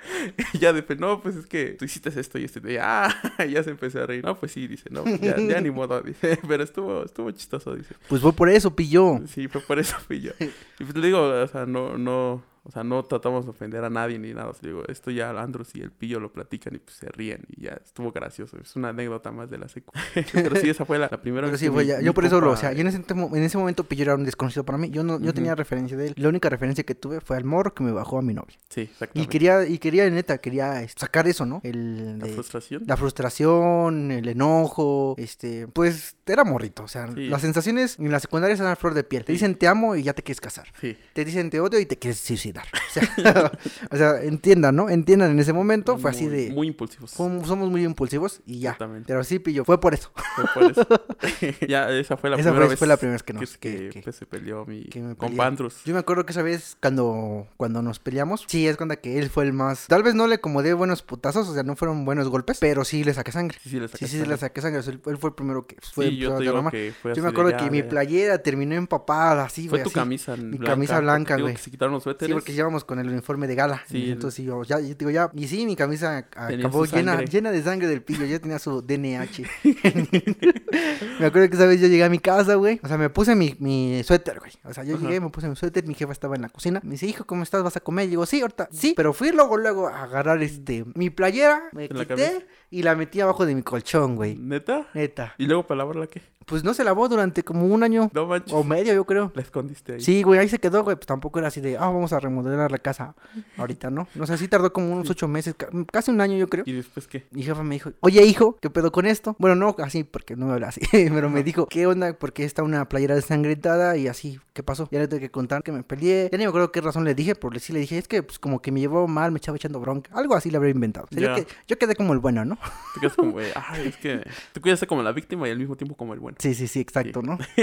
Y 0.54 0.60
ya 0.60 0.74
después, 0.74 1.00
no, 1.00 1.22
pues 1.22 1.36
es 1.36 1.46
que 1.46 1.68
tú 1.72 1.86
hiciste 1.86 2.10
esto 2.20 2.40
y 2.40 2.46
esto. 2.46 2.60
Y 2.70 2.78
ah, 2.80 3.10
ya 3.50 3.64
se 3.64 3.72
empezó 3.72 4.02
a 4.02 4.06
reír. 4.06 4.24
No, 4.24 4.38
pues 4.40 4.52
sí, 4.52 4.68
dice, 4.68 4.90
no, 4.90 5.03
ya, 5.22 5.38
ya 5.38 5.62
ni 5.62 5.72
modo, 5.72 6.02
dice. 6.02 6.40
Pero 6.48 6.64
estuvo, 6.64 7.04
estuvo 7.04 7.32
chistoso, 7.32 7.76
dice. 7.76 7.96
Pues 8.08 8.22
fue 8.22 8.34
por 8.34 8.50
eso, 8.50 8.76
pillo. 8.76 9.20
Sí, 9.28 9.48
fue 9.48 9.62
por 9.62 9.80
eso 9.80 9.98
yo. 10.10 10.32
Y 10.80 10.84
pues 10.84 10.96
le 10.96 11.08
digo, 11.08 11.22
o 11.22 11.48
sea, 11.48 11.66
no, 11.66 11.98
no, 11.98 12.44
o 12.64 12.72
sea, 12.72 12.84
no 12.84 13.04
tratamos 13.04 13.46
de 13.46 13.52
ofender 13.52 13.84
a 13.84 13.90
nadie 13.90 14.18
ni 14.20 14.34
nada. 14.34 14.50
O 14.50 14.54
sea, 14.54 14.62
digo, 14.68 14.84
esto 14.88 15.12
ya 15.12 15.30
Andros 15.32 15.70
y 15.76 15.82
el 15.82 15.92
pillo 15.92 16.20
lo 16.20 16.32
platican 16.32 16.76
y 16.76 16.80
pues 16.80 16.96
se 16.98 17.08
ríen 17.10 17.46
y 17.50 17.64
ya 17.64 17.72
estuvo 17.84 18.12
gracioso. 18.12 18.58
Es 18.58 18.76
una 18.76 18.90
anécdota 18.90 19.32
más 19.32 19.50
de 19.50 19.58
la 19.58 19.68
secu. 19.68 19.92
Pero 20.34 20.56
sí, 20.56 20.70
esa 20.70 20.86
fue 20.86 20.98
la, 20.98 21.08
la 21.12 21.22
primera 21.22 21.42
Pero 21.48 21.52
vez 21.52 21.60
sí, 21.60 21.66
que 21.68 21.72
fue 21.72 21.86
ya. 21.86 22.02
Yo 22.02 22.14
por 22.14 22.26
eso 22.26 22.40
lo, 22.42 22.52
o 22.52 22.58
sea, 22.58 22.72
yo 22.74 22.82
en 22.82 22.88
ese, 22.88 22.98
en 23.08 23.44
ese 23.44 23.58
momento 23.58 23.84
Pillo 23.84 24.04
era 24.04 24.16
un 24.16 24.24
desconocido 24.26 24.64
para 24.66 24.78
mí. 24.78 24.90
Yo 24.90 25.04
no, 25.04 25.20
yo 25.20 25.34
tenía 25.34 25.56
referencia 25.56 25.98
de 25.98 26.08
él. 26.08 26.14
La 26.18 26.30
única 26.30 26.50
referencia 26.50 26.84
que 26.84 26.96
tuve 26.96 27.20
fue 27.22 27.38
al 27.38 27.44
morro 27.44 27.74
que 27.74 27.84
me 27.84 27.92
bajó 27.92 28.18
a 28.18 28.22
mi 28.22 28.34
novia. 28.34 28.58
Sí, 28.70 28.82
Y 28.82 28.84
exactamente. 28.84 29.30
quería, 29.32 29.68
y 29.68 29.78
quería, 29.80 30.10
neta, 30.10 30.38
quería 30.38 30.82
este, 30.82 31.02
sacar 31.02 31.28
eso, 31.28 31.46
¿no? 31.46 31.60
El, 31.64 32.20
La 32.20 32.26
de- 32.28 32.34
frustración. 32.34 32.84
la 32.88 32.96
frustración, 32.98 34.12
el 34.12 34.28
enojo, 34.30 35.16
este, 35.18 35.68
pues 35.68 36.16
era 36.26 36.44
morrito, 36.44 36.84
o 36.84 36.88
sea, 36.88 37.12
Sí. 37.14 37.28
las 37.28 37.42
sensaciones 37.42 38.00
en 38.00 38.12
la 38.12 38.20
secundaria 38.20 38.56
son 38.56 38.68
a 38.68 38.76
flor 38.76 38.94
de 38.94 39.04
piel. 39.04 39.26
Te 39.26 39.34
dicen 39.34 39.56
te 39.56 39.68
amo 39.68 39.96
y 39.96 40.04
ya 40.04 40.14
te 40.14 40.24
quieres 40.24 40.40
casar. 40.40 40.68
Sí. 40.80 40.96
Te 41.14 41.26
dicen 41.26 41.50
te 41.50 41.60
odio 41.60 41.80
y 41.80 41.86
te 41.86 41.98
quieres 41.98 42.20
suicidar. 42.20 42.53
O 42.94 43.18
sea, 43.24 43.52
o 43.92 43.98
sea, 43.98 44.22
entiendan, 44.24 44.76
¿no? 44.76 44.90
Entiendan, 44.90 45.32
en 45.32 45.40
ese 45.40 45.52
momento 45.54 45.98
fue 45.98 46.12
así 46.12 46.28
de... 46.28 46.52
Muy 46.52 46.68
impulsivos. 46.68 47.12
fue- 47.14 47.44
somos 47.46 47.70
muy 47.72 47.84
impulsivos 47.84 48.42
y 48.46 48.60
ya. 48.60 48.72
Exactamente. 48.72 49.08
Pero 49.08 49.24
sí, 49.24 49.40
pillo, 49.40 49.66
fue 49.66 49.80
por 49.80 49.94
eso. 49.96 50.12
Fue 50.36 50.46
por 50.54 50.72
eso. 50.72 50.88
ya, 51.68 51.90
esa 51.90 52.18
fue 52.18 52.30
la 52.30 52.36
Esa 52.38 52.50
primera 52.50 52.66
fue- 52.66 52.70
vez. 52.70 52.80
fue 52.80 52.88
la 52.88 52.98
primera 52.98 53.14
vez 53.16 53.24
que 53.24 53.34
nos- 53.34 53.58
que, 53.58 53.76
que- 53.78 53.90
que- 53.90 54.02
pues, 54.02 54.16
se 54.16 54.26
peleó 54.26 54.66
mi 54.66 54.84
peleé. 54.84 55.42
Andros. 55.42 55.82
Yo 55.86 55.94
me 55.94 56.00
acuerdo 56.00 56.26
que 56.26 56.32
esa 56.34 56.42
vez 56.44 56.78
cuando, 56.82 57.48
cuando 57.58 57.82
nos 57.82 58.00
peleamos, 58.00 58.46
sí, 58.48 58.68
es 58.68 58.78
cuando 58.78 59.00
que 59.00 59.18
él 59.20 59.30
fue 59.30 59.46
el 59.46 59.54
más... 59.54 59.88
Tal 59.88 60.04
vez 60.04 60.14
no 60.14 60.28
le 60.28 60.36
acomodé 60.36 60.74
buenos 60.74 61.02
putazos, 61.02 61.48
o 61.50 61.54
sea, 61.54 61.64
no 61.64 61.76
fueron 61.76 62.06
buenos 62.06 62.30
golpes, 62.30 62.58
pero 62.60 62.86
sí 62.86 63.04
le 63.04 63.14
saqué 63.14 63.32
sangre. 63.32 63.58
Sí, 63.62 63.70
sí, 63.70 63.80
le 63.80 63.88
Sí, 63.88 63.92
sacaste 63.94 64.08
sí, 64.08 64.18
le 64.18 64.24
sangre. 64.24 64.38
saqué 64.38 64.62
sangre. 64.62 64.80
o 64.80 64.84
sea, 64.84 64.94
él, 64.94 65.00
fue 65.18 65.30
el 65.30 65.36
primero 65.36 65.66
que 65.66 65.78
fue 65.94 66.10
Sí, 66.10 66.18
yo 66.18 66.38
te 66.38 66.44
digo 66.44 66.70
que 66.70 66.94
fue 67.02 67.14
Yo 67.16 67.24
me 67.24 67.28
de 67.30 67.32
acuerdo 67.32 67.52
ya, 67.52 67.58
que 67.58 67.72
mi 67.72 67.80
ya. 67.80 67.90
playera 67.90 68.38
terminó 68.44 68.76
empapada, 68.76 69.46
así, 69.46 69.64
Fue 69.68 69.80
güey, 69.80 69.84
tu 69.84 69.90
así. 69.90 69.96
camisa 69.96 70.36
Mi 70.36 70.58
blanca. 70.58 70.66
camisa 70.66 71.00
blanca, 71.00 71.38
güey. 71.38 71.58
se 71.58 71.72
quitaron 71.72 71.94
los 71.94 72.04
suéteres. 72.04 72.43
Porque 72.44 72.58
íbamos 72.58 72.84
con 72.84 73.00
el 73.00 73.08
uniforme 73.08 73.48
de 73.48 73.56
gala. 73.56 73.84
Sí. 73.88 74.12
Entonces 74.12 74.44
yo, 74.44 74.64
ya, 74.64 74.78
yo 74.82 74.94
digo, 74.96 75.10
ya. 75.10 75.32
Y 75.34 75.48
sí, 75.48 75.66
mi 75.66 75.78
camisa 75.78 76.18
acabó 76.18 76.84
llena, 76.86 77.22
llena 77.24 77.52
de 77.52 77.64
sangre 77.64 77.88
del 77.88 78.04
pillo. 78.04 78.26
Ya 78.26 78.38
tenía 78.38 78.60
su 78.60 78.82
DNH. 78.82 79.44
me 81.22 81.26
acuerdo 81.26 81.50
que 81.50 81.56
esa 81.56 81.66
vez 81.66 81.80
yo 81.80 81.88
llegué 81.88 82.04
a 82.04 82.10
mi 82.10 82.20
casa, 82.20 82.56
güey. 82.56 82.82
O 82.84 82.88
sea, 82.90 82.98
me 82.98 83.10
puse 83.10 83.34
mi, 83.34 83.56
mi 83.60 84.04
suéter, 84.04 84.40
güey. 84.40 84.52
O 84.66 84.74
sea, 84.74 84.84
yo 84.84 84.96
Ajá. 84.96 85.06
llegué, 85.06 85.22
me 85.22 85.30
puse 85.30 85.48
mi 85.48 85.56
suéter. 85.56 85.88
Mi 85.88 85.94
jefa 85.94 86.12
estaba 86.12 86.36
en 86.36 86.42
la 86.42 86.50
cocina. 86.50 86.82
Me 86.84 86.92
dice, 86.92 87.06
hijo, 87.06 87.24
¿cómo 87.24 87.44
estás? 87.44 87.64
¿Vas 87.64 87.78
a 87.78 87.80
comer? 87.80 88.08
Y 88.08 88.10
digo, 88.10 88.26
sí, 88.26 88.42
ahorita. 88.42 88.68
Sí, 88.74 88.94
pero 88.98 89.14
fui 89.14 89.32
luego, 89.32 89.56
luego 89.56 89.88
a 89.88 90.04
agarrar 90.04 90.44
este 90.44 90.84
mi 90.96 91.10
playera. 91.10 91.64
Me 91.72 91.88
quité. 91.88 92.46
Y 92.74 92.84
la 92.84 92.96
metí 92.96 93.22
abajo 93.22 93.46
de 93.46 93.56
mi 93.56 93.62
colchón, 93.64 94.16
güey. 94.16 94.36
¿Neta? 94.36 94.88
Neta. 94.94 95.34
¿Y 95.38 95.46
luego 95.46 95.64
para 95.68 95.80
lavarla 95.80 96.08
qué? 96.08 96.22
Pues 96.46 96.62
no 96.66 96.74
se 96.74 96.84
lavó 96.84 97.08
durante 97.08 97.42
como 97.44 97.66
un 97.68 97.84
año 97.84 98.12
No 98.14 98.26
manches. 98.28 98.52
o 98.54 98.66
medio, 98.66 98.94
yo 98.94 99.06
creo. 99.06 99.32
La 99.34 99.42
escondiste 99.42 99.94
ahí. 99.94 100.02
Sí, 100.02 100.24
güey, 100.24 100.42
ahí 100.42 100.50
se 100.50 100.60
quedó, 100.60 100.84
güey. 100.84 100.98
Pues 100.98 101.06
tampoco 101.06 101.40
era 101.40 101.48
así 101.48 101.62
de, 101.62 101.78
ah, 101.78 101.86
vamos 101.86 102.12
a 102.12 102.20
remodelar 102.20 102.70
la 102.70 102.80
casa 102.80 103.16
ahorita, 103.58 103.90
¿no? 103.90 104.10
No 104.14 104.28
sé, 104.28 104.38
sí 104.38 104.50
tardó 104.50 104.74
como 104.74 104.92
unos 104.92 105.10
ocho 105.10 105.30
meses, 105.30 105.56
ca- 105.56 105.70
casi 105.90 106.12
un 106.12 106.20
año, 106.20 106.36
yo 106.36 106.50
creo. 106.50 106.66
¿Y 106.68 106.74
después 106.74 107.08
qué? 107.08 107.26
Mi 107.32 107.44
jefa 107.44 107.64
me 107.64 107.76
dijo, 107.76 107.92
oye, 108.02 108.26
hijo, 108.26 108.58
¿qué 108.62 108.70
pedo 108.70 108.92
con 108.92 109.06
esto? 109.06 109.38
Bueno, 109.40 109.56
no 109.56 109.74
así, 109.86 110.04
porque 110.04 110.36
no 110.36 110.48
me 110.48 110.54
habla 110.54 110.68
así, 110.68 110.82
pero 110.92 111.30
me 111.30 111.44
dijo, 111.44 111.66
¿qué 111.68 111.88
onda? 111.88 112.12
Porque 112.12 112.44
está 112.44 112.62
una 112.62 112.90
playera 112.90 113.16
desangrentada 113.16 113.96
y 113.96 114.10
así, 114.10 114.38
¿qué 114.52 114.64
pasó? 114.64 114.90
Ya 114.92 115.00
le 115.00 115.08
tuve 115.08 115.22
que 115.22 115.32
contar 115.32 115.64
que 115.64 115.72
me 115.72 115.84
peleé. 115.84 116.28
Ya 116.30 116.38
ni 116.38 116.44
me 116.44 116.50
acuerdo 116.50 116.74
qué 116.74 116.82
razón 116.82 117.06
le 117.06 117.16
dije, 117.16 117.36
pero 117.36 117.58
sí 117.58 117.72
le 117.72 117.80
dije, 117.80 117.98
es 117.98 118.10
que, 118.10 118.22
pues, 118.22 118.38
como 118.38 118.62
que 118.62 118.70
me 118.74 118.82
llevó 118.82 119.08
mal, 119.08 119.32
me 119.32 119.38
estaba 119.38 119.56
echando 119.56 119.80
bronca. 119.80 120.12
Algo 120.14 120.36
así 120.36 120.52
le 120.52 120.58
habría 120.58 120.72
inventado. 120.74 121.08
O 121.10 121.14
sea, 121.16 121.22
yo, 121.22 121.28
Ya. 121.30 121.36
que- 121.36 121.48
yo 121.70 121.78
quedé 121.78 121.96
como 121.96 122.12
el 122.12 122.20
bueno, 122.20 122.44
¿no? 122.44 122.58
Te 122.94 123.00
quedas 123.00 123.16
como, 123.16 123.40
de, 123.40 123.52
ay, 123.56 123.88
es 123.88 123.98
que 123.98 124.24
te 124.54 124.62
quedaste 124.62 124.88
como 124.88 125.02
la 125.04 125.12
víctima 125.12 125.48
y 125.48 125.52
al 125.52 125.58
mismo 125.60 125.76
tiempo 125.76 125.96
como 125.96 126.14
el 126.14 126.20
bueno. 126.20 126.38
Sí, 126.40 126.54
sí, 126.56 126.68
sí, 126.68 126.80
exacto, 126.80 127.22
¿no? 127.22 127.38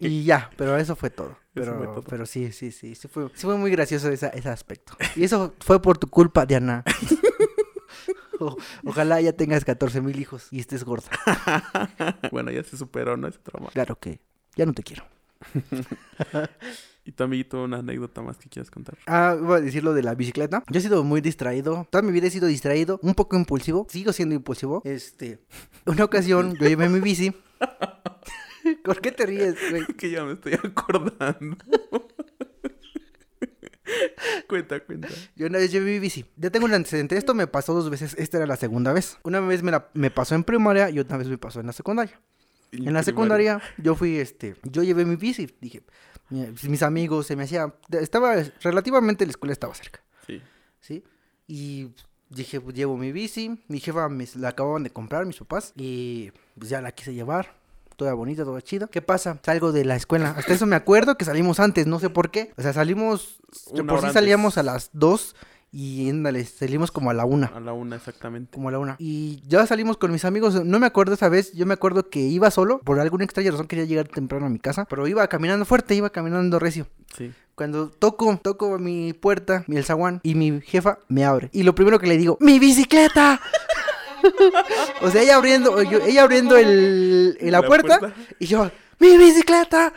Y 0.00 0.24
ya, 0.24 0.50
pero 0.56 0.76
eso 0.76 0.94
fue 0.96 1.10
todo. 1.10 1.36
Pero, 1.54 1.76
fue 1.76 1.86
todo. 1.88 2.02
pero 2.02 2.24
sí, 2.26 2.52
sí, 2.52 2.70
sí, 2.72 2.94
sí 2.94 3.08
fue, 3.08 3.28
sí 3.34 3.42
fue 3.46 3.56
muy 3.56 3.70
gracioso 3.70 4.08
esa- 4.10 4.28
ese 4.28 4.48
aspecto. 4.48 4.96
Y 5.16 5.24
eso 5.24 5.54
fue 5.60 5.80
por 5.82 5.98
tu 5.98 6.08
culpa, 6.08 6.46
Diana. 6.46 6.84
O- 8.40 8.56
ojalá 8.84 9.20
ya 9.20 9.32
tengas 9.34 9.64
14 9.64 10.00
mil 10.00 10.18
hijos 10.18 10.48
y 10.50 10.58
estés 10.58 10.82
gorda. 10.82 11.08
bueno, 12.32 12.50
ya 12.50 12.64
se 12.64 12.76
superó, 12.76 13.16
¿no? 13.16 13.28
Ese 13.28 13.38
trauma. 13.38 13.70
Claro 13.70 13.96
que 14.00 14.18
ya 14.56 14.66
no 14.66 14.72
te 14.72 14.82
quiero. 14.82 15.04
Y 17.04 17.12
tu 17.12 17.24
amiguito, 17.24 17.64
una 17.64 17.78
anécdota 17.78 18.22
más 18.22 18.38
que 18.38 18.48
quieras 18.48 18.70
contar. 18.70 18.96
Ah, 19.06 19.36
iba 19.38 19.56
a 19.56 19.60
decir 19.60 19.82
lo 19.82 19.92
de 19.92 20.02
la 20.02 20.14
bicicleta. 20.14 20.62
Yo 20.70 20.78
he 20.78 20.82
sido 20.82 21.02
muy 21.02 21.20
distraído. 21.20 21.86
Toda 21.90 22.02
mi 22.02 22.12
vida 22.12 22.28
he 22.28 22.30
sido 22.30 22.46
distraído, 22.46 23.00
un 23.02 23.14
poco 23.14 23.36
impulsivo. 23.36 23.86
Sigo 23.90 24.12
siendo 24.12 24.36
impulsivo. 24.36 24.82
Este, 24.84 25.40
una 25.84 26.04
ocasión 26.04 26.54
yo 26.60 26.68
llevé 26.68 26.88
mi 26.88 27.00
bici. 27.00 27.34
¿Por 28.84 29.00
qué 29.00 29.10
te 29.10 29.26
ríes, 29.26 29.56
güey? 29.70 29.84
que 29.86 30.10
ya 30.10 30.24
me 30.24 30.34
estoy 30.34 30.54
acordando. 30.54 31.56
cuenta, 34.48 34.78
cuenta. 34.80 35.08
Yo 35.34 35.48
una 35.48 35.58
vez 35.58 35.72
llevé 35.72 35.92
mi 35.92 35.98
bici. 35.98 36.24
Ya 36.36 36.50
tengo 36.50 36.66
un 36.66 36.74
antecedente. 36.74 37.16
Esto 37.16 37.34
me 37.34 37.48
pasó 37.48 37.74
dos 37.74 37.90
veces. 37.90 38.14
Esta 38.16 38.36
era 38.36 38.46
la 38.46 38.56
segunda 38.56 38.92
vez. 38.92 39.18
Una 39.24 39.40
vez 39.40 39.64
me, 39.64 39.72
la, 39.72 39.88
me 39.94 40.12
pasó 40.12 40.36
en 40.36 40.44
primaria 40.44 40.88
y 40.88 41.00
otra 41.00 41.16
vez 41.16 41.26
me 41.26 41.38
pasó 41.38 41.58
en 41.58 41.66
la 41.66 41.72
secundaria. 41.72 42.20
En 42.72 42.94
la 42.94 43.02
secundaria 43.02 43.60
yo 43.76 43.94
fui, 43.94 44.16
este, 44.16 44.56
yo 44.62 44.82
llevé 44.82 45.04
mi 45.04 45.16
bici, 45.16 45.54
dije, 45.60 45.82
mis 46.32 46.82
amigos, 46.82 47.26
se 47.26 47.36
me 47.36 47.44
hacía, 47.44 47.74
estaba, 47.90 48.34
relativamente 48.62 49.24
la 49.26 49.30
escuela 49.30 49.52
estaba 49.52 49.74
cerca, 49.74 50.00
Sí. 50.26 50.40
¿sí? 50.80 51.04
Y 51.46 51.88
dije, 52.30 52.60
pues 52.60 52.74
llevo 52.74 52.96
mi 52.96 53.12
bici, 53.12 53.62
mi 53.68 53.80
jefa 53.80 54.08
me 54.08 54.26
la 54.36 54.48
acababan 54.48 54.82
de 54.82 54.90
comprar, 54.90 55.26
mis 55.26 55.36
papás, 55.38 55.72
y 55.76 56.32
pues 56.58 56.70
ya 56.70 56.80
la 56.80 56.92
quise 56.92 57.12
llevar. 57.14 57.60
Toda 57.96 58.14
bonita, 58.14 58.42
toda 58.42 58.62
chida. 58.62 58.86
¿Qué 58.88 59.02
pasa? 59.02 59.38
Salgo 59.44 59.70
de 59.70 59.84
la 59.84 59.94
escuela. 59.96 60.30
Hasta 60.30 60.54
eso 60.54 60.64
me 60.66 60.74
acuerdo 60.76 61.16
que 61.18 61.26
salimos 61.26 61.60
antes, 61.60 61.86
no 61.86 62.00
sé 62.00 62.08
por 62.08 62.30
qué. 62.30 62.52
O 62.56 62.62
sea, 62.62 62.72
salimos. 62.72 63.38
Una 63.70 63.84
por 63.86 64.00
sí 64.00 64.10
salíamos 64.12 64.56
a 64.56 64.62
las 64.62 64.88
2 64.94 65.36
y 65.74 66.10
ándale, 66.10 66.44
salimos 66.44 66.90
como 66.92 67.08
a 67.10 67.14
la 67.14 67.24
una. 67.24 67.46
A 67.46 67.58
la 67.60 67.72
una 67.72 67.96
exactamente. 67.96 68.52
Como 68.52 68.68
a 68.68 68.72
la 68.72 68.78
una. 68.78 68.96
Y 68.98 69.42
ya 69.48 69.66
salimos 69.66 69.96
con 69.96 70.12
mis 70.12 70.26
amigos. 70.26 70.64
No 70.66 70.78
me 70.78 70.86
acuerdo 70.86 71.14
esa 71.14 71.30
vez. 71.30 71.52
Yo 71.54 71.64
me 71.64 71.72
acuerdo 71.72 72.10
que 72.10 72.20
iba 72.20 72.50
solo. 72.50 72.80
Por 72.80 73.00
alguna 73.00 73.24
extraña 73.24 73.50
razón 73.52 73.66
quería 73.68 73.86
llegar 73.86 74.06
temprano 74.06 74.44
a 74.46 74.50
mi 74.50 74.58
casa. 74.58 74.84
Pero 74.84 75.08
iba 75.08 75.26
caminando 75.28 75.64
fuerte, 75.64 75.94
iba 75.94 76.10
caminando 76.10 76.58
recio. 76.58 76.86
Sí. 77.16 77.32
Cuando 77.54 77.88
toco, 77.88 78.38
toco 78.42 78.78
mi 78.78 79.14
puerta, 79.14 79.64
mi 79.66 79.76
el 79.76 79.84
zaguán, 79.84 80.20
y 80.22 80.34
mi 80.34 80.60
jefa 80.60 80.98
me 81.08 81.24
abre. 81.24 81.48
Y 81.52 81.62
lo 81.62 81.74
primero 81.74 81.98
que 81.98 82.06
le 82.06 82.16
digo, 82.18 82.36
¡mi 82.40 82.58
bicicleta! 82.58 83.40
o 85.02 85.10
sea, 85.10 85.22
ella 85.22 85.36
abriendo, 85.36 85.78
ella 85.80 86.22
abriendo 86.22 86.56
el, 86.56 87.36
el- 87.40 87.52
la, 87.52 87.62
puerta, 87.62 87.98
puerta. 87.98 88.16
y 88.38 88.46
yo, 88.46 88.70
¡mi 88.98 89.16
bicicleta! 89.18 89.92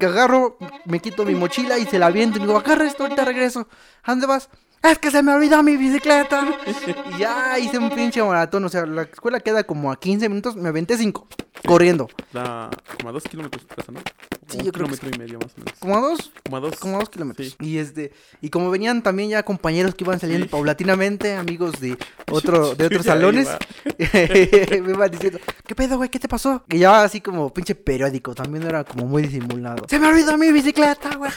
Agarro, 0.00 0.56
me 0.86 1.00
quito 1.00 1.24
mi 1.24 1.34
mochila 1.34 1.78
y 1.78 1.84
se 1.86 1.98
la 1.98 2.06
aviento. 2.06 2.38
Y 2.38 2.42
digo, 2.42 2.56
agarra 2.56 2.86
esto, 2.86 3.02
ahorita 3.02 3.24
regreso. 3.24 3.68
¿A 4.02 4.12
dónde 4.12 4.26
vas? 4.26 4.48
Es 4.82 4.98
que 4.98 5.10
se 5.10 5.22
me 5.22 5.32
olvidó 5.32 5.62
mi 5.62 5.76
bicicleta. 5.76 6.44
y 7.14 7.18
ya 7.18 7.58
hice 7.58 7.78
un 7.78 7.90
pinche 7.90 8.22
maratón. 8.22 8.64
O 8.64 8.68
sea, 8.68 8.84
la 8.86 9.02
escuela 9.02 9.40
queda 9.40 9.64
como 9.64 9.92
a 9.92 9.98
15 9.98 10.28
minutos. 10.28 10.56
Me 10.56 10.68
aventé 10.68 10.96
5, 10.98 11.26
corriendo. 11.66 12.08
Da 12.32 12.68
como 12.96 13.10
a 13.10 13.12
dos 13.12 13.22
kilómetros 13.24 13.62
de 13.62 13.68
tu 13.68 13.74
casa, 13.76 13.92
¿no? 13.92 14.00
Sí, 14.48 14.58
Un 14.58 14.64
yo 14.64 14.72
creo 14.72 14.86
que 14.88 14.96
kilómetro 14.98 15.10
y 15.14 15.18
medio 15.18 15.38
más 15.38 15.52
o 15.56 15.58
menos. 15.60 15.78
Como 15.78 15.96
a 15.96 16.00
dos, 16.00 16.32
Como 16.44 16.56
a 16.56 16.60
dos. 16.60 16.76
como 16.80 16.96
a 16.96 16.98
dos 16.98 17.08
kilómetros. 17.10 17.48
Sí. 17.48 17.56
Y 17.60 17.78
este, 17.78 18.12
y 18.40 18.50
como 18.50 18.70
venían 18.70 19.02
también 19.02 19.30
ya 19.30 19.44
compañeros 19.44 19.94
que 19.94 20.04
iban 20.04 20.18
saliendo 20.20 20.46
Sí. 20.46 20.50
paulatinamente, 20.50 21.36
amigos 21.36 21.80
de 21.80 21.96
otro, 22.30 22.74
de 22.74 22.86
otros 22.86 23.06
salones, 23.06 23.48
me 24.12 24.90
iban 24.90 25.10
diciendo, 25.10 25.38
¿qué 25.66 25.74
pedo, 25.76 25.96
güey? 25.96 26.10
¿Qué 26.10 26.18
te 26.18 26.28
pasó? 26.28 26.64
Y 26.68 26.78
ya 26.80 27.02
así 27.04 27.20
como 27.20 27.52
pinche 27.54 27.74
periódico, 27.76 28.34
también 28.34 28.64
era 28.66 28.82
como 28.84 29.06
muy 29.06 29.22
disimulado. 29.22 29.86
Se 29.88 29.98
me 29.98 30.08
olvidó 30.08 30.36
mi 30.36 30.50
bicicleta, 30.52 31.16
güey. 31.16 31.30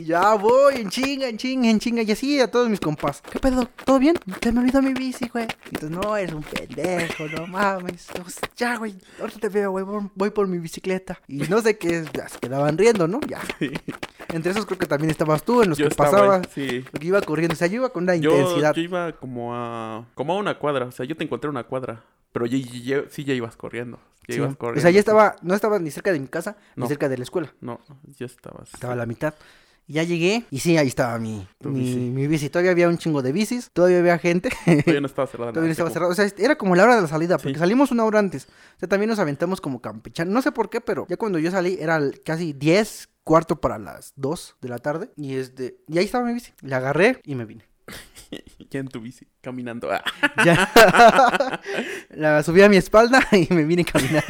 Y 0.00 0.04
ya 0.06 0.34
voy 0.34 0.76
en 0.76 0.88
chinga, 0.88 1.28
en 1.28 1.36
chinga, 1.36 1.68
en 1.68 1.78
chinga. 1.78 2.02
Y 2.02 2.10
así 2.12 2.40
a 2.40 2.50
todos 2.50 2.68
mis 2.70 2.80
compas. 2.80 3.20
¿Qué 3.30 3.38
pedo? 3.38 3.68
¿Todo 3.84 3.98
bien? 3.98 4.16
Se 4.42 4.50
me 4.52 4.60
olvidó 4.60 4.80
mi 4.80 4.94
bici, 4.94 5.28
güey. 5.28 5.46
Entonces, 5.66 5.90
no, 5.90 6.16
eres 6.16 6.32
un 6.34 6.42
pendejo, 6.42 7.24
no 7.36 7.46
mames. 7.46 8.06
Pues, 8.14 8.38
ya, 8.56 8.76
güey, 8.78 8.94
ahorita 9.20 9.38
te 9.40 9.48
veo, 9.50 9.72
güey. 9.72 9.84
voy- 10.14 10.30
por 10.30 10.46
mi 10.48 10.58
bicicleta. 10.58 11.20
Y 11.28 11.38
no 11.48 11.60
sé 11.60 11.76
qué, 11.76 12.04
ya 12.14 12.28
se 12.28 12.38
quedaban 12.38 12.78
riendo, 12.78 13.06
¿no? 13.08 13.20
Ya. 13.28 13.40
Sí. 13.58 13.70
Entre 14.28 14.52
esos 14.52 14.64
creo 14.64 14.78
que 14.78 14.86
también 14.86 15.10
estabas 15.10 15.42
tú, 15.42 15.62
en 15.62 15.70
los 15.70 15.78
Yo 15.78 15.84
que 15.86 15.90
estaba 15.90 16.10
pasabas. 16.10 16.48
Sí. 16.54 16.84
Porque 16.90 17.06
iba 17.08 17.20
corriendo, 17.20 17.52
o 17.52 17.56
sea, 17.56 17.66
yo 17.66 17.76
iba 17.76 17.88
con 17.90 18.04
una 18.04 18.14
Yo, 18.16 18.30
intensidad. 18.30 18.74
yo 18.74 18.82
iba 18.82 19.12
como 19.12 19.54
a 19.54 20.06
como 20.14 20.32
a 20.34 20.36
una 20.38 20.58
cuadra, 20.58 20.86
o 20.86 20.92
sea, 20.92 21.04
yo 21.04 21.16
te 21.16 21.24
encontré 21.24 21.50
una 21.50 21.64
cuadra, 21.64 22.04
pero 22.32 22.46
sí 22.46 23.24
ya 23.24 23.34
ibas 23.34 23.56
corriendo. 23.56 23.98
Ya 24.28 24.34
Sí. 24.34 24.40
ibas 24.40 24.54
corriendo. 24.56 24.78
O 24.78 24.82
sea, 24.82 24.90
ya 24.92 25.00
estaba, 25.00 25.34
no 25.42 25.54
estaba 25.54 25.78
ni 25.80 25.90
cerca 25.90 26.12
de 26.12 26.20
mi 26.20 26.28
casa, 26.28 26.56
ni 26.76 26.86
cerca 26.86 27.08
de 27.08 27.16
la 27.18 27.24
escuela. 27.24 27.52
No, 27.60 27.80
ya 28.18 28.26
estabas. 28.26 28.72
Estaba 28.72 28.92
a 28.92 28.96
la 28.96 29.06
mitad. 29.06 29.34
Ya 29.92 30.04
llegué 30.04 30.44
y 30.50 30.60
sí, 30.60 30.76
ahí 30.76 30.86
estaba 30.86 31.18
mi, 31.18 31.46
mi, 31.64 31.80
bici. 31.80 31.96
mi 31.98 32.26
bici. 32.28 32.48
Todavía 32.48 32.70
había 32.70 32.88
un 32.88 32.96
chingo 32.96 33.22
de 33.22 33.32
bicis, 33.32 33.70
todavía 33.72 33.98
había 33.98 34.18
gente. 34.18 34.50
Todavía 34.64 35.00
no 35.00 35.06
estaba 35.08 35.26
cerrada. 35.26 35.52
Todavía 35.52 35.68
no 35.68 35.72
estaba 35.72 35.88
secu. 35.90 35.94
cerrado. 35.94 36.12
O 36.12 36.14
sea, 36.14 36.30
era 36.38 36.56
como 36.56 36.76
la 36.76 36.84
hora 36.84 36.94
de 36.96 37.02
la 37.02 37.08
salida, 37.08 37.38
porque 37.38 37.54
Sí. 37.54 37.58
salimos 37.58 37.90
una 37.90 38.04
hora 38.04 38.20
antes. 38.20 38.44
O 38.76 38.78
sea, 38.78 38.88
también 38.88 39.10
nos 39.10 39.18
aventamos 39.18 39.60
como 39.60 39.80
campechano. 39.80 40.30
No 40.30 40.42
sé 40.42 40.52
por 40.52 40.70
qué, 40.70 40.80
pero 40.80 41.06
ya 41.08 41.16
cuando 41.16 41.38
yo 41.40 41.50
salí 41.50 41.76
era 41.80 42.00
casi 42.24 42.52
10, 42.52 43.08
cuarto 43.24 43.60
para 43.60 43.78
las 43.78 44.12
2 44.14 44.56
de 44.60 44.68
la 44.68 44.78
tarde. 44.78 45.10
Y 45.16 45.34
este, 45.34 45.76
y 45.88 45.98
ahí 45.98 46.04
estaba 46.04 46.24
mi 46.24 46.34
bici. 46.34 46.52
La 46.60 46.76
agarré 46.76 47.20
y 47.24 47.34
me 47.34 47.44
vine. 47.44 47.64
Ya 48.70 48.78
en 48.78 48.86
tu 48.86 49.00
bici, 49.00 49.26
caminando. 49.40 49.90
Ah. 49.90 50.04
Ya. 50.46 50.70
la 52.10 52.40
subí 52.44 52.62
a 52.62 52.68
mi 52.68 52.76
espalda 52.76 53.26
y 53.32 53.52
me 53.52 53.64
vine 53.64 53.84
caminando. 53.84 54.24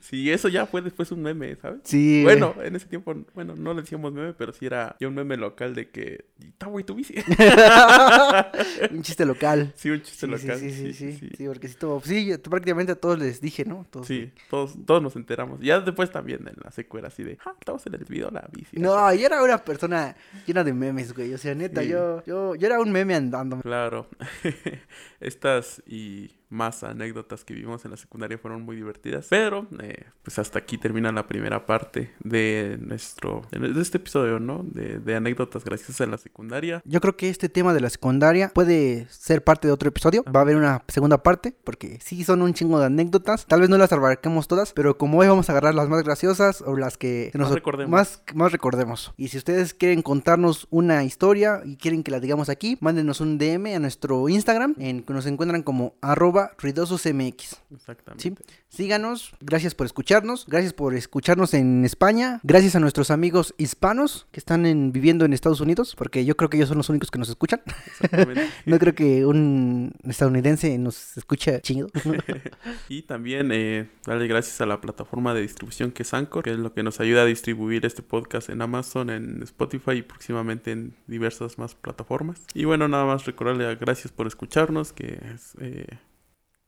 Sí, 0.00 0.30
eso 0.30 0.48
ya 0.48 0.66
fue 0.66 0.82
después 0.82 1.10
un 1.12 1.22
meme, 1.22 1.56
¿sabes? 1.56 1.80
Sí. 1.84 2.22
Bueno, 2.24 2.54
en 2.62 2.74
ese 2.76 2.86
tiempo, 2.86 3.14
bueno, 3.34 3.54
no 3.56 3.74
le 3.74 3.82
decíamos 3.82 4.12
meme, 4.12 4.32
pero 4.34 4.52
sí 4.52 4.66
era 4.66 4.96
ya 4.98 5.08
un 5.08 5.14
meme 5.14 5.36
local 5.36 5.74
de 5.74 5.88
que, 5.90 6.26
está 6.40 6.66
güey 6.66 6.84
tu 6.84 6.94
bici. 6.94 7.14
un 8.90 9.02
chiste 9.02 9.24
local. 9.24 9.72
sí, 9.76 9.90
un 9.90 10.02
chiste 10.02 10.26
Sí, 10.26 10.32
local. 10.32 10.58
sí, 10.58 10.70
sí, 10.70 10.92
sí, 10.92 11.12
sí, 11.12 11.30
sí, 11.36 11.46
porque 11.46 11.68
sí, 11.68 11.76
todo, 11.78 12.00
sí, 12.04 12.32
prácticamente 12.42 12.92
a 12.92 12.96
todos 12.96 13.18
les 13.18 13.40
dije, 13.40 13.64
¿no? 13.64 13.86
Todos. 13.90 14.06
Sí, 14.06 14.32
todos, 14.50 14.74
todos 14.86 15.02
nos 15.02 15.16
enteramos. 15.16 15.60
Ya 15.60 15.80
después 15.80 16.10
también 16.10 16.46
en 16.48 16.56
la 16.62 16.70
secuela 16.70 17.08
así 17.08 17.22
de, 17.22 17.38
ah, 17.44 17.54
estamos 17.58 17.86
en 17.86 17.94
el 17.94 18.04
video 18.04 18.30
la 18.30 18.48
bici. 18.52 18.78
No, 18.78 19.12
yo 19.14 19.26
era 19.26 19.42
una 19.42 19.58
persona 19.58 20.16
llena 20.46 20.64
de 20.64 20.72
memes, 20.72 21.12
güey. 21.14 21.32
O 21.34 21.38
sea, 21.38 21.54
neta, 21.54 21.82
yo, 21.82 22.22
yo, 22.24 22.54
yo 22.54 22.66
era 22.66 22.80
un 22.80 22.90
meme 22.90 23.14
andando. 23.14 23.60
Claro. 23.60 24.08
Estas 25.20 25.82
y 25.86 26.30
más 26.48 26.84
anécdotas 26.84 27.44
que 27.44 27.54
vivimos 27.54 27.84
en 27.84 27.92
la 27.92 27.96
secundaria 27.96 28.36
fueron 28.38 28.62
muy 28.62 28.76
divertidas. 28.76 29.26
Pero, 29.30 29.51
eh, 29.80 30.04
pues 30.22 30.38
hasta 30.38 30.58
aquí 30.58 30.78
termina 30.78 31.12
la 31.12 31.26
primera 31.26 31.66
parte 31.66 32.12
de 32.20 32.78
nuestro, 32.80 33.42
de 33.50 33.80
este 33.80 33.98
episodio, 33.98 34.38
¿no? 34.38 34.62
De, 34.64 34.98
de 34.98 35.16
anécdotas 35.16 35.64
graciosas 35.64 36.00
en 36.00 36.10
la 36.10 36.18
secundaria. 36.18 36.82
Yo 36.84 37.00
creo 37.00 37.16
que 37.16 37.28
este 37.28 37.48
tema 37.48 37.74
de 37.74 37.80
la 37.80 37.90
secundaria 37.90 38.48
puede 38.48 39.06
ser 39.10 39.44
parte 39.44 39.68
de 39.68 39.72
otro 39.72 39.88
episodio. 39.88 40.24
Va 40.24 40.40
a 40.40 40.42
haber 40.42 40.56
una 40.56 40.82
segunda 40.88 41.22
parte, 41.22 41.54
porque 41.64 41.98
sí 42.02 42.24
son 42.24 42.42
un 42.42 42.54
chingo 42.54 42.78
de 42.78 42.86
anécdotas. 42.86 43.46
Tal 43.46 43.60
vez 43.60 43.68
no 43.68 43.78
las 43.78 43.92
abarquemos 43.92 44.48
todas, 44.48 44.72
pero 44.72 44.96
como 44.96 45.18
hoy 45.18 45.28
vamos 45.28 45.48
a 45.48 45.52
agarrar 45.52 45.74
las 45.74 45.88
más 45.88 46.02
graciosas 46.02 46.62
o 46.62 46.76
las 46.76 46.96
que 46.98 47.30
Más 47.34 47.50
recordemos. 47.50 47.90
Más, 47.90 48.22
más 48.34 48.52
recordemos. 48.52 49.12
Y 49.16 49.28
si 49.28 49.38
ustedes 49.38 49.74
quieren 49.74 50.02
contarnos 50.02 50.66
una 50.70 51.04
historia 51.04 51.62
y 51.64 51.76
quieren 51.76 52.02
que 52.02 52.10
la 52.10 52.20
digamos 52.20 52.48
aquí, 52.48 52.78
mándenos 52.80 53.20
un 53.20 53.38
DM 53.38 53.74
a 53.74 53.78
nuestro 53.78 54.28
Instagram, 54.28 54.74
en 54.78 55.02
que 55.02 55.12
nos 55.12 55.26
encuentran 55.26 55.62
como 55.62 55.94
arroba 56.00 56.52
ruidososmx. 56.58 57.56
Exactamente. 57.72 58.61
Síganos, 58.76 59.34
gracias 59.42 59.74
por 59.74 59.84
escucharnos, 59.84 60.46
gracias 60.46 60.72
por 60.72 60.94
escucharnos 60.94 61.52
en 61.52 61.84
España, 61.84 62.40
gracias 62.42 62.74
a 62.74 62.80
nuestros 62.80 63.10
amigos 63.10 63.54
hispanos 63.58 64.26
que 64.32 64.40
están 64.40 64.64
en- 64.64 64.92
viviendo 64.92 65.26
en 65.26 65.34
Estados 65.34 65.60
Unidos, 65.60 65.94
porque 65.94 66.24
yo 66.24 66.38
creo 66.38 66.48
que 66.48 66.56
ellos 66.56 66.70
son 66.70 66.78
los 66.78 66.88
únicos 66.88 67.10
que 67.10 67.18
nos 67.18 67.28
escuchan. 67.28 67.60
Exactamente. 67.66 68.48
No 68.64 68.78
creo 68.78 68.94
que 68.94 69.26
un 69.26 69.92
estadounidense 70.04 70.78
nos 70.78 71.18
escuche 71.18 71.60
chido. 71.60 71.88
Y 72.88 73.02
también 73.02 73.50
eh, 73.52 73.90
darle 74.06 74.26
gracias 74.26 74.58
a 74.62 74.66
la 74.66 74.80
plataforma 74.80 75.34
de 75.34 75.42
distribución 75.42 75.92
que 75.92 76.02
es 76.02 76.14
Anchor, 76.14 76.42
que 76.42 76.52
es 76.52 76.58
lo 76.58 76.72
que 76.72 76.82
nos 76.82 76.98
ayuda 77.00 77.22
a 77.22 77.26
distribuir 77.26 77.84
este 77.84 78.02
podcast 78.02 78.48
en 78.48 78.62
Amazon, 78.62 79.10
en 79.10 79.42
Spotify 79.42 79.92
y 79.98 80.02
próximamente 80.02 80.72
en 80.72 80.94
diversas 81.06 81.58
más 81.58 81.74
plataformas. 81.74 82.40
Y 82.54 82.64
bueno, 82.64 82.88
nada 82.88 83.04
más 83.04 83.26
recordarle 83.26 83.66
a- 83.66 83.74
gracias 83.74 84.12
por 84.12 84.26
escucharnos, 84.26 84.94
que 84.94 85.18
es, 85.34 85.56
eh, 85.60 85.86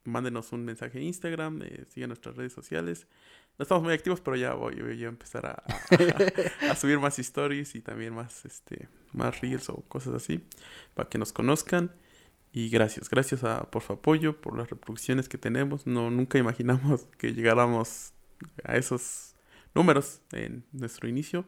mándenos 0.04 0.52
un 0.52 0.64
mensaje 0.64 0.98
en 0.98 1.04
Instagram, 1.04 1.62
eh, 1.62 1.84
sigan 1.88 2.08
nuestras 2.10 2.36
redes 2.36 2.52
sociales. 2.52 3.06
No 3.58 3.62
estamos 3.62 3.84
muy 3.84 3.94
activos, 3.94 4.20
pero 4.20 4.36
ya 4.36 4.54
voy, 4.54 4.74
voy 4.80 5.04
a 5.04 5.08
empezar 5.08 5.46
a, 5.46 5.62
a- 6.68 6.70
a 6.72 6.76
subir 6.76 6.98
más 6.98 7.18
stories 7.18 7.74
y 7.74 7.80
también 7.80 8.14
más, 8.14 8.44
este, 8.44 8.88
más 9.12 9.40
reels 9.40 9.68
o 9.70 9.82
cosas 9.88 10.14
así, 10.14 10.44
para 10.94 11.08
que 11.08 11.18
nos 11.18 11.32
conozcan. 11.32 11.92
Y 12.52 12.68
gracias, 12.68 13.10
gracias 13.10 13.42
a, 13.44 13.70
por 13.70 13.82
su 13.82 13.92
apoyo, 13.94 14.40
por 14.40 14.56
las 14.56 14.70
reproducciones 14.70 15.28
que 15.28 15.38
tenemos. 15.38 15.86
No, 15.86 16.10
nunca 16.10 16.38
imaginamos 16.38 17.06
que 17.18 17.32
llegáramos 17.32 18.12
a 18.64 18.76
esos 18.76 19.34
números 19.74 20.20
en 20.32 20.64
nuestro 20.72 21.08
inicio. 21.08 21.44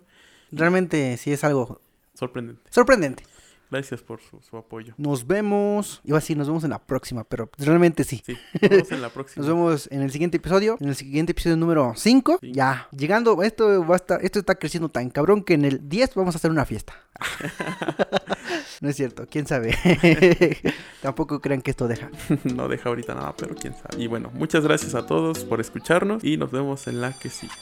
Realmente 0.53 1.17
sí 1.17 1.33
es 1.33 1.45
algo 1.45 1.81
Sorprendente. 2.15 2.63
sorprendente. 2.71 3.25
Gracias 3.71 4.03
por 4.03 4.21
su, 4.21 4.41
su 4.41 4.57
apoyo. 4.57 4.95
Nos 4.97 5.27
vemos, 5.27 6.01
iba 6.05 6.19
a 6.19 6.21
decir 6.21 6.37
nos 6.37 6.47
vemos 6.47 6.65
en 6.65 6.71
la 6.71 6.79
próxima, 6.79 7.25
pero 7.25 7.51
realmente 7.59 8.05
sí. 8.05 8.23
Sí, 8.25 8.37
nos 8.61 8.71
vemos 8.71 8.93
en 8.93 9.03
la 9.03 9.09
próxima. 9.15 9.45
Nos 9.45 9.55
vemos 9.55 9.89
en 9.91 10.03
el 10.03 10.11
siguiente 10.11 10.37
episodio, 10.37 10.77
en 10.81 10.89
el 10.89 10.97
siguiente 10.97 11.33
episodio 11.33 11.57
número 11.57 11.93
5. 11.97 12.39
Sí. 12.41 12.53
Ya, 12.53 12.89
llegando, 12.97 13.43
esto 13.43 13.85
va 13.87 13.95
a 13.95 13.97
estar, 13.97 14.25
esto 14.25 14.39
está 14.39 14.55
creciendo 14.55 14.89
tan 14.89 15.11
cabrón 15.11 15.43
que 15.43 15.55
en 15.55 15.65
el 15.65 15.89
10 15.89 16.15
vamos 16.15 16.35
a 16.35 16.39
hacer 16.39 16.51
una 16.51 16.65
fiesta. 16.65 16.95
no 18.81 18.89
es 18.89 18.97
cierto, 18.97 19.27
quién 19.31 19.47
sabe. 19.47 19.77
Tampoco 21.03 21.41
crean 21.41 21.63
que 21.63 21.71
esto 21.71 21.89
deja. 21.89 22.11
no 22.45 22.69
deja 22.69 22.89
ahorita 22.89 23.15
nada, 23.15 23.35
pero 23.37 23.55
quién 23.55 23.75
sabe. 23.75 24.03
Y 24.03 24.07
bueno, 24.07 24.31
muchas 24.35 24.65
gracias 24.65 24.95
a 24.95 25.07
todos 25.07 25.45
por 25.45 25.61
escucharnos 25.61 26.25
y 26.25 26.37
nos 26.37 26.51
vemos 26.51 26.87
en 26.87 27.01
la 27.01 27.13
que 27.13 27.31
sigue. 27.31 27.53